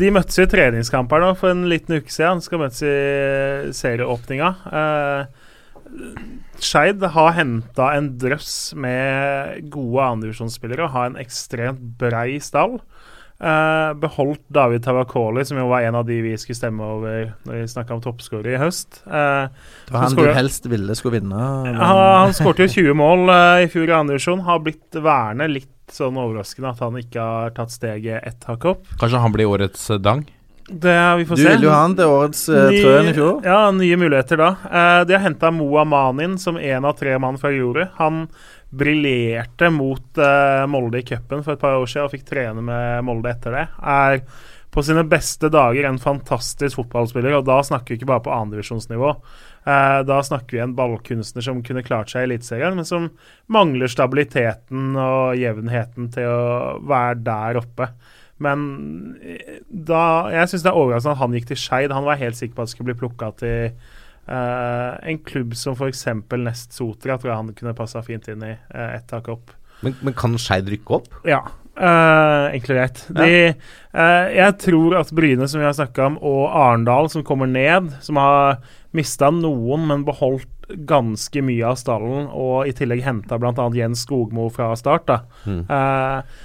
[0.00, 2.40] de møttes i treningskamp her nå for en liten uke siden.
[2.42, 2.94] De skal møtes i
[3.74, 4.50] serieåpninga.
[4.68, 5.44] Uh,
[6.62, 12.78] Skeid har henta en drøss med gode andredivisjonsspillere og har en ekstremt brei stall.
[13.40, 17.56] Eh, beholdt David Tavakoli, som jo var en av de vi skulle stemme over når
[17.58, 19.00] vi snakka om toppskårer i høst.
[19.08, 19.50] Uh,
[19.88, 21.40] Det var han du helst ville skulle vinne.
[21.64, 24.44] men- han, han skårte jo 20 mål uh, i fjor i andre divisjon.
[24.46, 28.86] Har blitt værende litt sånn overraskende at han ikke har tatt steget ett hakk opp.
[29.02, 30.24] Kanskje han blir årets dang?
[30.68, 31.48] Det vi får Du se.
[31.48, 33.44] ville jo ha han til årets uh, trøen i fjor.
[33.44, 34.50] Ja, nye muligheter da.
[34.64, 37.92] Uh, de har henta Moa Manin som en av tre mann fra Grorud.
[37.98, 38.24] Han
[38.74, 43.04] briljerte mot uh, Molde i cupen for et par år siden og fikk trene med
[43.06, 43.68] Molde etter det.
[43.84, 44.24] Er
[44.74, 49.12] på sine beste dager en fantastisk fotballspiller, og da snakker vi ikke bare på andredivisjonsnivå.
[49.70, 53.06] Eh, da snakker vi en ballkunstner som kunne klart seg i Eliteserien, men som
[53.54, 57.88] mangler stabiliteten og jevnheten til å være der oppe.
[58.42, 58.62] Men
[59.22, 61.94] eh, da, jeg syns det er overraskende at han gikk til Skeid.
[61.94, 63.74] Han var helt sikker på at det skulle bli plukka til
[64.28, 66.06] uh, en klubb som f.eks.
[66.42, 67.18] Nest Sotra.
[67.18, 69.54] Tror jeg han kunne passa fint inn i uh, ett tak opp.
[69.84, 71.12] Men, men kan Skeid rykke opp?
[71.28, 71.44] Ja.
[71.74, 73.04] Uh, enkelt og greit.
[73.18, 73.30] De,
[73.98, 77.90] uh, jeg tror at Bryne, som vi har snakka om, og Arendal, som kommer ned,
[78.04, 78.60] som har
[78.94, 80.50] mista noen, men beholdt
[80.88, 83.68] ganske mye av stallen, og i tillegg henta bl.a.
[83.76, 85.18] Jens Skogmo fra start, da.
[85.44, 86.38] Eh,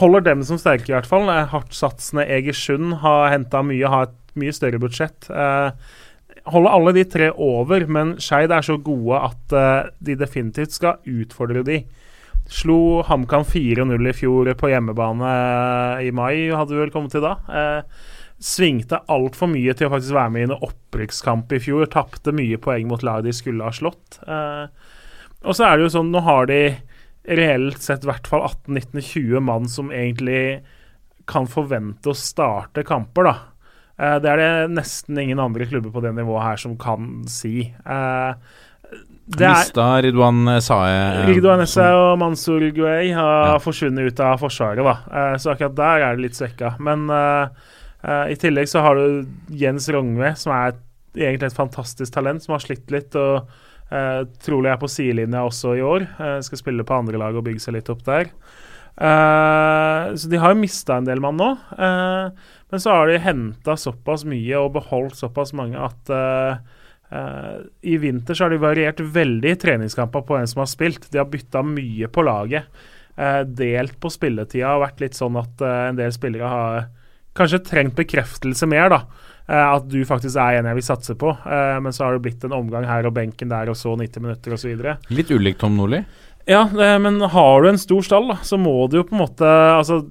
[0.00, 1.28] holder dem som sterke, i hvert fall.
[1.50, 5.28] Hardtsatsende Egersund har henta mye, har et mye større budsjett.
[5.30, 5.70] Eh,
[6.50, 10.98] holder alle de tre over, men Skeid er så gode at eh, de definitivt skal
[11.06, 11.82] utfordre de.
[12.50, 17.24] Slo HamKam 4-0 i fjor på hjemmebane eh, i mai, hadde vi vel kommet til
[17.24, 17.38] da.
[17.48, 18.10] Eh,
[18.44, 21.86] svingte altfor mye til å faktisk være med i en opprykkskamp i fjor.
[21.92, 24.18] Tapte mye poeng mot lag de skulle ha slått.
[24.26, 24.66] Eh,
[25.44, 26.60] og så er det jo sånn, nå har de
[27.28, 30.62] reelt sett i hvert fall 18-19-20 mann som egentlig
[31.30, 33.34] kan forvente å starte kamper, da.
[33.96, 37.70] Eh, det er det nesten ingen andre klubber på det nivået her som kan si.
[37.70, 38.34] Eh,
[39.24, 43.58] det er Mista Ridwan Sae Ridwan Sae og Mansour Guey har Ja.
[43.58, 44.98] forsvunnet ut av Forsvaret, da.
[45.08, 46.74] Eh, så akkurat der er det litt svekka.
[46.78, 47.48] Men eh,
[48.04, 50.74] eh, i tillegg så har du Jens Rognve, som er
[51.16, 53.14] egentlig et fantastisk talent, som har slitt litt.
[53.16, 53.48] og
[53.94, 56.06] eh, trolig er på sidelinja også i år.
[56.18, 58.30] Eh, skal spille på andre lag og bygge seg litt opp der.
[58.94, 61.50] Eh, så de har jo mista en del mann nå.
[61.78, 66.10] men så har de henta såpass mye og beholdt såpass mange at
[67.82, 71.06] I vinter så har de variert veldig i treningskamper på en som har spilt.
[71.10, 72.66] De har bytta mye på laget.
[73.46, 76.88] delt på spilletida har vært litt sånn at en del spillere har
[77.38, 79.00] kanskje trengt bekreftelse mer, da.
[79.44, 81.34] Eh, at du faktisk er en jeg vil satse på.
[81.44, 84.24] Eh, men så har det blitt en omgang her og benken der og så 90
[84.24, 84.86] minutter osv.
[85.12, 86.04] Litt ulikt Tom Nordli.
[86.48, 89.22] Ja, det, men har du en stor stall, da, så må du jo på en
[89.22, 90.02] måte Altså,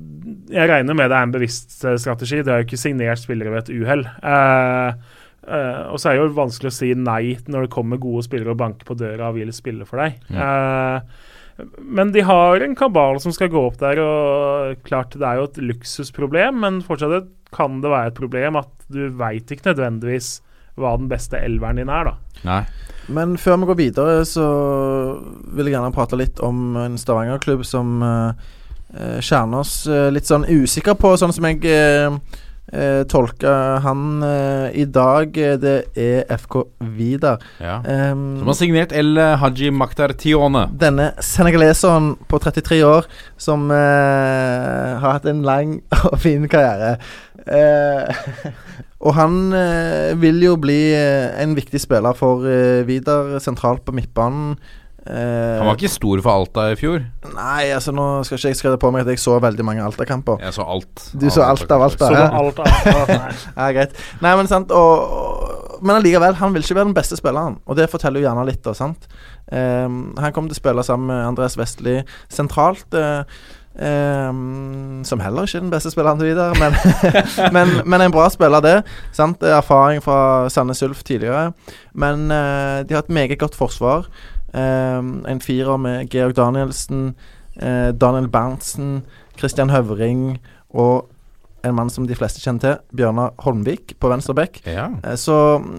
[0.49, 2.41] jeg regner med det er en bevisst eh, strategi.
[2.41, 4.07] Det er jo ikke signert spillere ved et uhell.
[4.21, 8.23] Eh, Uh, og så er det jo vanskelig å si nei når det kommer gode
[8.23, 10.21] spillere og banker på døra og vil spille for deg.
[10.31, 11.22] Eh,
[11.77, 15.49] men de har en kabal som skal gå opp der, og klart det er jo
[15.49, 20.39] et luksusproblem, men fortsatt kan det være et problem at du veit ikke nødvendigvis
[20.79, 22.41] hva den beste elveren din er, da.
[22.47, 22.63] Nei.
[23.13, 24.45] Men før vi går videre, så
[25.53, 28.33] vil jeg gjerne prate litt om en Stavanger-klubb som uh,
[29.21, 32.17] Kjernås uh, litt sånn usikker på, sånn som jeg uh,
[33.05, 35.35] tolker han eh, i dag.
[35.37, 36.63] eh, Det er FK
[36.95, 37.37] Vidar.
[37.61, 37.81] Ja.
[38.11, 40.67] Um, Som har signert El Haji Maktar Tione.
[40.79, 43.05] denne senegaleseren på 33 år
[43.37, 45.81] som eh, har hatt en lang
[46.11, 46.97] og fin karriere.
[47.45, 48.53] Eh,
[49.05, 53.91] og han eh, vil jo bli eh, en viktig spiller for eh, Vidar sentralt på
[53.93, 54.55] midtbanen.
[55.05, 57.01] Eh, Han var ikke stor for Alta i fjor.
[57.33, 60.39] Nei, altså nå skal ikke jeg skrive på meg at jeg så veldig mange Alta-kamper.
[60.43, 61.07] Jeg så alt.
[61.11, 62.07] Du så alt av Alta?
[62.07, 62.29] Så ja.
[62.39, 63.33] Alta alt annet nei.
[63.59, 63.97] Ja, greit.
[64.23, 67.57] Nei, men sant og, og, Men allikevel, han vil ikke være den beste spilleren.
[67.67, 69.09] Og det forteller jo gjerne litt, da, sant.
[69.51, 71.99] Um, han kommer til å spille sammen med Andreas Vestli
[72.31, 72.87] sentralt.
[72.95, 73.27] Uh,
[73.73, 76.75] Um, som heller ikke er den beste spilleren til videre, men,
[77.55, 78.75] men, men en bra spiller, det.
[79.17, 79.41] Sant?
[79.41, 81.51] Erfaring fra Sandnes Ulf tidligere.
[81.97, 84.05] Men uh, de har et meget godt forsvar.
[84.53, 87.15] Ehm, en firer med Georg Danielsen,
[87.59, 89.03] eh, Daniel Berntsen,
[89.37, 90.37] Christian Høvring
[90.73, 91.09] og
[91.63, 94.59] en mann som de fleste kjenner til, Bjørnar Holmvik på venstre bekk.
[94.67, 94.89] Ja.
[95.03, 95.77] Eh, Så mm,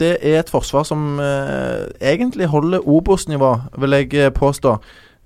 [0.00, 4.74] det er et forsvar som eh, egentlig holder Obos-nivå, vil jeg eh, påstå.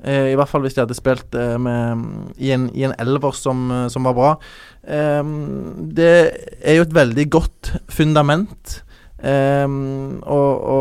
[0.04, 2.94] Eh, I hvert fall hvis de hadde spilt eh, med, mm, i, en, i en
[3.00, 4.32] elver som, som var bra.
[4.84, 5.22] Eh,
[5.96, 6.12] det
[6.60, 8.82] er jo et veldig godt fundament
[9.24, 10.40] eh, å,
[10.76, 10.78] å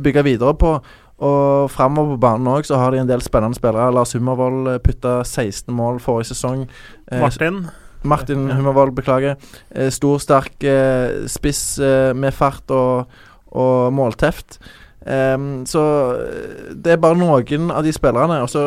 [0.00, 0.78] bygge videre på.
[1.22, 3.92] Og framover på banen òg så har de en del spennende spillere.
[3.94, 6.66] Lars Hummervoll putta 16 mål forrige sesong.
[7.12, 7.66] Eh, Martin.
[8.02, 9.36] Martin Hummervoll, beklager.
[9.70, 13.06] Eh, stor, sterk eh, spiss eh, med fart og,
[13.54, 14.58] og målteft.
[15.02, 15.82] Um, så
[16.14, 18.42] eh, det er bare noen av de spillerne.
[18.42, 18.64] Og så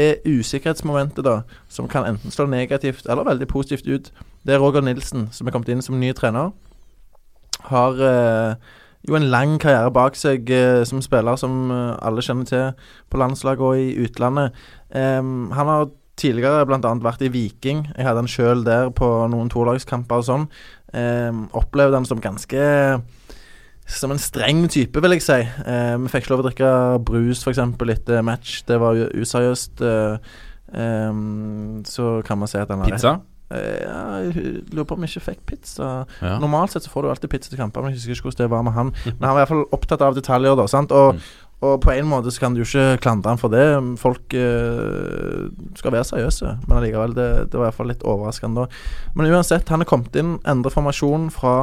[0.00, 4.12] er usikkerhetsmomentet, da, som kan enten slå negativt eller veldig positivt ut,
[4.46, 6.54] det er Roger Nilsen, som er kommet inn som ny trener.
[7.68, 8.70] Har eh,
[9.08, 13.20] jo en lang karriere bak seg eh, som spiller som eh, alle kjenner til på
[13.20, 14.56] landslaget og i utlandet.
[14.92, 15.22] Eh,
[15.56, 15.88] han har
[16.20, 16.92] tidligere bl.a.
[17.00, 17.86] vært i Viking.
[17.96, 20.44] Jeg hadde han sjøl der på noen tolagskamper og sånn.
[21.56, 22.60] Opplevde han som ganske
[23.90, 25.38] som en streng type, vil jeg si.
[25.40, 26.72] Vi fikk ikke lov å drikke
[27.08, 27.62] brus f.eks.
[27.64, 28.60] etter match.
[28.68, 29.80] Det var useriøst.
[30.70, 31.12] Eh,
[31.84, 33.16] så kan man si at han har Pizza?
[33.50, 35.90] Eh, jeg lurer på om jeg ikke fikk pizza.
[36.22, 36.38] Ja.
[36.42, 38.50] Normalt sett så får du alltid pizza til kamper, men jeg husker ikke hvordan det
[38.54, 38.92] var med han.
[39.18, 40.66] Men han var i hvert fall opptatt av detaljer, da.
[40.70, 40.94] Sant?
[40.94, 41.18] Og,
[41.66, 43.66] og på en måte så kan du ikke klandre han for det.
[44.00, 48.64] Folk eh, skal være seriøse, men allikevel, det, det var i hvert fall litt overraskende
[48.64, 48.82] da.
[49.18, 51.56] Men uansett, han er kommet inn, endret formasjon fra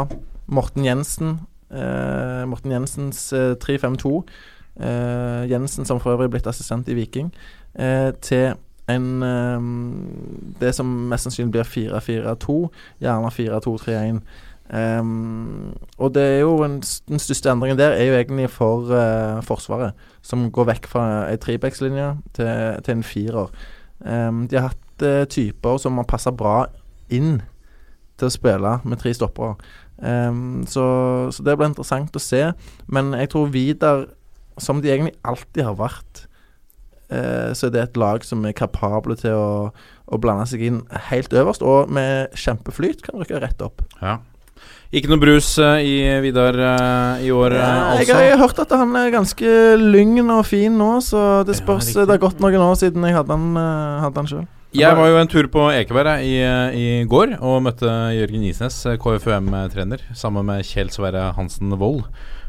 [0.54, 1.40] Morten Jensen.
[1.72, 4.14] Eh, Morten Jensens eh, 3-5-2.
[4.78, 7.32] Eh, Jensen som for øvrig er blitt assistent i Viking.
[7.74, 8.54] Eh, til
[8.88, 9.68] en eh,
[10.62, 12.60] Det som mest sannsynlig blir 4-4-2,
[13.04, 14.22] gjerne 4-2-3-1.
[14.68, 19.40] Um, og det er jo en, Den største endringen der er jo egentlig for uh,
[19.44, 22.50] Forsvaret, som går vekk fra ei trebackslinje til,
[22.84, 23.54] til en firer.
[24.04, 26.66] Um, de har hatt uh, typer som har passa bra
[27.08, 27.40] inn
[28.20, 29.56] til å spille med tre stoppere.
[30.04, 30.84] Um, så,
[31.32, 32.44] så det blir interessant å se.
[32.92, 34.08] Men jeg tror Vidar,
[34.60, 36.28] som de egentlig alltid har vært,
[37.10, 39.52] eh, så er et lag som er kapable til å,
[40.08, 40.82] å blande seg inn
[41.12, 43.84] helt øverst, og med kjempeflyt kan rykke rett opp.
[44.02, 44.20] Ja.
[44.96, 48.16] Ikke noe brus eh, i Vidar eh, i år, Ja, altså?
[48.16, 51.92] jeg har hørt at han er ganske lyngen og fin nå, så det spørs.
[51.94, 53.60] Ja, det har gått noen år siden jeg hadde han,
[54.04, 54.48] hadde han sjøl.
[54.78, 56.34] Jeg var jo en tur på Ekeberg i,
[56.76, 62.04] i går og møtte Jørgen Isnes, KFUM-trener, sammen med Kjell Sverre Hansen Wold.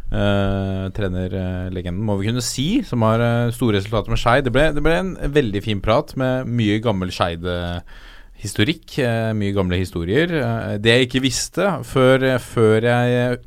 [0.09, 4.49] Uh, trenerlegenden, må vi kunne si, som har uh, store resultater med Skeid.
[4.49, 8.87] Det, det ble en veldig fin prat med mye gammel Skeid-historikk.
[9.05, 10.33] Uh, mye gamle historier.
[10.33, 13.39] Eh, det jeg ikke visste før, før jeg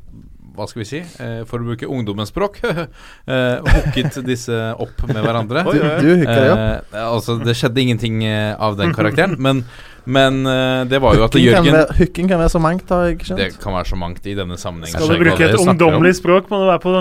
[0.52, 5.22] hva skal vi si, eh, for å bruke ungdommens språk, eh, hooket disse opp med
[5.22, 5.64] hverandre.
[5.72, 6.92] Du, du hooka det opp.
[6.92, 9.64] Eh, altså, det skjedde ingenting eh, av den karakteren, men,
[10.04, 12.88] men uh, det var jo at Hooking kan, Jørgen være, hooking kan være så mangt,
[12.90, 14.96] har jeg ikke Det kan være så mangt i denne sammenhengen.
[14.96, 16.94] Skal du bruke et ungdommelig språk, må du være på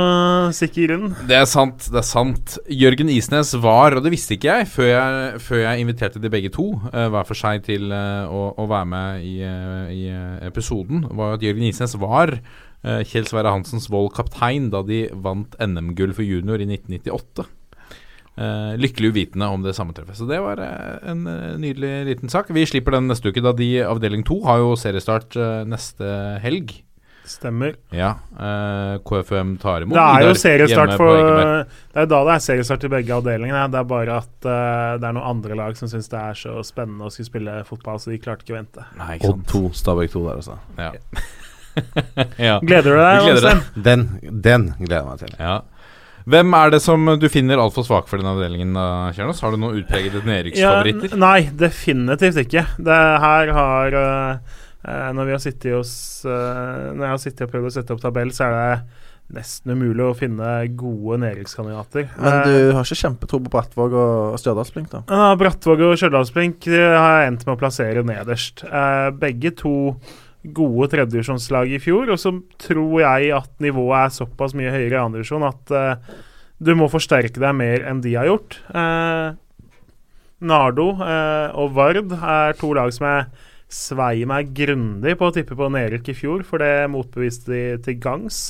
[0.57, 1.15] sikker grunn.
[1.29, 2.57] Det er sant, det er sant.
[2.69, 6.53] Jørgen Isnes var, og det visste ikke jeg før jeg, før jeg inviterte de begge
[6.53, 10.35] to uh, hver for seg til uh, å, å være med i, eh, i eh,
[10.47, 15.57] episoden, var at Jørgen Isnes var eh, Kjell Sverre Hansens Vold kaptein da de vant
[15.61, 17.47] NM-gull for junior i 1998.
[18.39, 20.15] Eh, lykkelig uvitende om det sammentreffet.
[20.15, 22.47] Så det var uh, en uh, nydelig liten sak.
[22.55, 25.35] Vi slipper den neste uke, da de avdeling to har jo seriestart
[25.67, 26.07] neste
[26.43, 26.77] helg.
[27.27, 27.75] Stemmer.
[27.93, 28.15] Ja.
[28.33, 31.19] eh, KFUM tar imot Det er jo seriestart for.
[31.61, 33.61] Det er jo da det er seriestart i begge avdelingene.
[33.71, 37.07] Det er bare at det er noen andre lag som syns det er så spennende
[37.07, 38.87] å skulle spille fotball, så de klarte ikke å vente.
[38.99, 39.53] Nei, ikke Odd sant.
[39.53, 40.57] 2, Stabæk 2 der, også.
[40.81, 40.89] Ja.
[42.49, 42.57] ja.
[42.71, 43.21] Gleder du deg?
[43.27, 43.69] Gleder deg?
[43.91, 44.07] Den,
[44.49, 45.37] den gleder jeg meg til.
[45.37, 45.59] ja.
[46.29, 48.77] Hvem er det som du finner altfor svak for den avdelingen,
[49.15, 49.41] Kjernos?
[49.43, 51.13] Har du noen utpregede nedrykksfavoritter?
[51.15, 52.65] Ja, nei, definitivt ikke.
[52.77, 55.93] Det her har eh, eh, Når vi har sittet hos
[56.25, 58.99] eh, Når jeg har sittet og prøvd å sette opp tabell, så er det
[59.31, 62.09] nesten umulig å finne gode nedrykkskandidater.
[62.19, 65.03] Men du har ikke kjempetro på Brattvåg og Stjørdalsblink, da?
[65.07, 68.65] Ja, Brattvåg og Stjørdalsblink har jeg endt med å plassere nederst.
[68.67, 69.75] Eh, begge to
[70.41, 75.01] gode tredjedivisjonslag i fjor, og så tror jeg at nivået er såpass mye høyere i
[75.01, 76.17] andredivisjon at uh,
[76.61, 78.57] du må forsterke deg mer enn de har gjort.
[78.73, 79.37] Uh,
[80.41, 85.55] Nardo uh, og Vard er to lag som jeg svei meg grundig på å tippe
[85.57, 88.49] på nedrykk i fjor, for det motbeviste de til gangs.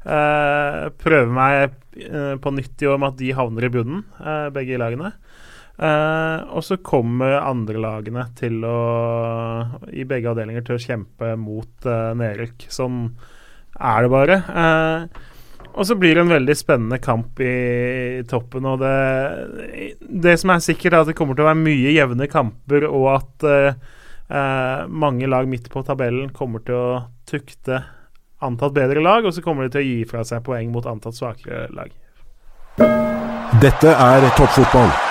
[0.00, 1.74] Prøver meg
[2.40, 4.04] på nytt i år med at de havner i bunnen,
[4.54, 5.10] begge lagene.
[5.80, 8.78] Eh, og så kommer andre lagene til å
[9.96, 12.66] i begge avdelinger til å kjempe mot uh, nedrykk.
[12.72, 13.06] Sånn
[13.80, 14.36] er det bare.
[14.52, 15.30] Uh,
[15.70, 18.66] og så blir det en veldig spennende kamp i toppen.
[18.68, 19.94] Og det,
[20.26, 23.06] det som er sikkert, er at det kommer til å være mye jevne kamper, og
[23.14, 23.48] at
[24.90, 27.80] mange lag midt på tabellen kommer til å tukte
[28.46, 31.18] antatt bedre lag, og så kommer de til å gi fra seg poeng mot antatt
[31.18, 31.94] svakere lag.
[33.62, 35.09] Dette er toppfotball.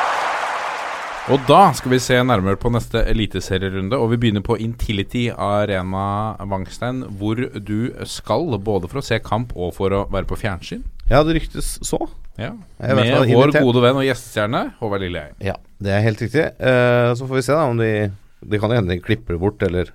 [1.29, 6.33] Og da skal vi se nærmere på neste eliteserierunde, og vi begynner på Intility Arena
[6.49, 10.81] Vangstein, hvor du skal både for å se kamp og for å være på fjernsyn.
[11.11, 11.99] Ja, det ryktes så.
[12.39, 12.55] Ja.
[12.81, 15.35] Med vår gode venn og gjestestjerne Håvard Lilleheie.
[15.51, 16.47] Ja, det er helt riktig.
[16.57, 17.91] Uh, så får vi se da om de
[18.39, 19.93] Det kan hende de klipper bort eller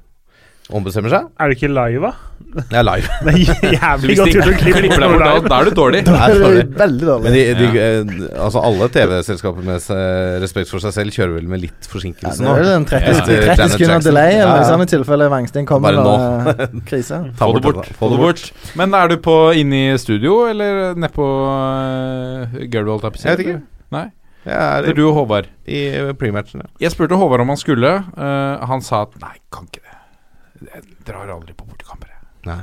[0.73, 1.27] ombestemmer seg.
[1.37, 2.13] Er det ikke live, da?
[2.55, 3.09] Det er live.
[3.25, 6.01] Det er jævlig godt de gjort å klippe deg bort, da, da er du dårlig.
[6.07, 6.63] Da er dårlig.
[6.79, 7.25] Veldig dårlig.
[7.27, 11.51] Men de, de, eh, altså alle TV-selskaper med eh, respekt for seg selv kjører vel
[11.51, 14.91] med litt Ja, det er en 30, Etter 30 Janet sekunder delay, eller Ja, i
[14.95, 15.99] tilfelle Wangstein kommer.
[16.01, 17.21] Bare og, eh, krise.
[17.39, 17.91] Ta Få det bort.
[17.99, 18.45] Få det bort.
[18.81, 23.59] Men er du på inne i studio, eller nedpå uh, holdt jeg vet ikke.
[23.95, 24.07] Nei.
[24.45, 25.47] Er Det er du og Håvard.
[25.67, 25.89] i
[26.21, 26.69] prematchen, ja.
[26.87, 27.97] Jeg spurte Håvard om han skulle.
[28.17, 29.94] Uh, han sa at nei, kan ikke det.
[30.73, 32.09] Jeg drar aldri på bortekamper.
[32.15, 32.21] jeg.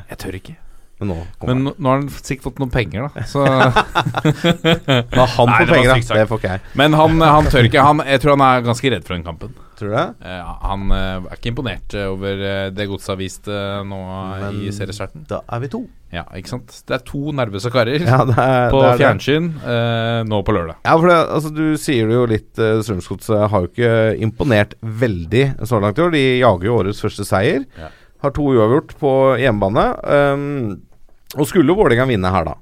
[0.10, 0.57] Jeg tør ikke.
[1.02, 1.18] Men nå
[1.49, 3.26] Men nå, nå har han sikkert fått noen penger, da.
[3.28, 3.73] Så, han.
[5.11, 6.19] har han Nei, fått det var penger, da.
[6.22, 6.64] Det får ikke jeg.
[6.82, 7.84] men han, han tør ikke.
[7.90, 9.53] Han, jeg tror han er ganske redd for den kampen.
[9.82, 10.03] Tror du det?
[10.30, 13.98] Eh, han eh, er ikke imponert eh, over eh, det godset har vist eh, nå
[14.44, 15.23] Men- i seriestarten.
[15.30, 15.80] Da er vi to.
[16.14, 16.76] Ja, ikke sant.
[16.86, 18.99] Det er to nervøse karer Ja, det er, på det er det.
[19.02, 20.78] fjernsyn eh, nå på lørdag.
[20.86, 22.52] Ja, for det, altså, Du sier det jo litt.
[22.60, 23.94] Uh, Strømsgodset har jo ikke
[24.28, 26.14] imponert veldig så langt i år.
[26.14, 27.65] De jager jo årets første seier.
[27.80, 27.90] Ja.
[28.22, 29.11] Har to uavgjort på
[29.41, 29.88] hjemmebane.
[30.06, 30.82] Um,
[31.38, 32.58] og skulle Vålerenga vinne her, da,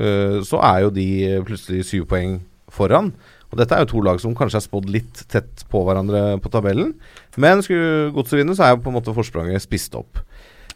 [0.00, 1.08] uh, så er jo de
[1.46, 2.40] plutselig syv poeng
[2.70, 3.12] foran.
[3.50, 6.52] Og Dette er jo to lag som kanskje er spådd litt tett på hverandre på
[6.54, 6.92] tabellen.
[7.40, 10.20] Men skulle Godset vinne, så er jo på en måte forspranget spist opp.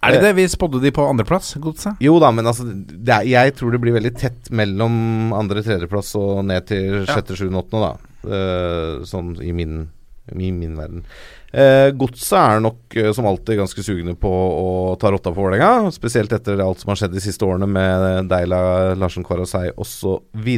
[0.05, 2.03] Er det det vi spådde de på andreplass, Godset?
[2.03, 6.11] Jo da, men altså det er, Jeg tror det blir veldig tett mellom andre- tredjeplass
[6.21, 8.11] og ned til sjette, sjuende, åttende, da.
[8.25, 9.87] Eh, sånn i min,
[10.33, 11.05] i min verden.
[11.53, 15.93] Eh, Godset er nok eh, som alltid ganske sugne på å ta rotta på Vålerenga.
[15.95, 20.49] Spesielt etter alt som har skjedd de siste årene med Deila, Larsen Kvarasei osv.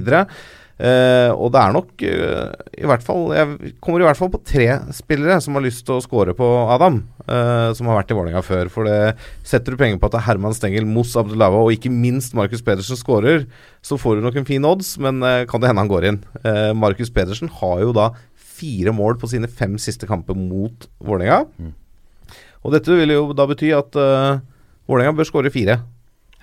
[0.77, 4.43] Uh, og det er nok eh, i hvert fall Jeg kommer i hvert fall på
[4.45, 6.99] tre spillere som har lyst til å score på Adam.
[7.27, 8.69] eh, som har vært i Vålerenga før.
[8.73, 9.17] For det
[9.47, 12.63] setter du penger på at det er Herman Stengel, Moss Abdullava og ikke minst Markus
[12.67, 13.47] Pedersen scorer,
[13.83, 16.21] så får du nok en fin odds, men eh, kan det hende han går inn.
[16.45, 18.11] Uh, Markus Pedersen har jo da
[18.57, 21.73] fire mål på sine fem siste kamper mot Vålerenga.
[22.67, 24.41] Og dette vil jo da bety at uh,
[24.89, 25.81] Vålerenga bør skåre fire.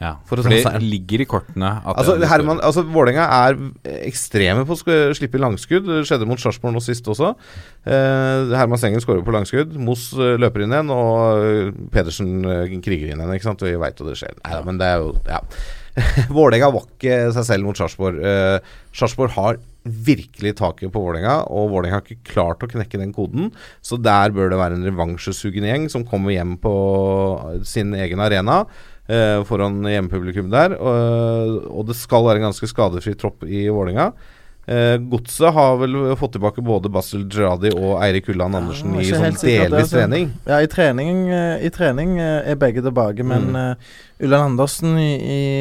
[0.01, 3.57] Ja, For for det ligger i kortene at Altså, er Herman, altså Vålerenga er
[4.07, 5.85] ekstreme på å slippe langskudd.
[5.85, 7.29] Det skjedde mot Sarpsborg nå sist også.
[7.85, 9.77] Eh, Herman Sengen skårer på langskudd.
[9.79, 12.33] Moss eh, løper inn igjen, og eh, Pedersen
[12.83, 13.35] kriger inn igjen.
[13.37, 13.63] Ikke sant?
[13.63, 14.33] Vi veit jo det skjer.
[14.41, 15.43] Nei ja, men det er jo Ja.
[16.33, 18.17] Vålerenga var ikke seg selv mot Sarpsborg.
[18.17, 23.11] Eh, Sarpsborg har virkelig taket på Vålerenga, og Vålerenga har ikke klart å knekke den
[23.13, 23.51] koden.
[23.83, 26.73] Så der bør det være en revansjesugen gjeng som kommer hjem på
[27.67, 28.65] sin egen arena.
[29.07, 30.77] eh, foran hjemmepublikum der.
[30.79, 34.13] Og, og det skal være en ganske skadefri tropp i Vålerenga.
[34.65, 39.09] Eh, Godset har vel fått tilbake både Basel Gerradi og Eirik Ulland Andersen er i
[39.11, 39.97] sånn delvis sånn.
[40.05, 40.29] trening.
[40.47, 43.55] Ja, i trening, eh, i trening eh, er begge tilbake, men Mm.
[43.59, 43.75] uh,
[44.23, 45.11] Ulland Andersen i,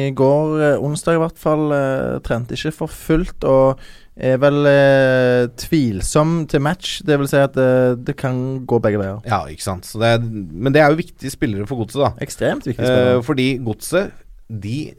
[0.07, 3.77] i går, eh, onsdag i hvert fall, uh, trente ikke for fullt og
[4.13, 6.99] er vel eh, tvilsom til match.
[7.05, 8.35] Det vil si at eh, det kan
[8.69, 9.23] gå begge veier.
[9.29, 9.87] Ja, ikke sant.
[9.89, 12.13] Så det er, men det er jo viktige spillere for Godset, da.
[12.23, 14.13] Ekstremt viktig Eh, fordi Godset,
[14.47, 14.93] de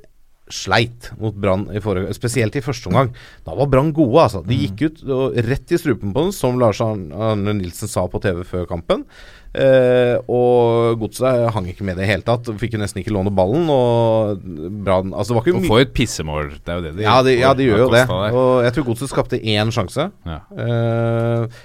[0.52, 1.68] sleit mot Brann
[2.12, 3.14] Spesielt i første omgang.
[3.46, 4.42] Da var Brann gode, altså.
[4.44, 8.20] De gikk ut og rett i strupen på den, som Lars Arne Nilsen sa på
[8.24, 9.06] TV før kampen.
[9.55, 12.48] Eh, og Godset hang ikke med i det hele tatt.
[12.59, 13.68] Fikk jo nesten ikke låne ballen.
[13.70, 14.43] Og
[14.85, 16.56] Brann Altså, det Og mye få et pissemål.
[16.59, 18.02] Det er jo det de ja, de, ja, de gjør jo det.
[18.10, 18.35] Der.
[18.40, 20.09] Og jeg tror Godset skapte én sjanse.
[20.26, 20.40] Ja.
[20.64, 21.62] Eh,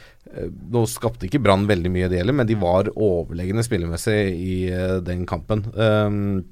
[0.70, 5.00] nå skapte ikke Brann veldig mye, det gjelder, men de var overlegne spillemessig i uh,
[5.02, 5.64] den kampen.
[5.74, 6.44] Um,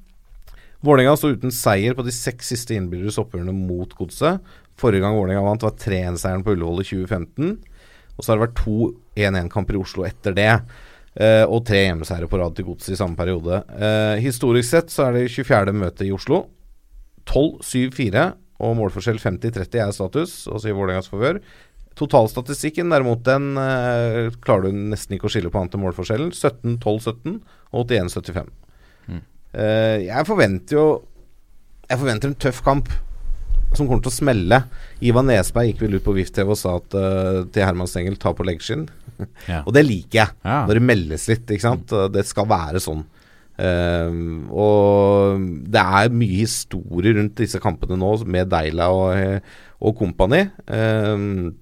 [0.82, 4.42] Vålerenga sto uten seier på de seks siste innbyrdes oppgjørene mot Godset.
[4.78, 7.56] Forrige gang Vålerenga vant, var 3-1-seieren på Ullevål i 2015.
[8.18, 8.76] Og så har det vært to
[9.18, 10.52] 1-1-kamper i Oslo etter det.
[11.14, 13.62] Eh, og tre hjemmeseiere på rad til Godset i samme periode.
[13.78, 15.74] Eh, historisk sett så er det 24.
[15.76, 16.44] møte i Oslo.
[17.28, 18.28] 12-7-4
[18.64, 21.40] og målforskjell 50-30 er status, også i Vålerengas favør.
[21.98, 26.30] Totalstatistikken derimot, den eh, klarer du nesten ikke å skille på annet enn målforskjellen.
[26.34, 27.38] 17-12-17
[27.74, 28.52] og 81-75.
[29.08, 29.22] Mm.
[29.52, 30.88] Eh, jeg forventer jo
[31.88, 32.90] Jeg forventer en tøff kamp
[33.76, 34.58] som kommer til å smelle.
[35.04, 38.32] Ivan Nesberg gikk vel ut på VIF-TV og sa at, eh, til Herman Stengel ta
[38.36, 38.88] på leggskinn.
[39.48, 39.62] Ja.
[39.66, 40.36] og det liker jeg.
[40.44, 40.64] Ja.
[40.68, 41.94] Når det meldes litt, ikke sant.
[42.14, 43.04] Det skal være sånn.
[43.58, 49.48] Ehm, og det er mye historie rundt disse kampene nå, med Deila og,
[49.82, 50.44] og company.
[50.70, 51.56] Ehm,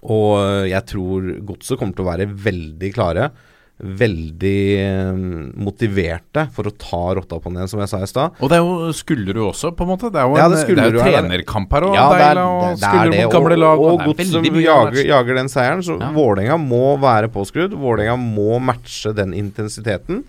[0.00, 3.30] og jeg tror Godset kommer til å være veldig klare.
[3.80, 5.22] Veldig ehm,
[5.64, 8.36] motiverte for å ta rotta på den som jeg sa i stad.
[8.40, 10.10] Og det er jo Skullerud også, på en måte.
[10.12, 12.44] Det er jo Ja, det det er jo er trenerkamp her, og Ja, det Deila
[12.44, 13.24] og er Skullerud det.
[13.24, 13.80] mot gamle lag.
[13.80, 16.12] og er Godset jager, jager den seieren, så Ja.
[16.12, 17.72] Vålerenga må være påskrudd.
[17.72, 20.24] Vålerenga må matche den intensiteten.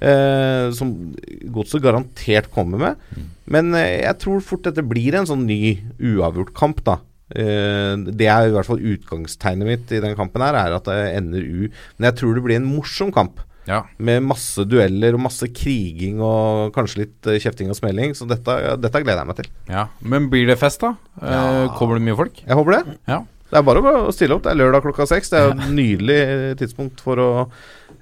[0.00, 1.14] Eh, som
[1.54, 2.96] Godset garantert kommer med.
[3.14, 3.28] Mm.
[3.46, 6.98] Men eh, jeg tror fort dette blir en sånn ny uavgjort kamp, da.
[7.32, 11.00] Eh, det er i hvert fall utgangstegnet mitt i den kampen her, er at det
[11.16, 11.66] ender U.
[11.96, 13.40] Men jeg tror det blir en morsom kamp.
[13.64, 13.78] Ja.
[13.96, 18.12] Med masse dueller og masse kriging og kanskje litt eh, kjefting og smelling.
[18.16, 19.48] Så dette, dette gleder jeg meg til.
[19.72, 19.86] ja.
[20.04, 20.92] Men blir det fest, da?
[21.22, 21.70] Ja.
[21.78, 22.42] kommer det mye folk?
[22.44, 22.98] Jeg håper det.
[23.08, 23.22] Ja.
[23.48, 24.42] Det er bare å stille opp.
[24.44, 25.30] Det er lørdag klokka seks.
[25.32, 26.20] Det er et nydelig
[26.60, 27.28] tidspunkt for å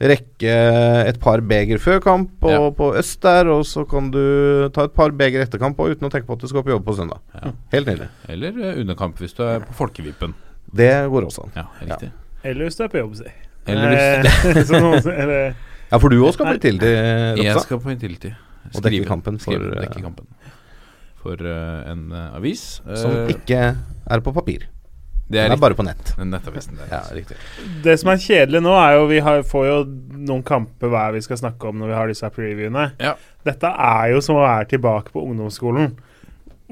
[0.03, 0.55] rekke
[1.09, 2.71] et par beger før kamp og Ja.
[2.75, 6.09] på øst der, og så kan du ta et par beger etter kamp og uten
[6.09, 7.21] å tenke på at du skal på jobb på søndag.
[7.35, 7.53] Ja.
[7.73, 8.09] Helt nydelig.
[8.29, 10.35] Eller under underkamp hvis du er på folkevippen.
[10.75, 11.53] Det går også an.
[11.57, 12.11] Ja, riktig.
[12.45, 13.31] Eller hvis du er på jobb, si.
[13.67, 15.55] Eller hvis Eh, eller,
[15.93, 16.81] Ja, for du òg skal på Jeg
[17.39, 17.63] Ropstad.
[17.63, 18.33] skal på Intility.
[18.75, 20.27] Og dekke kampen for, skrive, eh, dekke kampen
[21.23, 22.81] for uh, en uh, avis.
[22.99, 23.77] Som Eh, ikke
[24.11, 24.67] er på papir.
[25.29, 26.13] Det Den er er bare på nett.
[26.19, 26.89] Nettavisen der.
[26.91, 27.37] Ja, riktig.
[27.85, 29.77] det som er kjedelig nå, er jo vi har, får jo
[30.29, 32.91] noen kamper hver vi skal snakke om når vi har disse previewene.
[33.01, 33.15] Ja.
[33.47, 35.95] Dette er jo som å være tilbake på ungdomsskolen.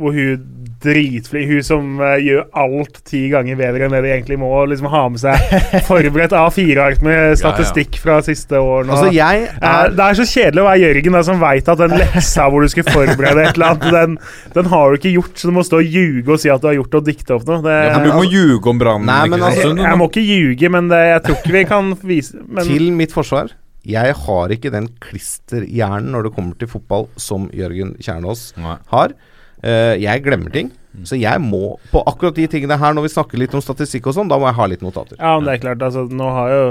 [0.01, 0.47] Hvor hun
[0.81, 4.49] dritflink Hun som uh, gjør alt ti ganger bedre enn det de egentlig må.
[4.63, 5.53] og Liksom ha med seg
[5.91, 8.89] forberedt A4-ark med statistikk fra siste år.
[8.89, 11.97] Altså, Eh, er Det er så kjedelig å være Jørgen da, som veit at den
[12.01, 14.17] leksa hvor du skulle forberede et eller annet, den,
[14.57, 16.69] den har du ikke gjort, så du må stå og ljuge og si at du
[16.71, 17.61] har gjort og dikte opp noe.
[17.65, 19.11] Det, Ja, men du må ljuge om brannen.
[19.11, 22.65] Altså- jeg, jeg må ikke ljuge, men det, jeg tror ikke vi kan vise men,
[22.65, 23.53] Til mitt forsvar
[23.87, 28.77] Jeg har ikke den klisterhjernen når det kommer til fotball som Jørgen Kjernås Nei.
[28.93, 29.15] har.
[29.63, 30.71] Eh, jeg glemmer ting.
[31.09, 34.15] Så jeg må på akkurat de tingene her, når vi snakker litt om statistikk og
[34.17, 35.17] sånn, da må jeg ha litt notater.
[35.21, 36.65] Ja, men det er klart, altså, nå har jo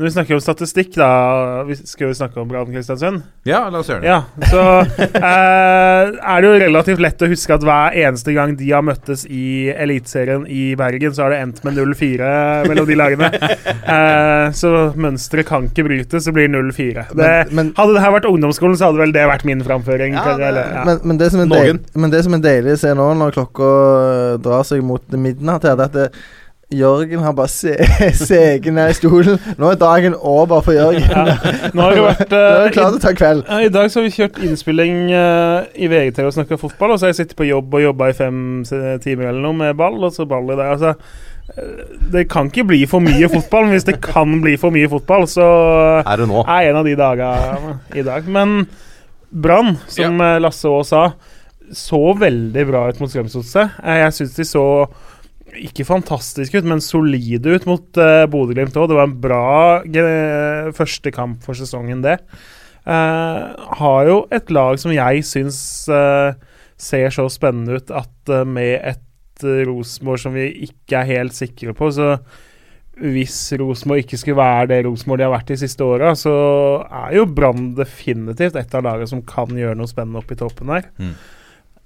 [0.00, 1.08] Når vi snakker om statistikk, da
[1.68, 3.22] vi Skal vi snakke om Brann Kristiansund?
[3.44, 4.08] Ja, la oss gjøre det.
[4.08, 4.62] Ja, så
[5.20, 9.26] eh, er det jo relativt lett å huske at hver eneste gang de har møttes
[9.28, 12.30] i Eliteserien i Bergen, så har det endt med 0-4
[12.70, 13.30] mellom de lagene.
[13.90, 14.68] Eh, så
[15.00, 17.02] mønsteret kan ikke brytes, så blir det 0-4.
[17.10, 20.14] Det- Men- men- Hadde det her vært ungdomsskolen, så hadde vel det vært min framføring.
[20.14, 20.84] Ja, det- eller, ja.
[20.84, 21.80] Men, men, det som er Noen.
[21.94, 23.69] men det som deilig å se nå, når klokka
[24.44, 26.10] drar seg mot midnatt her, er at det,
[26.70, 27.72] Jørgen har bare se,
[28.14, 29.38] seget ned i stolen.
[29.58, 31.02] Nå er dagen over for Jørgen.
[31.74, 33.42] Nå har det vært Nå er eh, klart å ta kveld.
[33.48, 37.00] Ja, I dag så har vi kjørt innspilling uh, i VGTV og snakka fotball, og
[37.00, 38.38] så har jeg sittet på jobb og jobba i fem
[39.02, 40.76] timer eller noe med ball, og så ball i dag.
[40.76, 40.94] Altså,
[41.56, 41.82] eh,
[42.14, 45.26] det kan ikke bli for mye fotball, men hvis det kan bli for mye fotball,
[45.32, 45.48] så
[46.04, 46.44] Er det nå?
[46.46, 48.30] er en av de dagene i dag.
[48.30, 48.60] Men
[49.30, 50.36] Brann, som ja.
[50.38, 51.08] Lasse Aas sa,
[51.76, 53.80] så veldig bra ut mot Strømsgodset.
[53.84, 54.66] Eh, Jeg syns de så
[55.58, 58.90] ikke fantastisk ut, men solide ut mot uh, Bodø-Glimt òg.
[58.90, 59.46] Det var en bra
[59.82, 62.20] eh, første kamp for sesongen, det.
[62.86, 65.58] Uh, har jo et lag som jeg syns
[65.92, 66.38] uh,
[66.80, 71.36] ser så spennende ut at uh, med et uh, Rosenborg som vi ikke er helt
[71.36, 72.14] sikre på, så
[73.00, 76.32] hvis Rosenborg ikke skulle være det Rosenborg de har vært de siste åra, så
[76.84, 80.72] er jo Brann definitivt et av lagene som kan gjøre noe spennende oppe i toppen
[80.72, 80.88] der.
[81.00, 81.14] Mm.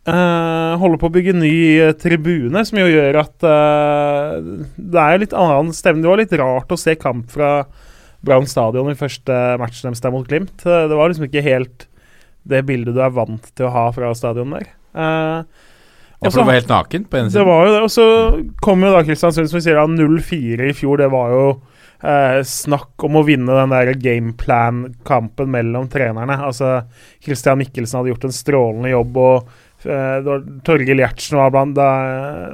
[0.04, 4.34] Eh, holder på å bygge ny uh, tribune, som jo gjør at uh,
[4.76, 6.04] det er litt annen stemning.
[6.04, 7.52] Det var litt rart å se kamp fra
[8.24, 10.58] Brann stadion i første matchen deres der mot Glimt.
[10.64, 11.86] Det var liksom ikke helt
[12.44, 14.68] det bildet du er vant til å ha fra stadion der.
[16.24, 17.80] Ja, for det var helt naken på ene det var jo det.
[17.84, 18.06] Og så
[18.64, 21.00] kom jo da Kristiansund, som vi sier, da 0-4 i fjor.
[21.00, 21.44] Det var jo
[22.04, 26.38] eh, snakk om å vinne den der gameplan-kampen mellom trenerne.
[26.48, 26.78] Altså,
[27.24, 29.52] Christian Mikkelsen hadde gjort en strålende jobb, og
[29.86, 31.88] eh, det var Torgeir Gjertsen var blant, da,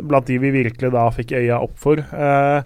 [0.03, 2.03] blant de vi virkelig da fikk øya opp for.
[2.13, 2.63] Uh,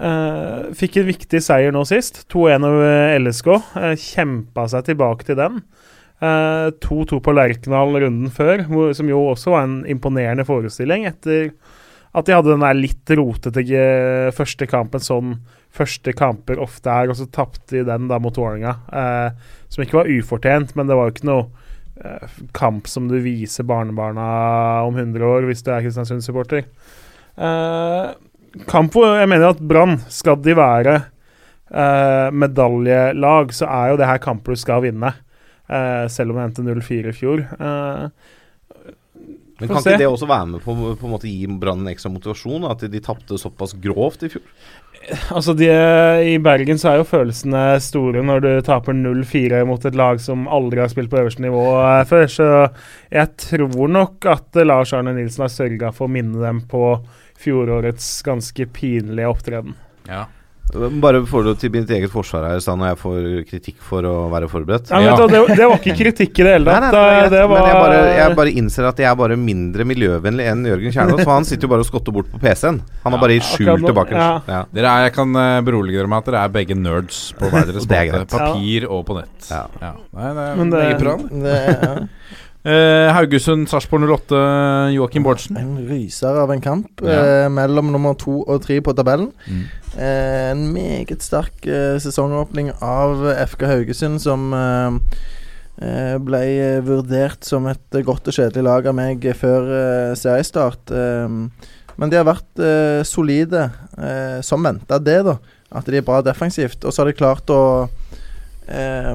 [0.00, 2.24] uh, fikk en viktig seier nå sist.
[2.32, 3.52] 2-1 over LSK.
[3.76, 5.62] Uh, Kjempa seg tilbake til den.
[6.22, 11.48] Eh, 2-2 på Lerkendal runden før, hvor, som jo også var en imponerende forestilling etter
[12.12, 15.32] at de hadde den der litt rotete eh, første kampen, sånn
[15.72, 18.76] første kamper ofte er, og så tapte de den da mot Vålerenga.
[18.92, 21.61] Eh, som ikke var ufortjent, men det var jo ikke noe eh,
[22.56, 24.26] kamp som du viser barnebarna
[24.86, 26.66] om 100 år, hvis du er Kristiansund-supporter.
[27.38, 28.12] Uh,
[28.68, 30.98] kamp hvor jeg mener at Brann, skal de være
[31.72, 35.14] uh, medaljelag, så er jo det her kamper du skal vinne.
[35.70, 37.44] Uh, selv om det endte 0-4 i fjor.
[37.46, 38.06] Eh,
[39.60, 40.74] Men kan ikke det også være med på,
[41.08, 42.66] måte gi Brann en ekstra motivasjon?
[42.68, 44.44] At de, de tapte såpass grovt i fjor?
[45.34, 45.68] Altså de,
[46.32, 50.44] I Bergen så er jo følelsene store når du taper 0-4 mot et lag som
[50.46, 52.28] aldri har spilt på øverste nivå eh, før.
[52.30, 52.50] Så
[53.12, 56.84] jeg tror nok at eh, Lars Arne Nilsen har sørga for å minne dem på
[57.42, 59.74] fjorårets ganske pinlige opptreden.
[60.08, 60.26] Ja.
[60.72, 64.12] Bare for du til mitt eget forsvar her, sa når jeg får kritikk for å
[64.32, 64.88] være forberedt.
[64.88, 65.26] Ja, men ja.
[65.28, 66.92] det, det var ikke kritikk i det hele tatt.
[67.32, 70.94] det Men jeg bare, jeg bare innser at jeg er bare mindre miljøvennlig enn Jørgen
[70.96, 71.22] Kjernås.
[71.26, 72.80] For han sitter jo bare og skotter bort på PC-en.
[73.04, 74.16] Han har bare i skjul akkurat tilbake.
[74.16, 74.30] ja.
[74.48, 74.62] Ja.
[74.72, 77.68] Dere er, jeg kan eh, berolige dere med at dere er begge nerds på hver
[77.68, 78.32] deres er måte.
[78.32, 79.50] Papir og på nett.
[79.52, 79.66] Ja.
[80.12, 81.16] Nei, det er Men det- meget bra.
[81.20, 81.42] det.
[81.44, 81.58] Det
[81.90, 82.08] er
[82.62, 84.38] Eh, Haugesund, Sarpsborg 08,
[84.94, 85.56] Joakim Bårdsen.
[85.58, 87.16] en ryser av en kamp Ja.
[87.42, 89.32] eh, mellom nummer to og tre på tabellen.
[89.50, 89.64] Mm.
[89.92, 94.96] Eh, en meget sterk eh, sesongåpning av FK Haugesund, som eh,
[95.84, 100.14] eh, ble eh, vurdert som et eh, godt og kjedelig lag av meg før eh,
[100.16, 100.94] seriestart.
[100.96, 101.36] Eh,
[102.00, 103.68] men de har vært eh, solide,
[104.00, 105.36] eh, som venta det, da.
[105.72, 106.84] At de er bra defensivt.
[106.84, 107.62] Og så har de klart å
[108.72, 109.12] eh,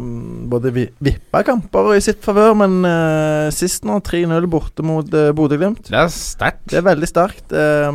[0.52, 5.32] både vi, vippa kamper i sitt favør, men eh, sist nå 3-0 borte mot eh,
[5.38, 5.90] Bodø-Glimt.
[5.90, 6.68] Det er sterkt.
[6.72, 7.52] Det er veldig sterkt.
[7.52, 7.90] Eh,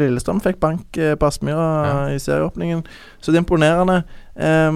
[0.00, 1.96] Lillestrøm fikk bank eh, på Aspmyra Ja.
[2.14, 2.84] i serieåpningen,
[3.22, 4.00] så det er imponerende.
[4.34, 4.70] Eh,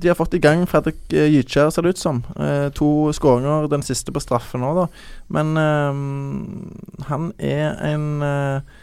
[0.00, 2.22] de har fått i gang Fredrik eh, Gytkjær, ser det ut som.
[2.40, 4.86] Eh, to skåringer, den siste på straffe nå, da.
[5.32, 8.78] Men eh, han er en eh,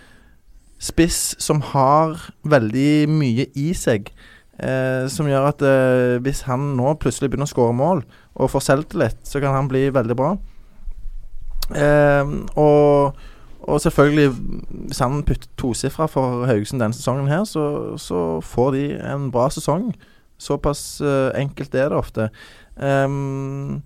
[0.78, 4.12] spiss som har veldig mye i seg.
[4.58, 8.00] Eh, som gjør at eh, hvis han nå plutselig begynner å skåre mål
[8.42, 10.32] og får selvtillit, så kan han bli veldig bra.
[11.78, 13.20] Eh, og,
[13.62, 14.32] og selvfølgelig,
[14.90, 19.50] hvis han putter tosifra for Haugesund denne sesongen her, så, så får de en bra
[19.54, 19.92] sesong.
[20.42, 22.30] Såpass eh, enkelt er det ofte.
[22.82, 23.82] Ehm,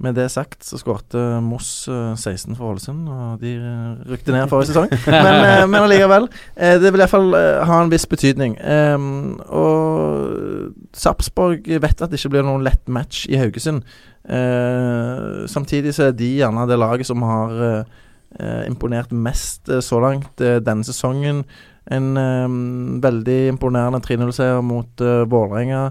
[0.00, 4.48] med det sagt så skårte Moss eh, 16 for Ålesund, og de eh, rykte ned
[4.50, 4.90] forrige sesong.
[5.12, 6.28] Men, eh, men allikevel.
[6.56, 7.34] eh, det vil iallfall
[7.68, 8.56] ha en viss betydning.
[8.64, 13.82] Ehm, og Sarpsborg vet at det ikke blir noen lett match i Haugesund.
[14.24, 17.98] Eh, samtidig så er de gjerne det laget som har eh,
[18.40, 21.44] eh, imponert mest eh, så langt eh, denne sesongen.
[21.90, 22.56] En eh,
[23.04, 25.84] veldig imponerende 3-0-seier mot Vålerenga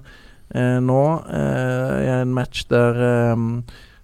[0.55, 1.01] eh, nå,
[1.33, 3.45] eh, i en match der eh,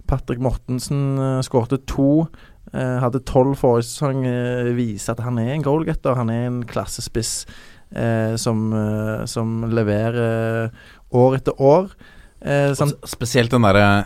[0.08, 2.26] Patrick Mortensen uh, skårte to.
[2.72, 4.24] Uh, hadde tolv forrige sesong.
[4.26, 6.18] Uh, viser at han er en goalgetter.
[6.18, 7.46] Han er en klassespiss
[7.96, 8.68] uh, som,
[9.30, 10.70] som leverer
[11.14, 11.90] år etter år.
[13.08, 14.04] Spesielt den derre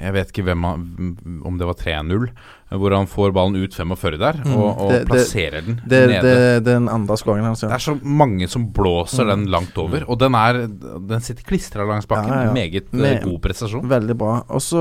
[0.00, 2.30] Jeg vet ikke hvem om det var 3-0, eh,
[2.70, 6.08] hvor han får ballen ut 45 der Mm, og, og det- det- plasserer den det,
[6.08, 6.22] nede.
[6.22, 7.60] det, det den andre skåringen hans.
[7.60, 9.28] Det er så mange som blåser Mm.
[9.30, 12.28] den langt over, og den er Den sitter klistra langs bakken.
[12.32, 12.52] Ja, ja.
[12.52, 13.88] Meget eh, Med- god prestasjon.
[13.88, 14.44] Veldig bra.
[14.48, 14.78] Og så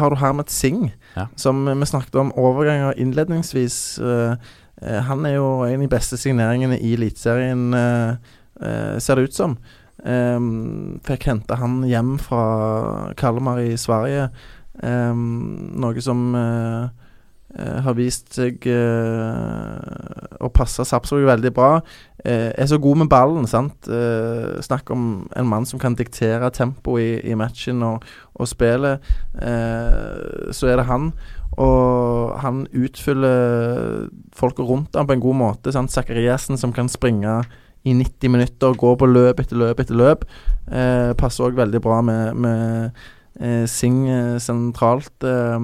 [0.00, 1.26] har du Hermet Singh, Ja.
[1.36, 3.98] som vi snakket om overganger innledningsvis.
[3.98, 4.36] Eh,
[4.82, 8.18] eh, han er jo en av de beste signeringene i Eliteserien,
[9.00, 9.58] ser det ut som.
[10.04, 14.30] Um, fikk hente han hjem fra Kalmar i Sverige.
[14.82, 16.34] Em, noe som
[17.54, 21.70] har vist seg eh, å passe Sarpsborg veldig bra.
[22.24, 23.88] Eh, er så god med ballen, sant.
[23.88, 28.04] Eh, snakk om en mann som kan diktere tempo i, i matchen og,
[28.34, 29.04] og spillet.
[29.38, 31.12] Eh, så er det han.
[31.60, 35.72] Og han utfyller folka rundt ham på en god måte.
[35.72, 35.92] sant?
[35.94, 37.42] Zakariassen som kan springe
[37.84, 40.24] i 90 minutter, gå på løp etter løp etter løp.
[40.72, 43.04] Eh, passer òg veldig bra med, med
[43.38, 45.14] eh, Sing eh, sentralt.
[45.22, 45.60] Eh,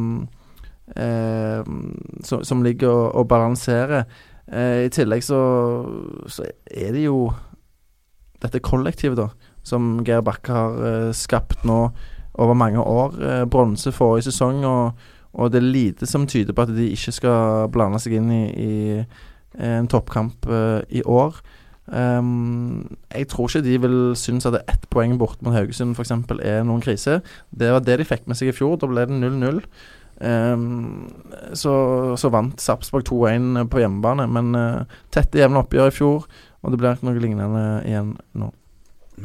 [0.96, 1.60] eh,
[2.24, 4.04] som, som ligger og, og balanserer.
[4.50, 5.40] Eh, I tillegg så,
[6.26, 7.28] så er det jo
[8.40, 11.80] dette kollektivet, da, som Geir Bakke har eh, skapt nå
[12.40, 13.16] over mange år.
[13.20, 17.14] Eh, Bronse forrige sesong, og, og det er lite som tyder på at de ikke
[17.14, 18.74] skal blande seg inn i, i
[19.60, 21.40] en toppkamp eh, i år.
[21.90, 26.12] Um, jeg tror ikke de vil synes at ett poeng borte mot Haugesund f.eks.
[26.38, 27.18] er noen krise.
[27.50, 28.76] Det var det de fikk med seg i fjor.
[28.78, 29.58] Da ble det 0-0.
[30.20, 31.08] Ehm,
[31.56, 31.74] så,
[32.20, 36.26] så vant Sarpsborg 2-1 på hjemmebane, men uh, tette, jevne oppgjør i fjor,
[36.60, 38.50] og det blir ikke noe lignende igjen nå.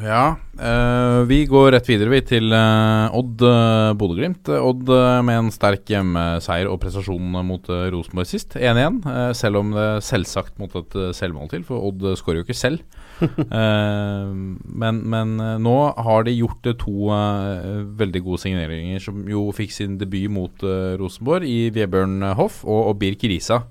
[0.02, 4.50] Ja, eh, vi går rett videre vi til eh, Odd uh, Bodø-Glimt.
[4.52, 4.90] Odd
[5.24, 8.58] med en sterk hjemmeseier og prestasjon mot uh, Rosenborg sist.
[8.60, 12.58] 1-1, eh, selv om det selvsagt måtte et selvmål til, for Odd skårer jo ikke
[12.58, 12.84] selv.
[14.76, 15.30] Men men
[15.64, 15.74] nå
[16.04, 17.06] har de gjort to
[17.96, 20.64] veldig gode signeringer, som jo fikk sin debut mot
[21.00, 23.62] Rosenborg, i Vebjørn Hoff og, og Birk Risa.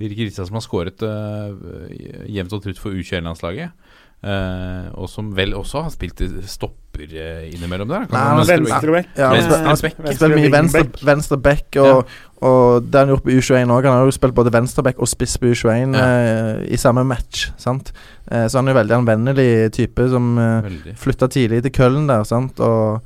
[0.00, 3.76] Birk Risa som har skåret jevnt og trutt for U21-landslaget.
[4.24, 8.06] Eh, og som vel også har spilt stopper uh, innimellom der.
[8.08, 9.08] Nei, han Venstre har Venstrebekk.
[9.18, 9.76] Ja, han Venstre- han
[10.16, 11.02] spiller mye venstre, wingback.
[11.04, 13.88] venstre back, og, og det har han gjort på U21 òg.
[13.90, 16.06] Han har jo spilt både venstreback og spiss på U21 Ja.
[16.08, 17.50] uh, i samme match.
[17.60, 17.92] Sant?
[18.30, 20.70] Uh, så han er jo veldig anvendelig type som uh,
[21.04, 22.62] flytta tidlig til Køllen der, sant?
[22.64, 23.04] Og,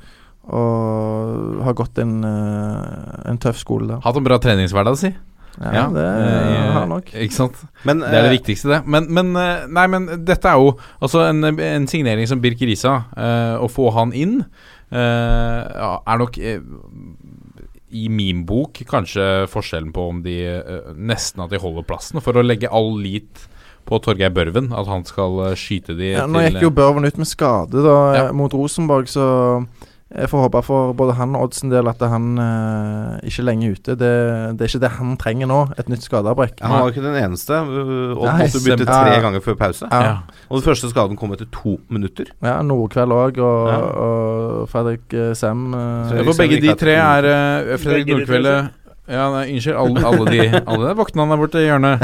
[0.49, 3.99] og har gått en, en tøff skole der.
[4.07, 5.11] Hatt en bra treningshverdag, si.
[5.59, 7.09] Ja, det eh, har han nok.
[7.13, 7.57] Ikke sant.
[7.83, 8.79] Men Det er det eh, viktigste, det.
[8.87, 12.93] Men, men eh, Nei, men dette er jo Altså, en, en signering som Birk Risa,
[13.17, 14.37] eh, å få han inn,
[14.91, 16.39] eh, er nok
[17.89, 20.35] i min bok kanskje forskjellen på om de
[20.95, 23.47] nesten at de holder plassen, for å legge all lit
[23.89, 27.17] på Torgeir Børven, at han skal skyte de Ja, nå til gikk jo Børven ut
[27.17, 28.25] med skade da, Ja.
[28.31, 29.25] mot Rosenborg, så
[30.09, 33.67] jeg får håpe for både han og Oddsen del at han eh, ikke er lenge
[33.75, 33.93] ute.
[33.99, 34.09] Det,
[34.57, 36.63] det er ikke det han trenger nå, et nytt skadeavbrekk.
[36.65, 37.59] han var ikke den eneste.
[37.61, 38.95] Odd Og Nei, måtte bytte ja.
[39.05, 39.89] tre ganger før pause.
[39.91, 39.99] Ja.
[40.07, 40.15] ja.
[40.49, 42.31] Og den første skaden kom etter to minutter.
[42.41, 43.77] Ja, Nordkveld òg, og, Ja.
[44.07, 45.67] og Fredrik eh, Sem.
[45.77, 48.55] eh, for begge de tre er eh, Fredrik Begge Nordkvelde
[49.09, 49.77] Ja, nei, Unnskyld.
[49.81, 52.03] Alle, alle de Alle de voktene der borte i hjørnet.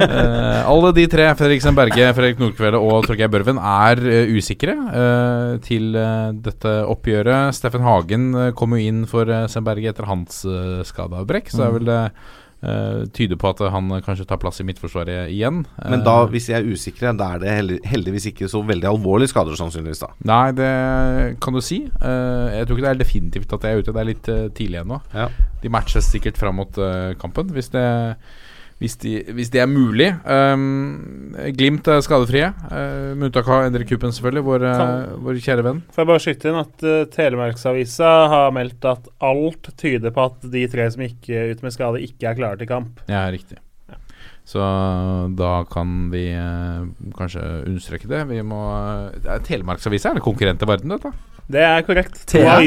[0.00, 5.54] Uh, alle de tre, Fredriksen Berge, Fredrik Nordkvelde og Torgeir Børven, er uh, usikre uh,
[5.62, 5.94] til
[6.42, 7.54] dette oppgjøret.
[7.54, 11.76] Steffen Hagen kom jo inn for uh, Sem Berge etter hans uh, skadeavbrekk, så er
[11.78, 12.02] vel det
[13.16, 15.62] tyder på at han kanskje tar plass i midtforsvaret igjen.
[15.80, 19.32] Men da, hvis de er usikre, da er det heldig, heldigvis ikke så veldig alvorlige
[19.32, 20.10] skader, sannsynligvis, da.
[20.28, 20.72] Nei, det
[21.40, 21.82] kan du si.
[21.86, 23.94] jeg tror ikke det er definitivt at jeg er ute.
[23.96, 25.00] Det er litt tidlig ennå.
[25.16, 25.30] Ja.
[25.62, 26.80] De matches sikkert fram mot
[27.20, 27.86] kampen, hvis det
[28.80, 30.08] hvis de, hvis det er mulig.
[30.24, 32.48] Um, Glimt er skadefrie.
[32.70, 35.82] Uh, med unntak av Endre Kupen, selvfølgelig, vår, uh, vår, kjære venn.
[35.92, 40.48] Får jeg bare skyte inn at uh, Telemarksavisa har meldt at alt tyder på at
[40.54, 43.04] de tre som gikk ut med skade, ikke er klare til kamp.
[43.12, 43.60] Ja, riktig.
[43.92, 44.00] Ja.
[44.48, 44.64] Så
[45.36, 46.88] da kan vi uh,
[47.20, 48.24] kanskje understreke det.
[48.32, 51.12] Vi må uh, Telemarksavisa er en konkurrent i verden, dette?
[51.50, 52.22] Det er korrekt.
[52.30, 52.62] Thea.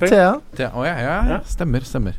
[0.00, 0.70] Thea.
[0.72, 1.44] Å ja, ja, ja.
[1.50, 2.16] Stemmer, stemmer.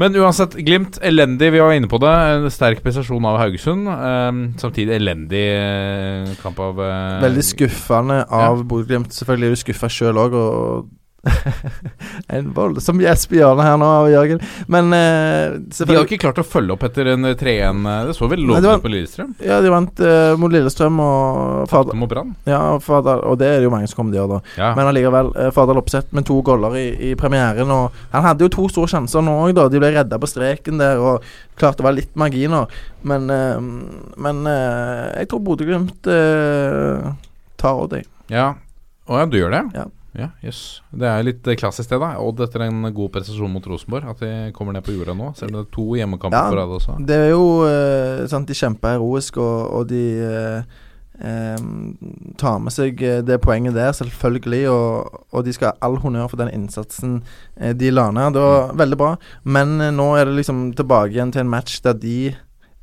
[0.00, 1.52] Men uansett, Glimt elendig.
[1.54, 2.10] Vi var inne på det.
[2.10, 3.86] En sterk prestasjon av Haugesund.
[3.86, 8.66] Um, samtidig elendig uh, kamp av uh, Veldig skuffende av ja.
[8.72, 9.14] Bodø-Glimt.
[9.14, 10.90] Selvfølgelig er du skuffa sjøl òg, og
[12.34, 14.40] en voldsom gjesp i hjørnet her nå av Jørgen.
[14.70, 17.82] Men uh, De har ikke klart å følge opp etter en 3-1.
[18.08, 19.32] Det så veldig lovende ut på Lillestrøm.
[19.44, 21.98] Ja, de vant uh, mot Lillestrøm og Fardal.
[22.00, 22.34] Mot Brann.
[22.48, 24.60] Ja, Fardal, og det er det jo mange som kommer til å gjøre, da.
[24.60, 24.70] Ja.
[24.78, 27.72] Men allikevel, uh, Fardal Oppsett med to goller i, i, premieren.
[27.74, 29.68] Og han hadde jo to store sjanser nå òg, da.
[29.72, 31.24] De ble redda på streken der og
[31.58, 32.70] klarte å være litt marginer.
[33.06, 33.58] Men, uh,
[34.20, 36.08] men jeg tror Bodø-Glimt
[37.60, 38.08] tar Odd, jeg.
[38.32, 38.54] Ja.
[39.04, 39.66] Å ja, du gjør det?
[39.76, 39.88] Ja.
[40.14, 40.60] Ja, jøss.
[40.78, 40.98] Yes.
[41.00, 41.98] Det er litt klassisk, det.
[41.98, 44.06] da Odd etter en god prestasjon mot Rosenborg.
[44.14, 45.32] At de kommer ned på jorda nå.
[45.34, 46.96] Selv om det er to hjemmekamper ja, på rad også.
[47.02, 50.84] Det er jo uh, sant, De kjemper heroisk, og, og de uh,
[51.18, 51.74] um,
[52.38, 54.62] tar med seg det poenget der, selvfølgelig.
[54.70, 58.38] Og, og de skal ha all honnør for den innsatsen uh, de la ned.
[58.38, 58.80] Det var mm.
[58.84, 59.12] veldig bra.
[59.42, 62.18] Men nå er det liksom tilbake igjen til en match der de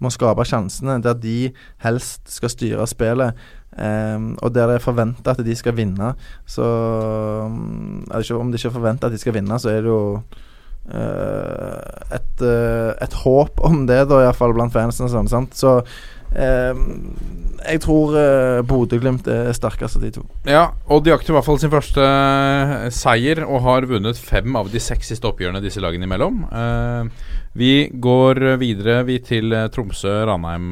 [0.02, 1.52] må skape sjansene, der de
[1.86, 3.38] helst skal styre spillet.
[3.72, 6.14] Um, og der det er forventa at de skal vinne.
[6.46, 6.64] Så
[7.46, 10.22] um, ikke, Om de ikke forventer at de skal vinne, så er det jo
[10.92, 11.80] uh,
[12.12, 15.08] et, uh, et, håp om det, da, iallfall blant fansen.
[15.12, 15.48] Sånn?
[15.56, 15.80] Så
[17.62, 20.24] jeg tror uh, Bodø-Glimt er sterkest av de to.
[20.50, 22.06] Ja, og de jakter i hvert fall sin første
[22.96, 26.44] seier og har vunnet fem av de seks siste oppgjørene disse lagene imellom.
[26.50, 27.08] Uh,
[27.58, 30.70] vi går videre vi til eh, Tromsø-Ranheim,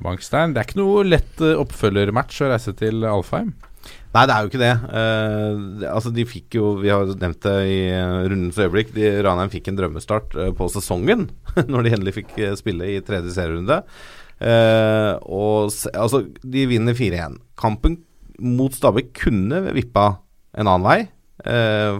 [0.00, 0.54] Bankstein.
[0.54, 3.50] Det er ikke noe lett oppfølgermatch å reise til Alfheim?
[4.14, 4.72] Nei, det er jo ikke det.
[4.88, 7.82] Uh, altså, de fikk jo Vi har nevnt det i
[8.32, 8.94] rundens øyeblikk.
[8.96, 11.28] De, Ranheim fikk en drømmestart på sesongen
[11.70, 13.82] når de endelig fikk spille i tredje serierunde.
[14.40, 17.38] Og altså, de vinner 4-1.
[17.60, 17.98] Kampen
[18.40, 20.06] mot Stabæk kunne vippa
[20.56, 21.00] en annen vei,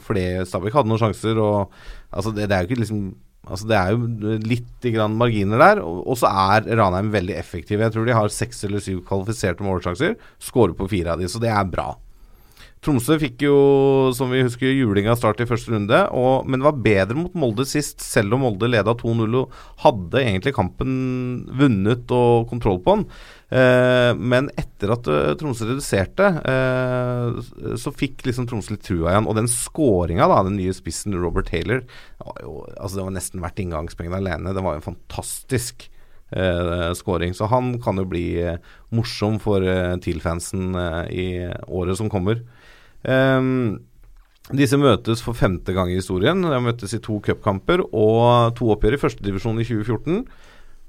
[0.05, 1.37] fordi Stabæk hadde noen sjanser.
[1.37, 1.69] Og
[2.09, 3.03] altså, det, det er jo liksom
[3.51, 4.87] Altså Det er jo litt
[5.17, 5.81] marginer der.
[5.83, 7.83] Og så er Ranheim veldig effektive.
[7.83, 10.17] Jeg tror de har seks eller syv kvalifiserte målsjanser.
[10.39, 11.95] Skårer på fire av de, så det er bra.
[12.81, 13.57] Tromsø fikk jo,
[14.17, 17.67] som vi husker, juling av start i første runde, og, men var bedre mot Molde
[17.69, 20.95] sist, selv om Molde leda 2-0 og hadde egentlig kampen
[21.61, 23.05] vunnet og kontroll på den.
[23.53, 29.29] Eh, men etter at uh, Tromsø reduserte, eh, så fikk liksom Tromsø litt trua igjen.
[29.29, 31.85] Og den skåringa, den nye spissen Robert Taylor,
[32.25, 34.57] var, jo, altså det var nesten verdt inngangspengene alene.
[34.57, 35.91] Det var jo en fantastisk
[36.31, 37.35] eh, scoring.
[37.37, 38.57] Så han kan jo bli eh,
[38.95, 40.73] morsom for eh, TIL-fansen
[41.11, 41.29] i
[41.69, 42.41] året som kommer.
[43.05, 43.81] Um,
[44.51, 46.43] disse møtes for femte gang i historien.
[46.43, 50.25] De møttes i to cupkamper og to oppgjør i førstedivisjon i 2014.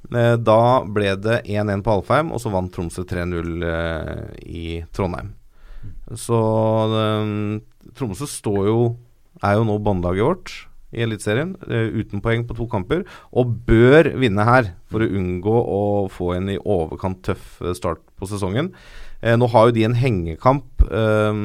[0.10, 4.66] Eh, da ble det 1-1 på Alfheim, og så vant Tromsø 3-0 eh, i
[4.96, 5.36] Trondheim.
[6.18, 6.42] Så
[7.04, 7.36] eh,
[7.98, 8.82] Tromsø står jo
[9.46, 10.52] er jo nå båndlaget vårt
[10.92, 15.84] i Eliteserien, uten poeng på to kamper, og bør vinne her for å unngå å
[16.12, 18.74] få en i overkant tøff start på sesongen.
[19.22, 21.42] Eh, nå har jo de en hengekamp eh,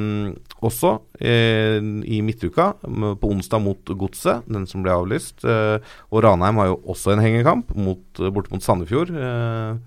[0.66, 5.44] også eh, i midtuka, på onsdag mot Godset, den som ble avlyst.
[5.46, 5.76] Eh,
[6.10, 8.02] og Ranheim har jo også en hengekamp mot,
[8.34, 9.78] borte mot Sandefjord eh,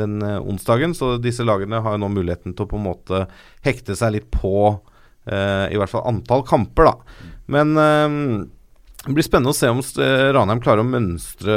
[0.00, 0.96] den eh, onsdagen.
[0.98, 3.26] Så disse lagene har jo nå muligheten til å på en måte
[3.66, 4.78] hekte seg litt på
[5.22, 7.20] i hvert fall antall kamper, da.
[7.54, 7.76] Men
[9.02, 9.80] det blir spennende å se om
[10.36, 11.56] Ranheim klarer å mønstre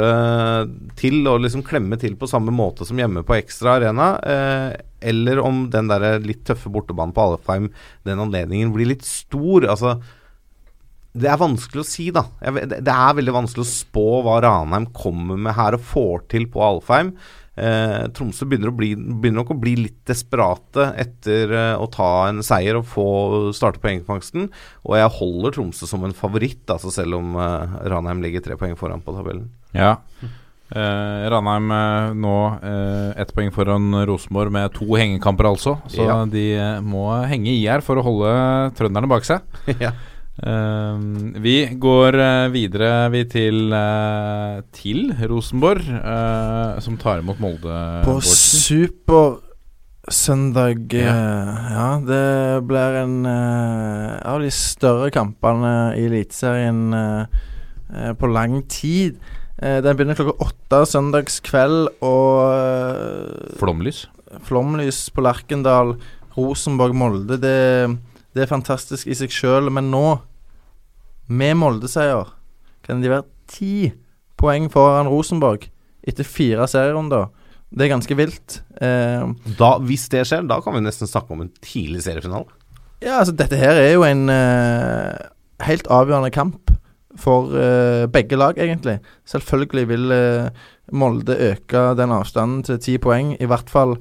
[0.98, 4.08] til og liksom klemme til på samme måte som hjemme på Ekstra Arena.
[4.18, 4.72] Eh,
[5.12, 7.68] eller om den der litt tøffe bortebanen på Alfheim,
[8.08, 9.68] den anledningen, blir litt stor.
[9.70, 9.94] Altså,
[11.14, 12.26] det er vanskelig å si, da.
[12.42, 16.66] Det er veldig vanskelig å spå hva Ranheim kommer med her og får til på
[16.66, 17.14] Alfheim.
[17.56, 22.42] Eh, Tromsø begynner, bli, begynner, nok å bli litt desperate etter eh, å ta en
[22.44, 23.06] seier og få
[23.56, 24.50] starte poengfangsten.
[24.84, 28.76] Og jeg holder Tromsø som en favoritt, altså selv om eh, Ranheim ligger tre poeng
[28.76, 29.48] foran på tabellen.
[29.76, 29.94] Ja.
[30.66, 35.78] Eh, Ranheim eh, nå eh, ett poeng foran Rosenborg med to hengekamper, altså.
[35.88, 36.18] Så Ja.
[36.28, 38.34] de eh, må henge i her for å holde
[38.76, 39.40] trønderne bak seg.
[39.84, 39.94] ja.
[40.36, 40.98] Eh,
[41.40, 48.02] vi går eh, videre vi til, eh, til Rosenborg, eh, som tar imot Molde.
[48.04, 48.20] På.
[48.20, 49.42] Supersøndag
[50.92, 51.16] Ja.
[51.72, 57.26] Ja, det blir en uh, av de større kampene i Eliteserien uh,
[58.12, 59.16] på lang tid.
[59.56, 62.42] Uh, den begynner klokka åtte søndagskveld, og
[63.56, 64.06] Flomlys.
[64.44, 65.96] flomlys på Lerkendal,
[66.36, 67.40] Rosenborg-Molde.
[67.40, 67.98] Det,
[68.36, 70.18] det er fantastisk i seg sjøl, men nå,
[71.32, 72.28] med Molde-seier,
[72.86, 73.90] kan de være ti
[74.38, 75.64] poeng foran Rosenborg
[76.06, 77.30] etter fire serierunder.
[77.76, 78.60] Det er ganske vilt.
[78.78, 79.24] Eh,
[79.58, 82.46] Da, hvis det skjer, da kan vi nesten snakke om en tidlig seriefinale.
[83.02, 85.16] ja, altså dette her er jo en eh,
[85.66, 86.70] helt avgjørende kamp
[87.18, 88.98] for eh, begge lag, egentlig.
[89.26, 90.48] Selvfølgelig vil eh,
[90.92, 93.96] Molde øke den avstanden til ti poeng, i hvert fall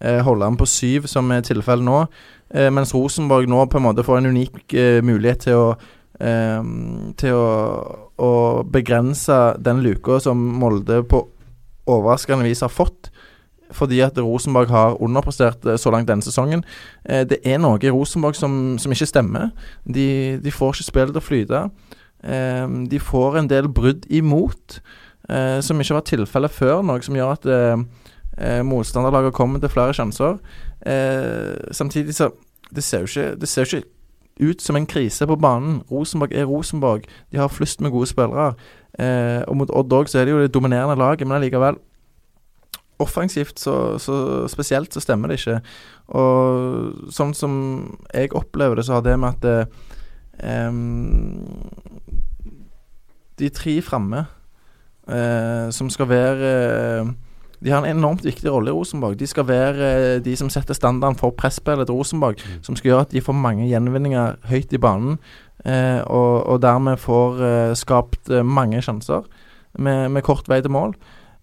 [0.00, 2.04] eh, holde den på syv, som er tilfellet nå.
[2.54, 5.66] Eh, mens Rosenborg nå på en måte får en unik eh, mulighet til å
[6.18, 6.62] eh,
[7.20, 7.50] Til å,
[8.18, 8.32] å
[8.66, 11.24] begrense den luka som Molde på
[11.90, 13.08] overraskende vis har fått.
[13.74, 16.64] Fordi at Rosenborg har underprestert så langt denne sesongen.
[17.06, 19.48] Det er noe i Rosenborg som, som ikke stemmer.
[19.86, 21.60] De, de får ikke spillet til å flyte.
[22.90, 24.80] De får en del brudd imot,
[25.62, 26.82] som ikke var tilfellet før.
[26.86, 30.38] Noe som gjør at motstanderlaget kommer til flere sjanser.
[30.86, 32.30] Eh, samtidig så
[32.70, 33.82] Det ser jo ikke, det ser ikke
[34.40, 35.82] ut som en krise på banen.
[35.90, 37.02] Rosenborg er Rosenborg.
[37.32, 38.54] De har flust med gode spillere.
[38.98, 41.80] Eh, og mot Odd òg så er det jo det dominerende laget, men allikevel
[43.00, 45.60] offensivt så, så spesielt så stemmer det ikke.
[46.20, 47.54] Og sånn som
[48.12, 49.44] jeg opplever det, så har det med at
[50.44, 50.72] eh,
[53.40, 54.26] De tre framme
[55.08, 56.50] eh, som skal være
[57.64, 59.18] De har en enormt viktig rolle i Rosenborg.
[59.20, 62.40] De skal være eh, de som setter standarden for presspillet til Rosenborg.
[62.64, 65.18] Som skal gjøre at de får mange gjenvinninger høyt i banen.
[65.64, 69.26] Eh, og, og dermed får eh, skapt eh, mange sjanser
[69.78, 70.94] med, med kort vei til mål.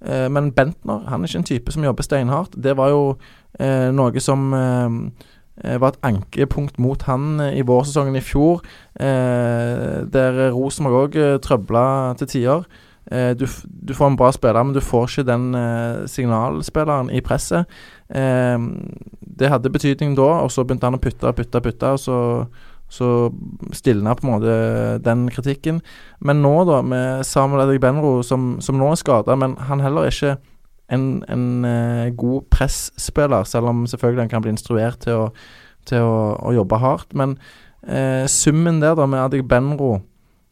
[0.01, 2.57] Eh, men Bentner han er ikke en type som jobber steinhardt.
[2.57, 3.03] Det var jo
[3.59, 4.49] eh, noe som
[5.57, 8.59] var et ankepunkt mot han i vårsesongen i fjor,
[8.93, 12.67] der Rosenborg òg trøbla til tider.
[13.11, 13.45] Eh, du,
[13.87, 17.69] du får en bra spiller, men du får ikke den eh, signalspilleren i presset.
[18.09, 18.57] Eh,
[19.37, 22.17] det hadde betydning da, og så begynte han å putte, putte, putte, og så
[22.89, 23.31] så
[23.75, 24.53] stilna på en måte
[25.03, 25.81] den kritikken.
[26.23, 30.15] Men nå, da, med Samuel Adegbenro, som, som nå er skada, men han heller er
[30.15, 30.37] ikke
[30.95, 35.25] en, en eh, god presspiller, selv om selvfølgelig han kan bli instruert til å,
[35.87, 37.11] til å, å jobbe hardt.
[37.11, 37.35] Men
[37.83, 39.97] eh, summen der, da, med Adegbenro,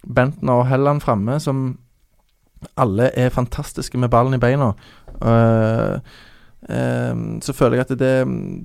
[0.06, 1.70] Bentner og Helland framme, som
[2.80, 4.74] alle er fantastiske med ballen i beina,
[5.16, 5.96] Uh,
[6.68, 8.16] uh, så føler jeg at det,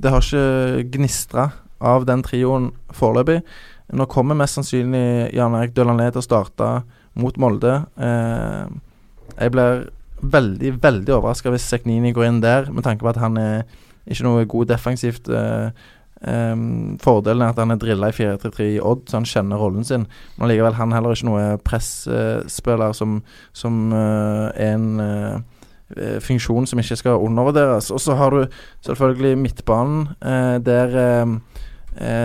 [0.02, 1.44] det har ikke gnistra
[1.78, 3.36] av den trioen foreløpig.
[3.94, 6.72] Nå kommer mest sannsynlig Jan Erik Døland til å starte
[7.14, 7.77] mot Molde.
[7.94, 8.66] Uh,
[9.36, 9.86] jeg blir
[10.20, 13.62] veldig, veldig overraska hvis Seknini går inn der, med tanke på at han er
[14.10, 15.28] ikke noe god defensivt.
[15.28, 15.70] Eh,
[16.26, 16.56] eh,
[17.02, 20.06] fordelen er at han er drilla i 4-3-3 i Odd, så han kjenner rollen sin.
[20.36, 23.20] Men allikevel, han er heller ikke noe presspiller som,
[23.56, 27.90] som uh, en eh, funksjon som ikke skal undervurderes.
[27.90, 28.44] Og så har du
[28.86, 30.98] selvfølgelig midtbanen, eh, der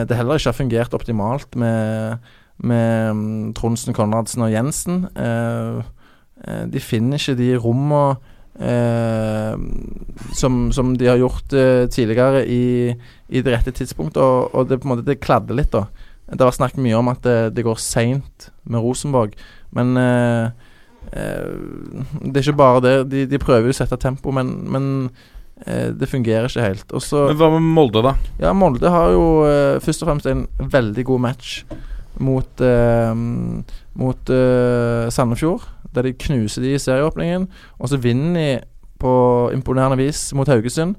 [0.05, 2.17] det heller ikke har fungert optimalt med,
[2.57, 5.07] med um, Trondsen, Konradsen og Jensen.
[6.71, 8.15] De finner ikke de rommene
[10.37, 11.49] som, som de har gjort
[11.91, 12.93] tidligere i,
[13.29, 15.87] i det rette tidspunktet, og, og det på en måte det kladder litt, da.
[16.25, 19.35] Det har vært snakket mye om at det, det går seint med Rosenborg,
[19.77, 20.47] men eh,
[21.11, 21.49] eh,
[22.23, 22.93] det er ikke bare det.
[23.11, 24.87] De, de prøver jo å sette tempo, men, men
[25.65, 26.95] eh, det fungerer ikke helt.
[26.97, 28.15] Også, Men hva med Molde, da?
[28.41, 31.59] ja, Molde har jo eh, først og fremst en veldig god match
[32.17, 33.11] mot, eh,
[34.01, 37.45] mot eh, Sandefjord, der de knuser de i serieåpningen.
[37.79, 38.49] Og så vinner de
[38.99, 39.13] på
[39.53, 40.95] imponerende vis mot Haugesund.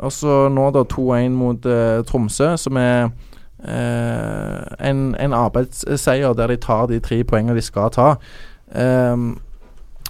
[0.00, 3.10] Og så nå da 2-1 mot eh, Tromsø, som er
[3.64, 8.14] eh, en, en arbeidsseier der de tar de tre poengene de skal ta.
[8.74, 9.34] Ehm,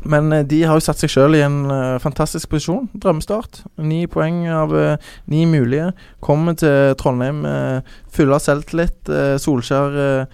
[0.02, 2.88] men eh, de har jo satt seg sjøl i en eh, fantastisk posisjon.
[3.00, 3.62] Drømmestart.
[3.84, 5.90] Ni poeng av eh, ni mulige.
[6.24, 7.80] Kommer til Trondheim uh,
[8.12, 9.10] full av selvtillit.
[9.40, 10.26] Solskjær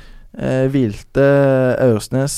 [0.71, 1.25] hvilte
[1.81, 2.35] Aursnes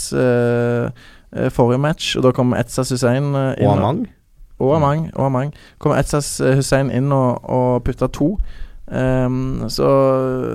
[1.57, 3.35] forrige match, og da kom Etsa Hussein inn.
[3.35, 4.05] Og Amang.
[4.59, 5.11] Og Amang.
[5.15, 5.53] Og Amang.
[5.79, 8.35] Kom Etsas eh, Hussein inn og, og putta to.
[8.89, 9.85] Um, så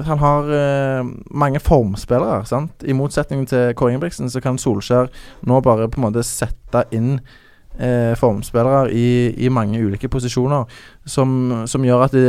[0.06, 2.82] han har uh, mange formspillere, sant.
[2.82, 5.12] I motsetning til Kåre Ingebrigtsen, så kan Solskjær
[5.46, 10.66] nå bare på en måte sette inn uh, formspillere i, i mange ulike posisjoner,
[11.06, 11.36] som,
[11.70, 12.26] som gjør at de,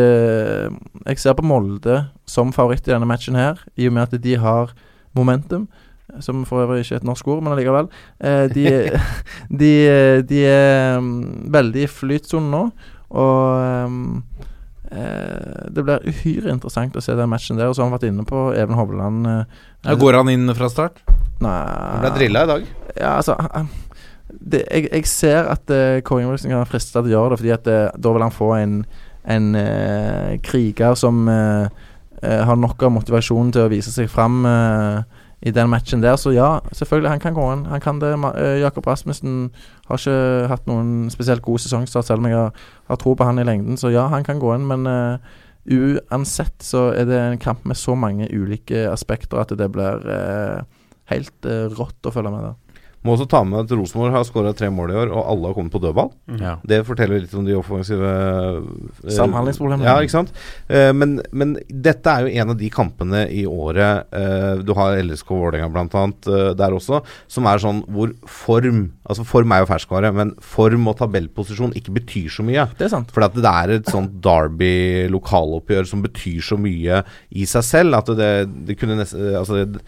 [1.07, 4.37] jeg ser på Molde som favoritt i denne matchen her, i og med at de
[4.45, 4.77] har
[5.17, 5.69] momentum.
[6.23, 7.89] Som for øvrig ikke er et norsk ord, men allikevel.
[8.21, 8.65] Eh, de,
[9.63, 9.71] de,
[10.29, 12.63] de er mm, veldig i flytsonen nå,
[13.15, 14.23] og um,
[14.91, 17.71] eh, det blir uhyre interessant å se den matchen der.
[17.71, 19.31] Og så har han vært inne på Even Hovland.
[19.31, 21.03] Eh, Ja, går han inn fra start?
[21.45, 22.69] Nei Han ble drilla i dag.
[22.95, 23.35] Ja, altså
[24.35, 27.67] det, jeg, jeg ser at uh, Kåre kan friste til å gjøre det, fordi at
[28.01, 28.79] da vil han få en,
[29.31, 31.29] en uh, kriger som
[32.25, 36.17] eh, har nok av motivasjon til å vise seg fram eh, i den matchen der.
[36.17, 37.67] Så ja, selvfølgelig, han kan gå inn.
[37.69, 38.15] Han kan det.
[38.41, 39.51] Eh, Jakob Rasmussen
[39.89, 42.53] har ikke hatt noen spesielt god sesongstart, selv om jeg har,
[42.89, 43.77] har tro på han i lengden.
[43.77, 45.19] Så ja, han kan gå inn, men uh,
[45.69, 50.65] uansett så er det en kamp med så mange ulike aspekter at det blir uh,
[51.13, 52.57] helt uh, rått å følge med der.
[53.05, 55.57] Må også ta med at Rosenborg har skåra tre mål i år, og alle har
[55.59, 56.09] kommet på dødball.
[56.41, 56.55] Ja.
[56.65, 59.85] Det forteller litt om de offensive eh, Samhandlingsproblemene.
[59.85, 60.31] Ja, ikke sant.
[60.73, 64.97] Eh, men, men dette er jo en av de kampene i året eh, Du har
[65.03, 70.09] LSK Vålerenga eh, der også, som er sånn hvor form Altså form er jo ferskvare,
[70.17, 72.65] men form og tabellposisjon ikke betyr så mye.
[72.79, 73.13] Det er sant.
[73.13, 77.03] For det er et sånt Derby lokaloppgjør som betyr så mye
[77.37, 78.33] i seg selv at det,
[78.65, 79.85] det kunne nesten Altså det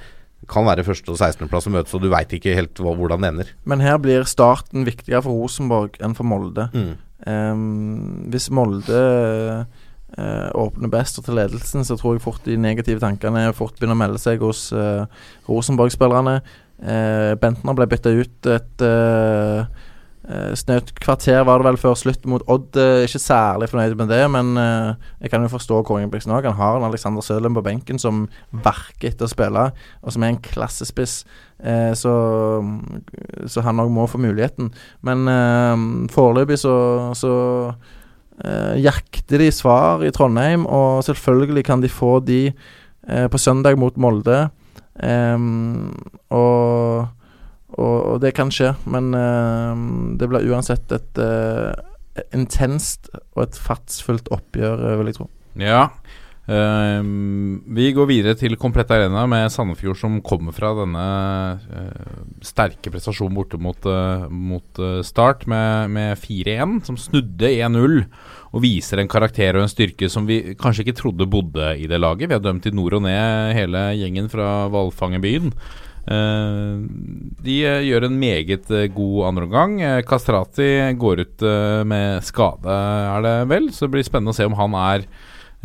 [0.51, 3.33] kan være første- og 16.-plass å møtes, og du veit ikke helt hva, hvordan det
[3.33, 3.51] ender.
[3.65, 6.69] Men her blir starten viktigere for Rosenborg enn for Molde.
[6.75, 6.95] Mm.
[7.27, 9.01] Um, hvis Molde
[10.19, 13.97] uh, åpner best og til ledelsen, så tror jeg fort de negative tankene fort begynner
[13.97, 15.09] å melde seg hos uh,
[15.49, 16.39] Rosenborg-spillerne.
[16.77, 19.86] Uh, Bentner ble bytta ut et uh, uh,
[20.59, 22.75] snaut kvarter var det vel før slutt mot Odd.
[22.75, 26.49] Uh, ikke særlig fornøyd med det, men uh, jeg kan jo forstå Kåre Ingebrigtsen òg.
[26.51, 29.69] Han har en Alexander Sølem på benken som verker etter å spille,
[30.03, 31.21] og som er en klassespiss.
[31.65, 32.13] Eh, så,
[33.49, 34.73] så han òg må få muligheten.
[35.07, 36.77] Men eh, foreløpig så,
[37.17, 37.33] så
[38.45, 43.79] eh, jakter de svar i Trondheim, og selvfølgelig kan de få de eh, på søndag
[43.81, 44.47] mot Molde.
[46.33, 47.09] Og,
[47.77, 49.83] og, og det kan skje, men eh,
[50.21, 51.73] det blir uansett et eh,
[52.37, 55.29] intenst og et fartsfullt oppgjør, eh, vil jeg tro.
[55.61, 55.89] Ja.
[56.47, 57.03] Uh,
[57.75, 61.07] vi går videre til Komplett Arena med Sandefjord, som kommer fra denne
[61.59, 67.99] uh, sterke prestasjonen borte mot, uh, mot Start med, med 4-1, som snudde 1-0
[68.55, 71.99] og viser en karakter og en styrke som vi kanskje ikke trodde bodde i det
[71.99, 72.31] laget.
[72.31, 75.51] Vi har dømt i nord og ned hele gjengen fra hvalfangerbyen.
[76.07, 76.83] Eh,
[77.43, 79.79] de eh, gjør en meget eh, god andreomgang.
[80.07, 80.69] Kastrati
[80.99, 81.47] går ut
[81.89, 82.77] med skade,
[83.17, 83.71] er det vel.
[83.75, 85.09] Så det blir spennende å se om han er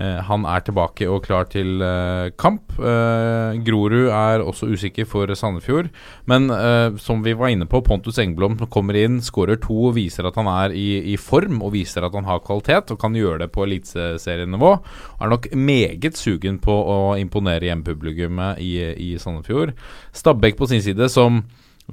[0.01, 2.73] han er tilbake og klar til eh, kamp.
[2.79, 5.91] Eh, Grorud er også usikker for Sandefjord.
[6.29, 10.39] Men eh, som vi var inne på, Pontus Engblom kommer inn, skårer to viser at
[10.39, 13.51] han er i, i form og viser at han har kvalitet og kan gjøre det
[13.53, 14.73] på eliteserienivå.
[15.21, 19.75] Er nok meget sugen på å imponere hjemmepublikummet i, i Sandefjord.
[20.17, 21.43] Stabæk på sin side, som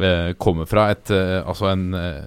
[0.00, 2.24] eh, kommer fra et eh, Altså en eh,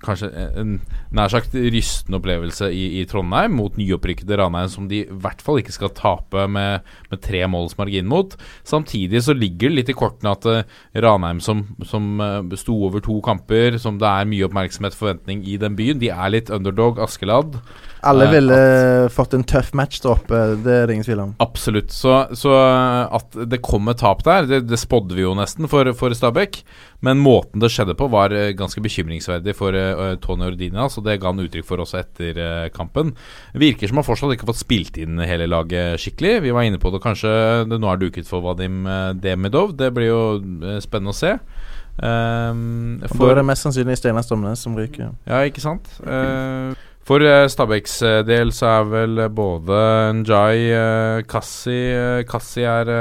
[0.00, 0.80] Kanskje en
[1.16, 5.60] nær sagt rystende opplevelse i, i Trondheim mot nyopprykkede Ranheim, som de i hvert fall
[5.62, 8.36] ikke skal tape med, med tre måls margin mot.
[8.66, 13.02] Samtidig så ligger det litt i kortene at uh, Ranheim, som, som uh, sto over
[13.04, 16.52] to kamper, som det er mye oppmerksomhet og forventning i den byen, de er litt
[16.54, 17.58] underdog Askeladd.
[18.06, 21.34] Alle ville ville fått en tøff match der oppe, det er det ingen tvil om.
[21.42, 21.92] Absolutt.
[21.94, 25.90] Så, så at det kom et tap der, det, det spådde vi jo nesten for,
[25.98, 26.62] for Stabæk.
[27.04, 30.88] Men måten det skjedde på, var eh, ganske bekymringsverdig for uh, Tony Ordina.
[31.00, 33.14] Så det ga han uttrykk for også etter eh, kampen.
[33.56, 36.42] Virker som han fortsatt ikke har fått spilt inn hele laget skikkelig.
[36.44, 37.32] Vi var inne på det, kanskje
[37.70, 39.72] det nå er duket for Vadim eh, Demidov.
[39.78, 41.38] Det blir jo eh, spennende å se.
[42.00, 45.10] Um, Og Da er det mest sannsynlig Steinar Stomnes som ryker.
[45.28, 45.88] ja, ikke sant?
[46.00, 46.72] Uh,
[47.04, 47.96] for Stabæks
[48.28, 49.80] del så er vel både
[50.20, 51.80] Njay Kassi
[52.28, 52.92] Kassi er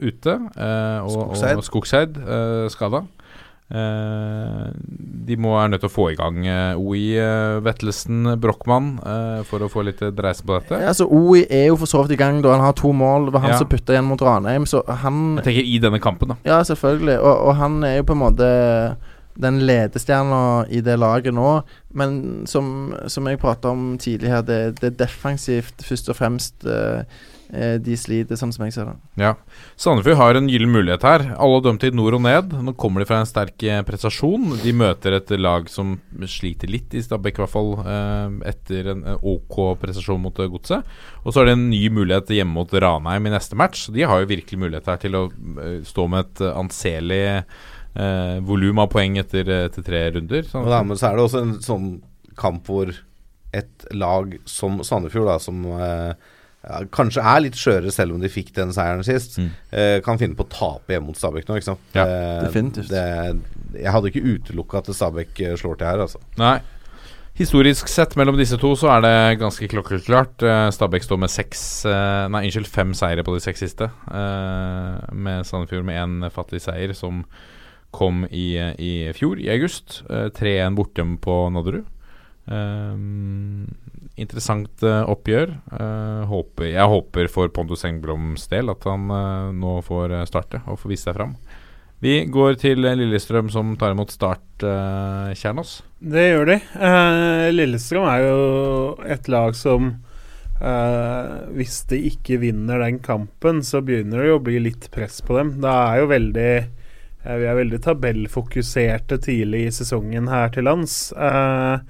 [0.00, 0.38] ute,
[1.04, 1.58] og, Skogseid.
[1.58, 2.16] og Skogseid
[2.72, 3.02] skada.
[3.72, 4.64] Eh,
[5.26, 9.38] de må er nødt til å få i gang uh, OI, uh, Vettelsen, Brochmann eh,
[9.48, 10.80] for å få litt dreise på dette.
[10.82, 13.30] Ja, altså OI er jo for så vidt i gang, da han har to mål.
[13.30, 13.62] Det var han Ja.
[13.62, 16.38] som putta igjen mot Ranheim, så han Jeg tenker i denne kampen, da.
[16.44, 17.16] Ja, selvfølgelig.
[17.20, 18.50] Og, og han er jo på en måte
[19.40, 21.62] den ledestjerna i det laget nå.
[21.96, 27.00] Men som, som jeg prata om tidligere, det, det er defensivt først og fremst eh,
[27.00, 28.94] eh, de sliter, sånn som jeg ser det.
[29.20, 29.34] Ja.
[29.76, 31.24] Sandefjord har en gyllen mulighet her.
[31.36, 32.54] Alle har dømt til nord og ned.
[32.64, 34.54] Nå kommer de fra en sterk eh, prestasjon.
[34.62, 35.98] De møter et lag som
[36.30, 40.48] sliter litt, i Stabæk i hvert fall, eh, etter en eh, OK prestasjon mot eh,
[40.52, 40.88] Godset.
[41.22, 43.84] Og så har de en ny mulighet hjemme mot Ranheim i neste match.
[43.92, 48.36] De har jo virkelig mulighet her til å eh, stå med et eh, anselig eh,
[48.48, 50.48] volum av poeng etter, etter tre runder.
[50.48, 50.64] Sånn.
[50.64, 51.90] Og da, men så er det også en sånn
[52.40, 52.94] kamp hvor
[53.52, 56.30] et lag som Sandefjord, da, som eh,
[56.62, 59.50] ja, kanskje er litt skjøre selv om de fikk den seieren sist, Mm.
[59.72, 61.56] eh, kan finne på å tape hjemme mot Stabæk nå.
[61.58, 61.80] Ikke sant?
[61.94, 62.88] Ja, Eh, definitivt.
[62.88, 63.40] Det,
[63.82, 66.20] jeg hadde ikke utelukka at Stabæk eh, slår til her, altså.
[66.38, 66.60] Nei.
[67.34, 70.42] Historisk sett mellom disse to så er det ganske klokkeklart.
[70.44, 73.88] Eh, Stabæk står med seks eh, Nei, unnskyld, fem seire på de seks siste.
[74.12, 77.24] Eh, med Sandefjord med én fattig seier, som
[77.92, 80.02] kom i, i fjor, i august.
[80.10, 81.88] Eh, 3-1 borte på Nadderud.
[82.42, 82.94] Eh,
[84.20, 85.54] interessant uh, oppgjør.
[85.72, 90.80] Uh, håper, jeg håper for Pontus Engbloms del at han uh, nå får starte og
[90.82, 91.36] får vise seg fram.
[92.02, 95.80] Vi går til Lillestrøm, som tar imot Start, uh, Kjernås.
[96.02, 96.56] Det gjør de.
[97.54, 98.40] Lillestrøm er jo
[99.06, 99.94] et lag som
[101.54, 105.34] Hvis de ikke vinner den kampen, så begynner det jo å bli litt press på
[105.38, 105.56] dem.
[105.62, 106.52] Det er jo veldig
[107.24, 111.10] Vi er veldig tabellfokuserte tidlig i sesongen her til lands.
[111.14, 111.82] Eh,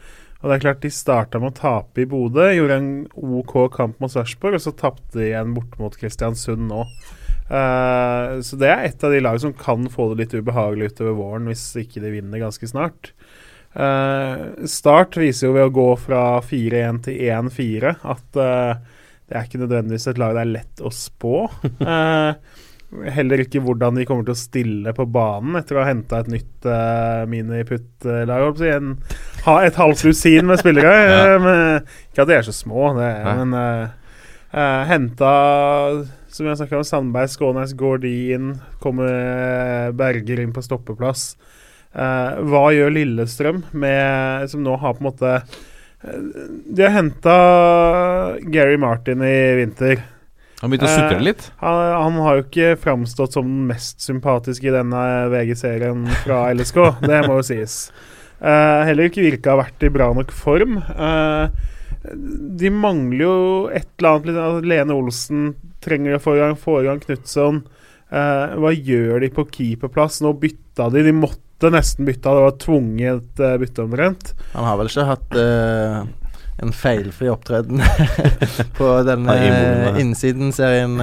[0.42, 4.00] og det er klart De starta med å tape i Bodø, gjorde en OK kamp
[4.02, 6.82] mot Sarpsborg, og så tapte de igjen bort mot Kristiansund nå.
[7.52, 11.16] Uh, så det er et av de lag som kan få det litt ubehagelig utover
[11.18, 13.12] våren hvis ikke de vinner ganske snart.
[13.72, 18.98] Uh, start viser jo ved å gå fra 4-1 til 1-4 at uh,
[19.28, 21.46] det er ikke nødvendigvis et lag det er lett å spå.
[23.16, 26.28] Heller ikke hvordan de kommer til å stille på banen etter å ha henta et
[26.34, 28.60] nytt uh, miniputt-lag.
[28.74, 28.98] en-
[29.42, 30.94] Ha et halvt dusin med spillere.
[31.10, 31.38] ja.
[31.42, 35.32] men, ikke at de er så små, det, men uh, henta
[36.32, 41.34] som jeg snakka om, Sandberg, Skånes, Gordin, kommer Berger inn på stoppeplass.
[41.92, 46.22] Uh, hva gjør Lillestrøm, med, som nå har på en måte eh,
[46.72, 47.34] De har henta
[48.48, 50.00] Gary Martin i vinter.
[50.62, 51.42] Han begynte å sutre litt?
[51.42, 51.50] litt.
[51.60, 55.04] Han, han har jo ikke framstått som den mest sympatiske i denne
[55.34, 57.76] VG-serien fra LSK, det må jo sies.
[58.42, 60.80] Eh, heller ikke virka å ha vært i bra nok form.
[60.98, 61.46] Uh,
[62.58, 63.36] de mangler jo
[63.70, 65.44] et eller annet altså, Lene Olsen
[65.84, 67.62] trenger å få i gang, få i gang Knutson.
[68.12, 70.18] Uh, hva gjør de på keeperplass?
[70.24, 71.04] Nå bytta de.
[71.06, 72.34] De måtte nesten bytte.
[72.34, 74.34] Det var tvunget uh, bytte omtrent.
[74.56, 76.00] Han har vel ikke hatt eh,
[76.62, 77.80] en feilfri opptreden
[78.78, 79.92] på den Nei, i målene.
[80.02, 80.98] innsiden-serien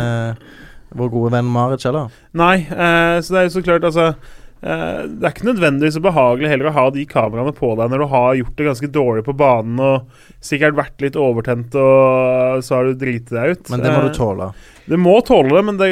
[0.95, 2.13] vår gode venn Marit Kjeller?
[2.37, 4.11] Nei, eh, så det er jo så klart Altså
[4.59, 8.07] Det er ikke nødvendigvis så behagelig heller å ha de kameraene på deg når du
[8.11, 10.09] har gjort det ganske dårlig på banen og
[10.43, 13.71] sikkert vært litt overtent, og så har du driti deg ut.
[13.71, 14.49] Men det må Eh, du tåle.
[14.89, 15.87] Du må tåle det, men det,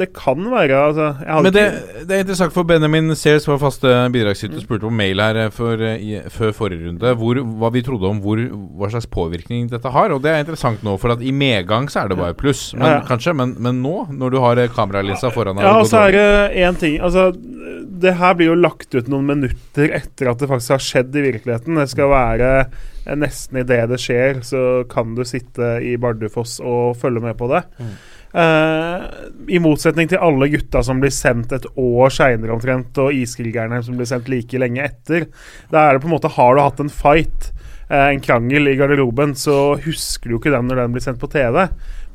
[0.00, 1.04] det kan være altså,
[1.46, 5.22] Men det, ikke- det er interessant for Benjamin Sears, var faste bidragsyter, spurte på mail
[5.22, 8.42] her eh, for, eh, i, før forrige runde hvor, hva vi trodde om hvor,
[8.80, 10.10] hva slags påvirkning dette har.
[10.16, 12.72] Og det er interessant nå, for at i medgang så er det bare pluss.
[12.74, 13.04] Men, Ja, ja.
[13.06, 16.02] Kanskje, men, men nå, når du har eh, kameralinsa foran deg Ja, og og så
[16.08, 17.28] er det én ting Altså,
[18.02, 21.22] det her blir jo lagt ut noen minutter etter at det faktisk har skjedd i
[21.28, 21.78] virkeligheten.
[21.78, 22.48] Det skal være
[23.18, 27.62] nesten idet det skjer, så kan du sitte i Bardufoss og følge med på det.
[28.32, 29.02] Eh,
[29.52, 33.98] I motsetning til alle gutta som blir sendt et år seinere omtrent, og iskrigerne som
[33.98, 35.28] blir sendt like lenge etter.
[35.72, 37.50] Da er det på en måte Har du hatt en fight,
[37.90, 41.20] uh, en krangel i garderoben, så husker du jo ikke den når den blir sendt
[41.20, 41.66] på TV.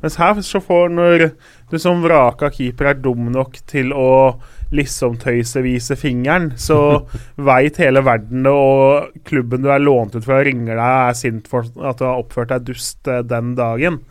[0.02, 1.30] Mens her så får når
[1.70, 4.38] du som vraka keeper er dum nok til å
[4.74, 6.78] liksom-tøysevise fingeren, så
[7.48, 11.16] veit hele verden det, og klubben du er lånt ut fra, ringer deg og er
[11.18, 14.02] sint for at du har oppført deg dust eh, den dagen.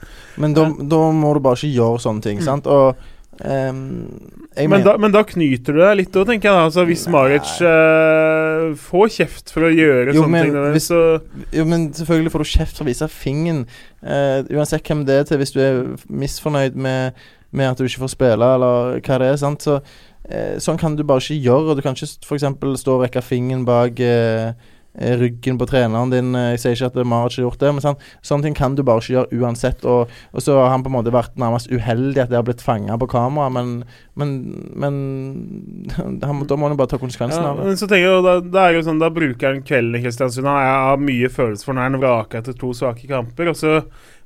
[0.42, 2.68] Men da, da må du bare ikke gjøre sånne ting, sant?
[2.70, 2.96] Og
[3.38, 4.10] Um,
[4.58, 6.56] Men da, men da knyter du deg litt òg, tenker jeg.
[6.58, 10.88] da altså, Hvis Maric uh, får kjeft for å gjøre Jo, sånne men ting, hvis-
[10.90, 11.02] så
[11.54, 13.68] Jo, men selvfølgelig får du kjeft for å vise fingeren.
[14.02, 17.14] Uh, uansett hvem det er til, hvis du er misfornøyd med,
[17.54, 19.38] med at du ikke får spille, eller hva det er.
[19.38, 19.96] sant Så eh,
[20.60, 21.76] Sånn kan du bare ikke gjøre.
[21.78, 22.82] Du kan ikke f.eks.
[22.82, 24.50] stå og rekke fingeren bak eh,
[24.98, 26.34] eh, ryggen på treneren din.
[26.36, 28.84] Eh, Jeg sier ikke at Maric har gjort det, men sånn, sånne ting kan du
[28.84, 29.86] bare ikke gjøre uansett.
[29.88, 32.66] Og, og så har han på en måte vært nærmest uheldig at det har blitt
[32.66, 33.72] fanga på kamera, men,
[34.20, 34.36] men,
[34.76, 35.00] men
[35.96, 37.78] han, da må han jo bare ta konsekvensen ja, av det.
[37.80, 40.50] så tenker jeg da, da er jo sånn Da bruker han kvelden i Kristiansund.
[40.50, 43.54] Han har mye følelse for når han vraker etter to svake kamper.
[43.54, 43.80] Og så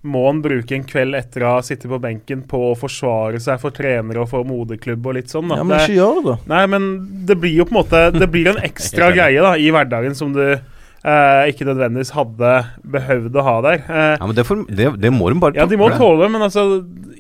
[0.03, 3.59] må han bruke en kveld etter å ha sittet på benken på å forsvare seg
[3.61, 5.47] for trenere og for moderklubb og litt sånn.
[5.51, 5.59] Da.
[5.59, 6.37] Ja, men Det- ikke gjør det, da.
[6.55, 9.69] Nei, men det blir jo på en måte Det blir en ekstra greie da i
[9.69, 12.65] hverdagen som du eh, ikke nødvendigvis hadde
[12.97, 13.79] behøvd å ha der.
[13.87, 15.61] Eh, Ja, men det, for, det, det må de bare tåle.
[15.61, 16.65] ja, de må tåle det, men altså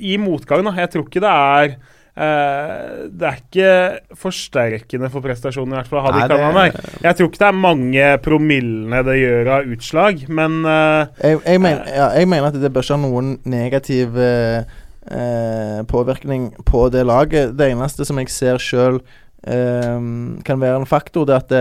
[0.01, 0.71] I motgang, da.
[0.81, 1.77] Jeg tror ikke det er eh,
[2.15, 6.11] Det er ikke forsterkende for prestasjonen, i hvert fall.
[6.11, 11.05] Nei, det- Jeg tror ikke det er mange promillene det gjør av utslag, men eh,
[11.23, 14.63] Jeg, jeg, mener, ja, jeg mener at det bør ikke ha noen negativ eh,
[15.11, 17.55] eh, påvirkning på det laget.
[17.57, 18.99] Det eneste som jeg ser sjøl
[19.47, 19.99] eh,
[20.43, 21.25] kan være en faktor.
[21.25, 21.51] Det er at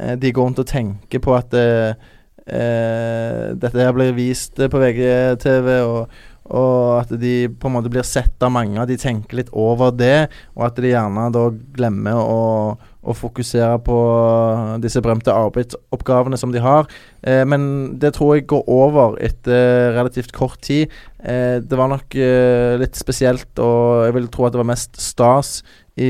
[0.00, 1.92] eh, de går rundt og tenker på at eh,
[2.48, 6.08] eh, dette her blir vist på VGTV, og,
[6.52, 8.84] og at de på en måte blir sett av mange.
[8.88, 11.46] De tenker litt over det, og at de gjerne da
[11.76, 12.42] glemmer å,
[12.76, 13.98] å fokusere på
[14.84, 16.90] disse berømte arbeidsoppgavene som de har.
[17.24, 17.64] Eh, men
[18.02, 20.92] det tror jeg går over etter relativt kort tid.
[21.24, 25.00] Eh, det var nok eh, litt spesielt, og jeg vil tro at det var mest
[25.00, 25.60] stas
[25.96, 26.08] i,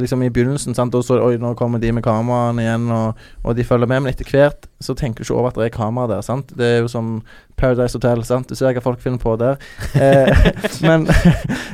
[0.00, 0.74] liksom i begynnelsen.
[0.74, 0.94] Sant?
[0.94, 4.02] Og så Oi, nå kommer de med kameraene igjen, og, og de følger med.
[4.04, 6.24] Men etter hvert så tenker du ikke over at det er kamera der.
[6.24, 6.54] Sant?
[6.56, 7.18] Det er jo som
[7.60, 8.24] Paradise Hotel.
[8.24, 8.48] Sant?
[8.48, 9.60] Du ser hva folk finner på der.
[9.98, 10.30] Eh,
[10.84, 11.08] men,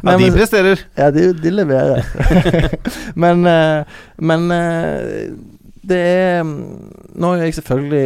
[0.02, 0.80] Ja, de presterer.
[0.96, 2.06] Ja, de, de leverer.
[3.22, 5.34] men eh, men eh,
[5.84, 8.04] det er Nå er jeg selvfølgelig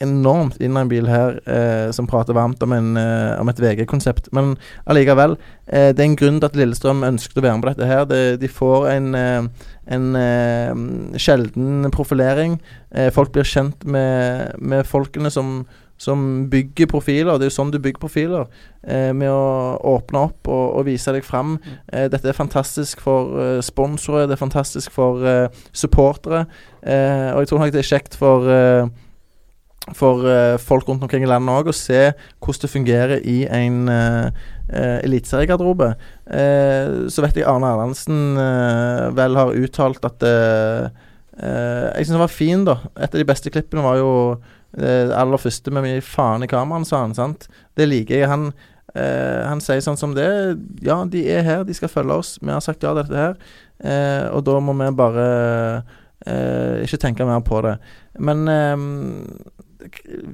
[0.00, 4.30] enormt inhabil her eh, som prater varmt om, en, eh, om et VG-konsept.
[4.36, 4.54] Men
[4.88, 5.36] allikevel,
[5.66, 8.06] eh, det er en grunn til at Lillestrøm ønsket å være med på dette her.
[8.08, 12.58] Det, de får en, eh, en eh, sjelden profilering.
[12.94, 15.66] Eh, folk blir kjent med, med folkene som,
[16.00, 17.36] som bygger profiler.
[17.36, 18.48] Det er jo sånn du bygger profiler.
[18.80, 21.58] Eh, med å åpne opp og, og vise deg fram.
[21.92, 25.28] Eh, dette er fantastisk for eh, sponsorer, det er fantastisk for
[25.76, 26.46] supportere.
[26.80, 28.88] Eh, og jeg tror nok det er kjekt for eh,
[29.96, 33.82] for eh, folk rundt omkring i landet òg å se hvordan det fungerer i en
[33.90, 34.30] uh,
[35.04, 35.92] eliteseriegarderobe.
[36.30, 40.88] Eh, så vet jeg Arne Erlandsen eh, vel har uttalt at eh,
[41.40, 42.76] eh, Jeg syns det var fin, da.
[42.96, 44.10] Et av de beste klippene var jo
[44.78, 47.16] eh, det aller første med mye faen i kameraet, sa han.
[47.18, 47.48] sant?
[47.74, 48.30] Det liker jeg.
[48.30, 48.52] Han,
[48.94, 50.30] eh, han sier sånn som det.
[50.86, 52.36] Ja, de er her, de skal følge oss.
[52.42, 53.40] Vi har sagt ja til dette her.
[53.80, 55.26] Eh, og da må vi bare
[56.28, 57.78] eh, ikke tenke mer på det.
[58.20, 58.86] Men eh,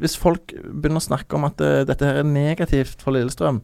[0.01, 3.60] hvis folk begynner å snakke om at eh, dette her er negativt for Lillestrøm,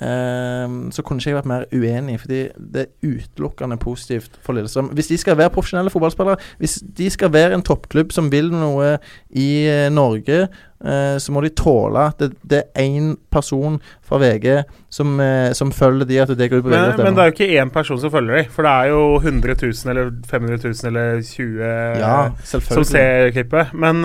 [0.00, 4.92] eh, så kunne ikke jeg vært mer uenig, fordi det er utelukkende positivt for Lillestrøm.
[4.96, 8.96] Hvis de skal være profesjonelle fotballspillere, hvis de skal være en toppklubb som vil noe
[9.30, 10.42] i eh, Norge,
[10.80, 15.20] eh, så må de tåle at det, det er én person fra VG som,
[15.54, 17.02] som følger de, at det går ut på Men, VG.
[17.04, 19.58] men det er jo ikke én person som følger de, for det er jo 100
[19.62, 21.68] 000 eller 500 000 eller 20
[22.00, 22.16] Ja,
[22.48, 23.74] som ser klippet.
[23.74, 24.02] Men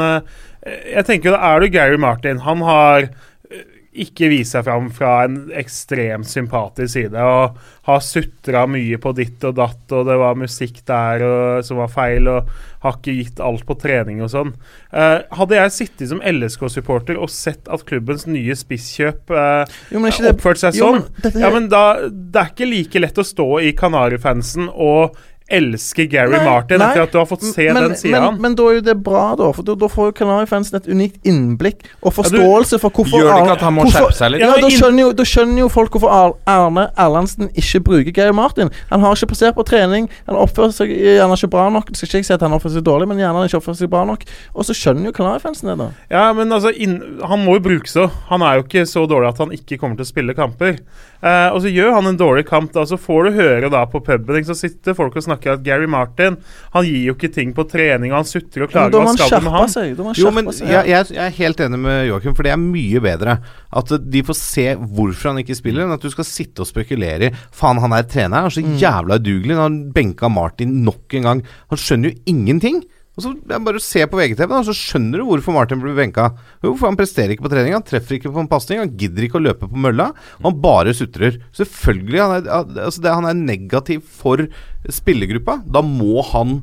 [0.66, 3.64] jeg tenker jo, er du Gary Martin Han har eh,
[4.06, 9.44] ikke vist seg fram fra en ekstremt sympatisk side og har sutra mye på ditt
[9.46, 12.50] og datt, og det var musikk der og, som var feil, og
[12.82, 14.52] har ikke gitt alt på trening og sånn.
[14.90, 20.02] Eh, hadde jeg sittet som LSK-supporter og sett at klubbens nye spisskjøp eh, Jo,
[20.34, 23.28] oppførte seg Jo, sånn, men her- ja, men da, det er ikke like lett å
[23.32, 25.16] stå i Kanarifansen og
[25.52, 26.88] elske Gary Nei, Martin nei.
[26.90, 28.96] etter at du har fått se men, den sida men, men da er jo det
[29.06, 29.52] bra, da.
[29.54, 33.30] For da, da får jo Kanarifansen et unikt innblikk og du- forståelse for hvorfor Gjør
[33.30, 34.42] det ikke at han må skjerpe seg litt?
[34.42, 38.34] Ja, Ja, da, skjønner jo, da skjønner jo folk hvorfor Erne Erlandsen ikke bruker Gary
[38.34, 38.72] Martin.
[38.90, 40.10] Han har ikke prestert på trening.
[40.26, 41.92] Han oppfører seg gjerne ikke bra nok.
[41.94, 43.90] Det skal ikke si at han oppfører seg dårlig, men gjerne han ikke oppfører seg
[43.94, 44.26] bra nok.
[44.56, 45.92] Og så skjønner jo Kanarifansen det, da.
[46.10, 48.10] Ja, men altså, inn, han må jo brukes òg.
[48.32, 50.80] Han er jo ikke så dårlig at han ikke kommer til å spille kamper.
[51.22, 54.02] Eh, og så gjør han en dårlig kamp, da, så får du høre da på
[54.06, 56.38] puben Så sitter folk og snakker at Gary Martin
[56.74, 58.92] Han gir jo ikke ting på trening, og han sutrer og Men klager.
[58.92, 59.70] da må Hva han skal du med skjerpe han?
[60.16, 60.22] seg.
[60.24, 60.68] Jo, men seg.
[60.68, 63.38] jeg, jeg, jeg er helt enig med Joakim, for det er mye bedre
[63.76, 67.30] at de får se hvorfor han ikke spiller, enn at du skal sitte og spekulere
[67.30, 68.78] i Faen, han er trener, han er så Mm.
[68.80, 69.56] jævla udugelig.
[69.58, 71.44] Han benka Martin nok en gang.
[71.70, 72.84] Han skjønner jo ingenting.
[73.16, 73.32] Og så
[73.66, 76.30] Bare se på VGTV, da, så skjønner du hvorfor Martin blir benka.
[76.64, 79.28] Jo, for Han presterer ikke på trening, han treffer ikke på en pasning, han gidder
[79.28, 80.12] ikke å løpe på mølla.
[80.44, 81.40] Han bare sutrer.
[81.56, 84.44] Selvfølgelig, han er, altså det, han er negativ for
[84.92, 85.62] spillergruppa.
[85.66, 86.60] Da må han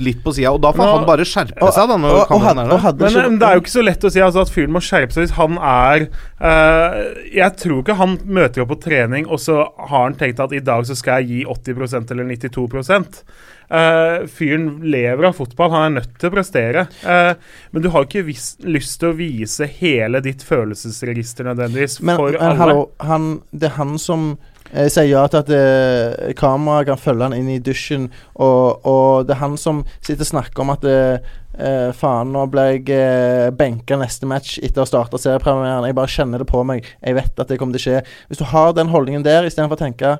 [0.00, 1.96] litt på sida, og da får Nå- han bare skjerpe seg, da.
[2.00, 4.12] Når og, og, kameraet hadde, er Men eh, det er jo ikke så lett å
[4.12, 6.98] si altså, at fyren må skjerpe seg hvis han er eh,
[7.36, 10.62] Jeg tror ikke han møter opp på trening, og så har han tenkt at i
[10.64, 12.68] dag så skal jeg gi 80% eller 92
[13.70, 16.86] Eh, Fyren lever av fotball, han er nødt til å prestere.
[17.04, 17.34] Uh,
[17.70, 22.34] men du har ikke vis lyst til å vise hele ditt følelsesregister nødvendigvis Men, for
[22.34, 22.58] men alle.
[22.58, 24.32] hallo, han, det er han som
[24.72, 29.28] eh, sier ja til at eh, kameraet kan følge han inn i dusjen, og, og
[29.28, 32.84] det er han som sitter og snakker om at eh, eh, faen, nå ble jeg
[32.96, 35.86] eh, benka neste match etter å ha starta seriepremieren.
[35.86, 36.90] Jeg bare kjenner det på meg.
[37.04, 38.04] Jeg vet at det kommer til å skje.
[38.30, 40.18] Hvis du har den holdningen der, istedenfor å tenke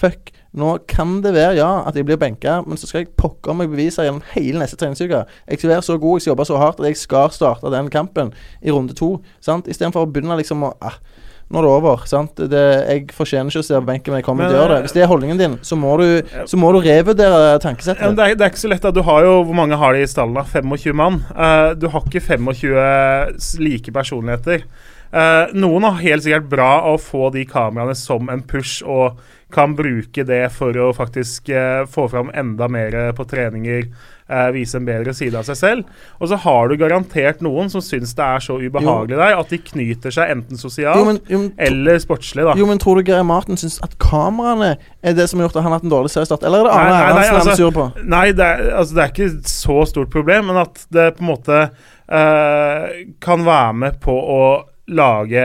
[0.00, 3.54] Fuck, nå kan det være ja at jeg blir benka, men så skal jeg pokker
[3.54, 5.24] meg bevise gjennom hele neste treningsuke.
[5.46, 7.90] Jeg skal være så god, jeg skal jobbe så hardt at jeg skal starte den
[7.90, 8.32] kampen
[8.62, 9.20] i runde to.
[9.40, 9.70] Sant?
[9.70, 10.98] Istedenfor å begynne liksom å ah,
[11.50, 12.02] Nå er det over.
[12.06, 12.36] sant?
[12.46, 14.76] Det, jeg fortjener ikke å se på benken, men jeg kommer til å gjøre det.
[14.76, 16.04] eh, Hvis det er holdningen din, så må du,
[16.46, 18.14] så må du revurdere tankesettet.
[18.14, 18.82] det, er, det er ikke så lett.
[18.86, 20.34] da Du har jo, Hvor mange har de i stallen?
[20.38, 20.44] da?
[20.46, 21.18] 25 mann.
[21.34, 24.62] Uh, du har ikke 25 like personligheter.
[25.10, 29.18] Eh, noen har helt sikkert bra å få de kameraene som en push, og
[29.50, 33.90] kan bruke det for å faktisk uh, få fram enda mer på treninger.
[34.30, 36.02] uh, vise en bedre side av seg selv.
[36.22, 39.58] Og så har du garantert noen som syns det er så ubehagelig der at de
[39.58, 42.44] knyter seg enten sosialt Jo, men, jo, men, eller sportslig.
[42.46, 45.58] da jo, men tror du Geir Martin syns at kameraene er det som har gjort
[45.58, 46.46] at han har hatt en dårlig seriestart?
[46.46, 47.90] Eller er det Arne nei, nei, han altså- er sur på?
[48.14, 51.32] Nei, det er, altså, det er ikke så stort problem, men at det på en
[51.34, 51.62] måte
[53.22, 54.40] kan være med på å
[54.90, 55.44] lage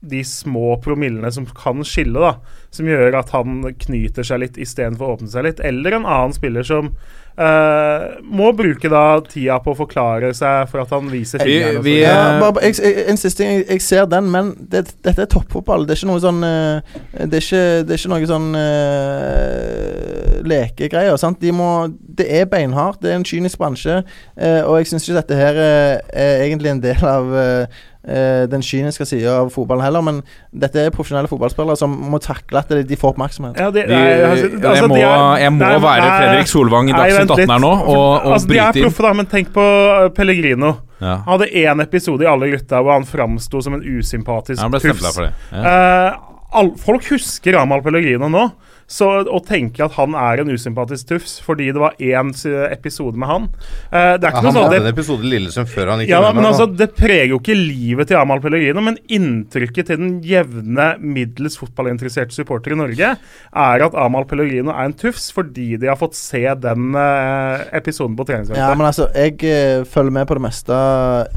[0.00, 2.34] de små promillene som kan skille, da.
[2.72, 5.60] Som gjør at han knyter seg litt istedenfor å åpne seg litt.
[5.60, 6.88] Eller en annen spiller som
[7.36, 11.76] uh, må bruke da tida på å forklare seg for at han viser Vi- fingeren.
[11.82, 11.96] og vi.
[12.00, 13.52] Ja, bare, bare- jeg, jeg, en siste ting.
[13.58, 15.84] Jeg, jeg ser den, men det, dette er toppfotball.
[15.84, 16.96] Det er ikke noe sånn eh,
[17.26, 21.16] Det er ikke, det er ikke noe sånn uh, lekegreier.
[21.20, 21.40] Sant?
[21.42, 21.68] De må,
[22.00, 23.02] det er beinhardt.
[23.04, 24.00] Det er en kynisk bransje.
[24.38, 28.62] Uh, og jeg syns ikke dette her er, er egentlig en del av eh, den
[28.64, 30.04] kyniske sida av fotballen heller.
[30.06, 30.20] Men
[30.56, 33.58] dette er profesjonelle fotballspillere som må takle at de, de får oppmerksomhet.
[33.60, 36.52] Ja, det, De, nei, altså, jeg altså, må, er- jeg må nei, være nei, Fredrik
[36.52, 39.28] Solvang i Dagsnytt 18 her nå og, og altså, De er bryte proffe, da, men
[39.34, 40.72] tenk på uh, Pellegrino.
[41.00, 41.18] Ja.
[41.26, 44.80] Han hadde én episode i Alle gutta hvor han framsto som en usympatisk Han ble
[44.84, 45.04] tufs.
[45.14, 45.32] for det.
[45.52, 45.60] Ja.
[45.60, 48.48] Uh, all, folk husker Amahl Pellegrino nå.
[48.90, 52.32] Så å tenke at han er en usympatisk tufs fordi det var én
[52.70, 55.70] episode med han eh, Det er ikke Han noe sånn hadde en episode i Lillesund
[55.70, 56.66] før han gikk ja, med men altså.
[56.80, 62.34] Det preger jo ikke livet til Amahl Pellegrino, men inntrykket til den jevne, middels fotballinteresserte
[62.34, 66.42] supporter i Norge er at Amahl Pellegrino er en tufs fordi de har fått se
[66.62, 68.62] den eh, episoden på treningsfeltet.
[68.62, 70.82] Ja, men altså, jeg eh, følger med på det meste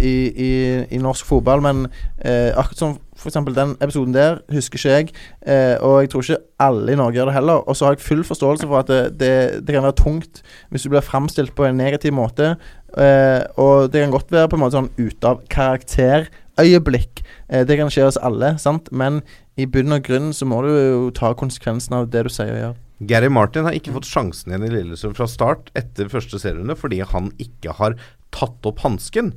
[0.01, 0.53] i, i,
[0.89, 1.85] i norsk fotball, men
[2.17, 2.97] eh, akkurat som
[3.31, 5.09] eksempel den episoden der, husker ikke jeg.
[5.47, 7.63] Eh, og jeg tror ikke alle i Norge gjør det heller.
[7.67, 9.33] Og så har jeg full forståelse for at det, det,
[9.67, 12.55] det kan være tungt hvis du blir framstilt på en negativ måte.
[12.97, 17.23] Eh, og det kan godt være på en måte sånn ute av karakterøyeblikk.
[17.49, 18.91] Eh, det kan skje hos alle, sant?
[18.91, 19.21] Men
[19.59, 22.61] i bunn og grunn så må du jo ta konsekvensen av det du sier og
[22.61, 22.79] gjør.
[23.03, 27.01] Gary Martin har ikke fått sjansen igjen i Lillesund fra start etter første serierunde fordi
[27.03, 27.97] han ikke har
[28.33, 29.33] tatt opp hansken.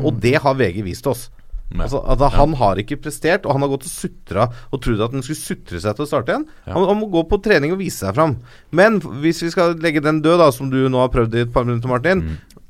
[0.00, 1.28] Og det har VG vist oss.
[1.74, 5.14] Altså, at Han har ikke prestert, og han har gått og sutra og trodd at
[5.16, 6.44] han skulle sutre seg til å starte igjen.
[6.66, 6.74] Ja.
[6.76, 8.36] Han, han må gå på trening og vise seg fram.
[8.70, 11.54] Men hvis vi skal legge den død, da, som du nå har prøvd i et
[11.54, 12.22] par minutter, Martin,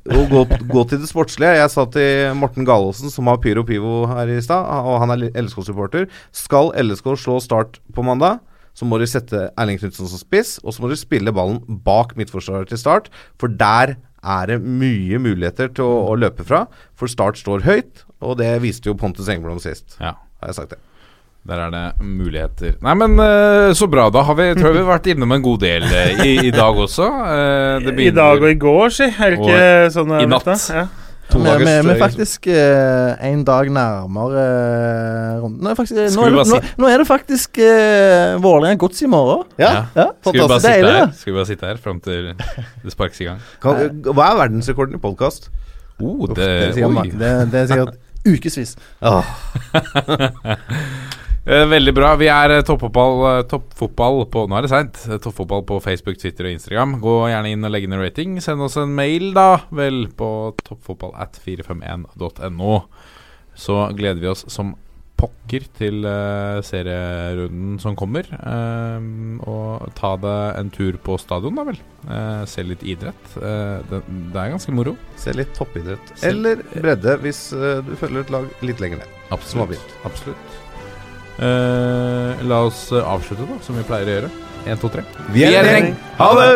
[0.05, 4.03] og gå, gå til det sportslige Jeg sa til Morten Galaasen, som har Pyro Pivo
[4.11, 8.37] her i stad, og han er LSK-supporter Skal LSK slå Start på mandag,
[8.77, 11.57] så må de sette Erling Knutsen som spiss, og så må de spille ballen
[11.87, 13.09] bak midtforsvaret til Start,
[13.41, 13.95] for der
[14.25, 16.65] er det mye muligheter til å, å løpe fra.
[16.97, 19.97] For Start står høyt, og det viste jo Pontus Engblom sist.
[19.99, 20.15] Ja.
[20.41, 20.81] Har jeg sagt det.
[21.45, 22.73] Der er det muligheter.
[22.81, 24.07] Nei, men eh, så bra.
[24.09, 26.53] Da har vi, tror jeg vi har vært innom en god del eh, i, i
[26.53, 27.05] dag også.
[27.05, 29.09] Eh, det I dag og i går, si.
[29.13, 30.15] Er det ikke sånn?
[30.17, 30.49] i eh, natt.
[30.73, 30.87] Ja.
[31.29, 35.59] To Vi, vi, dagers, vi er eh, faktisk eh, en dag nærmere eh, runden.
[35.65, 39.09] Nå er, faktisk, nå, er det, nå, nå er det faktisk uh, Vålerenga Gods i
[39.09, 39.45] morgen.
[39.61, 40.65] Ja, Ja, Skal vi bare fantastisk.
[40.65, 41.13] sitte Deilig, her.
[41.21, 42.31] Skal vi bare sitte her fram til
[42.85, 43.41] det sparkes i gang?
[43.61, 45.49] Kan, hva er verdensrekorden i podkast?
[46.01, 48.75] Oh, Det det, det, det er sikkert ukevis.
[51.45, 52.15] Eh, Veldig bra.
[52.17, 54.95] Vi er eh, toppfotball, eh, toppfotball på Nå er det seint.
[55.05, 56.95] Eh, Toppfotball på Facebook, Twitter og Instagram.
[57.03, 58.31] Gå gjerne inn og legg ned en rating.
[58.41, 60.29] Send oss en mail, da, vel, på
[60.65, 62.79] toppfotball at 451.no.
[63.53, 64.73] Så gleder vi oss som
[65.15, 68.27] pokker til uh, serierunden som kommer.
[68.35, 71.79] Uh, og ta deg en tur på stadion, da vel.
[72.05, 73.31] Uh, se litt idrett.
[73.35, 74.01] Det,
[74.33, 74.95] det er ganske moro.
[75.19, 76.13] Se litt toppidrett.
[76.15, 79.17] Se- Eller bredde, hvis du følger et lag litt lenger ned.
[79.35, 79.95] Absolutt.
[80.07, 80.61] Absolutt.
[81.39, 84.29] La oss avslutte, da, som vi pleier å gjøre.
[84.65, 85.03] Én, to, tre.
[85.35, 85.89] Vi er en gjeng.
[86.19, 86.47] Ha det!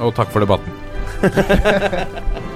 [0.00, 0.72] Og takk for debatten.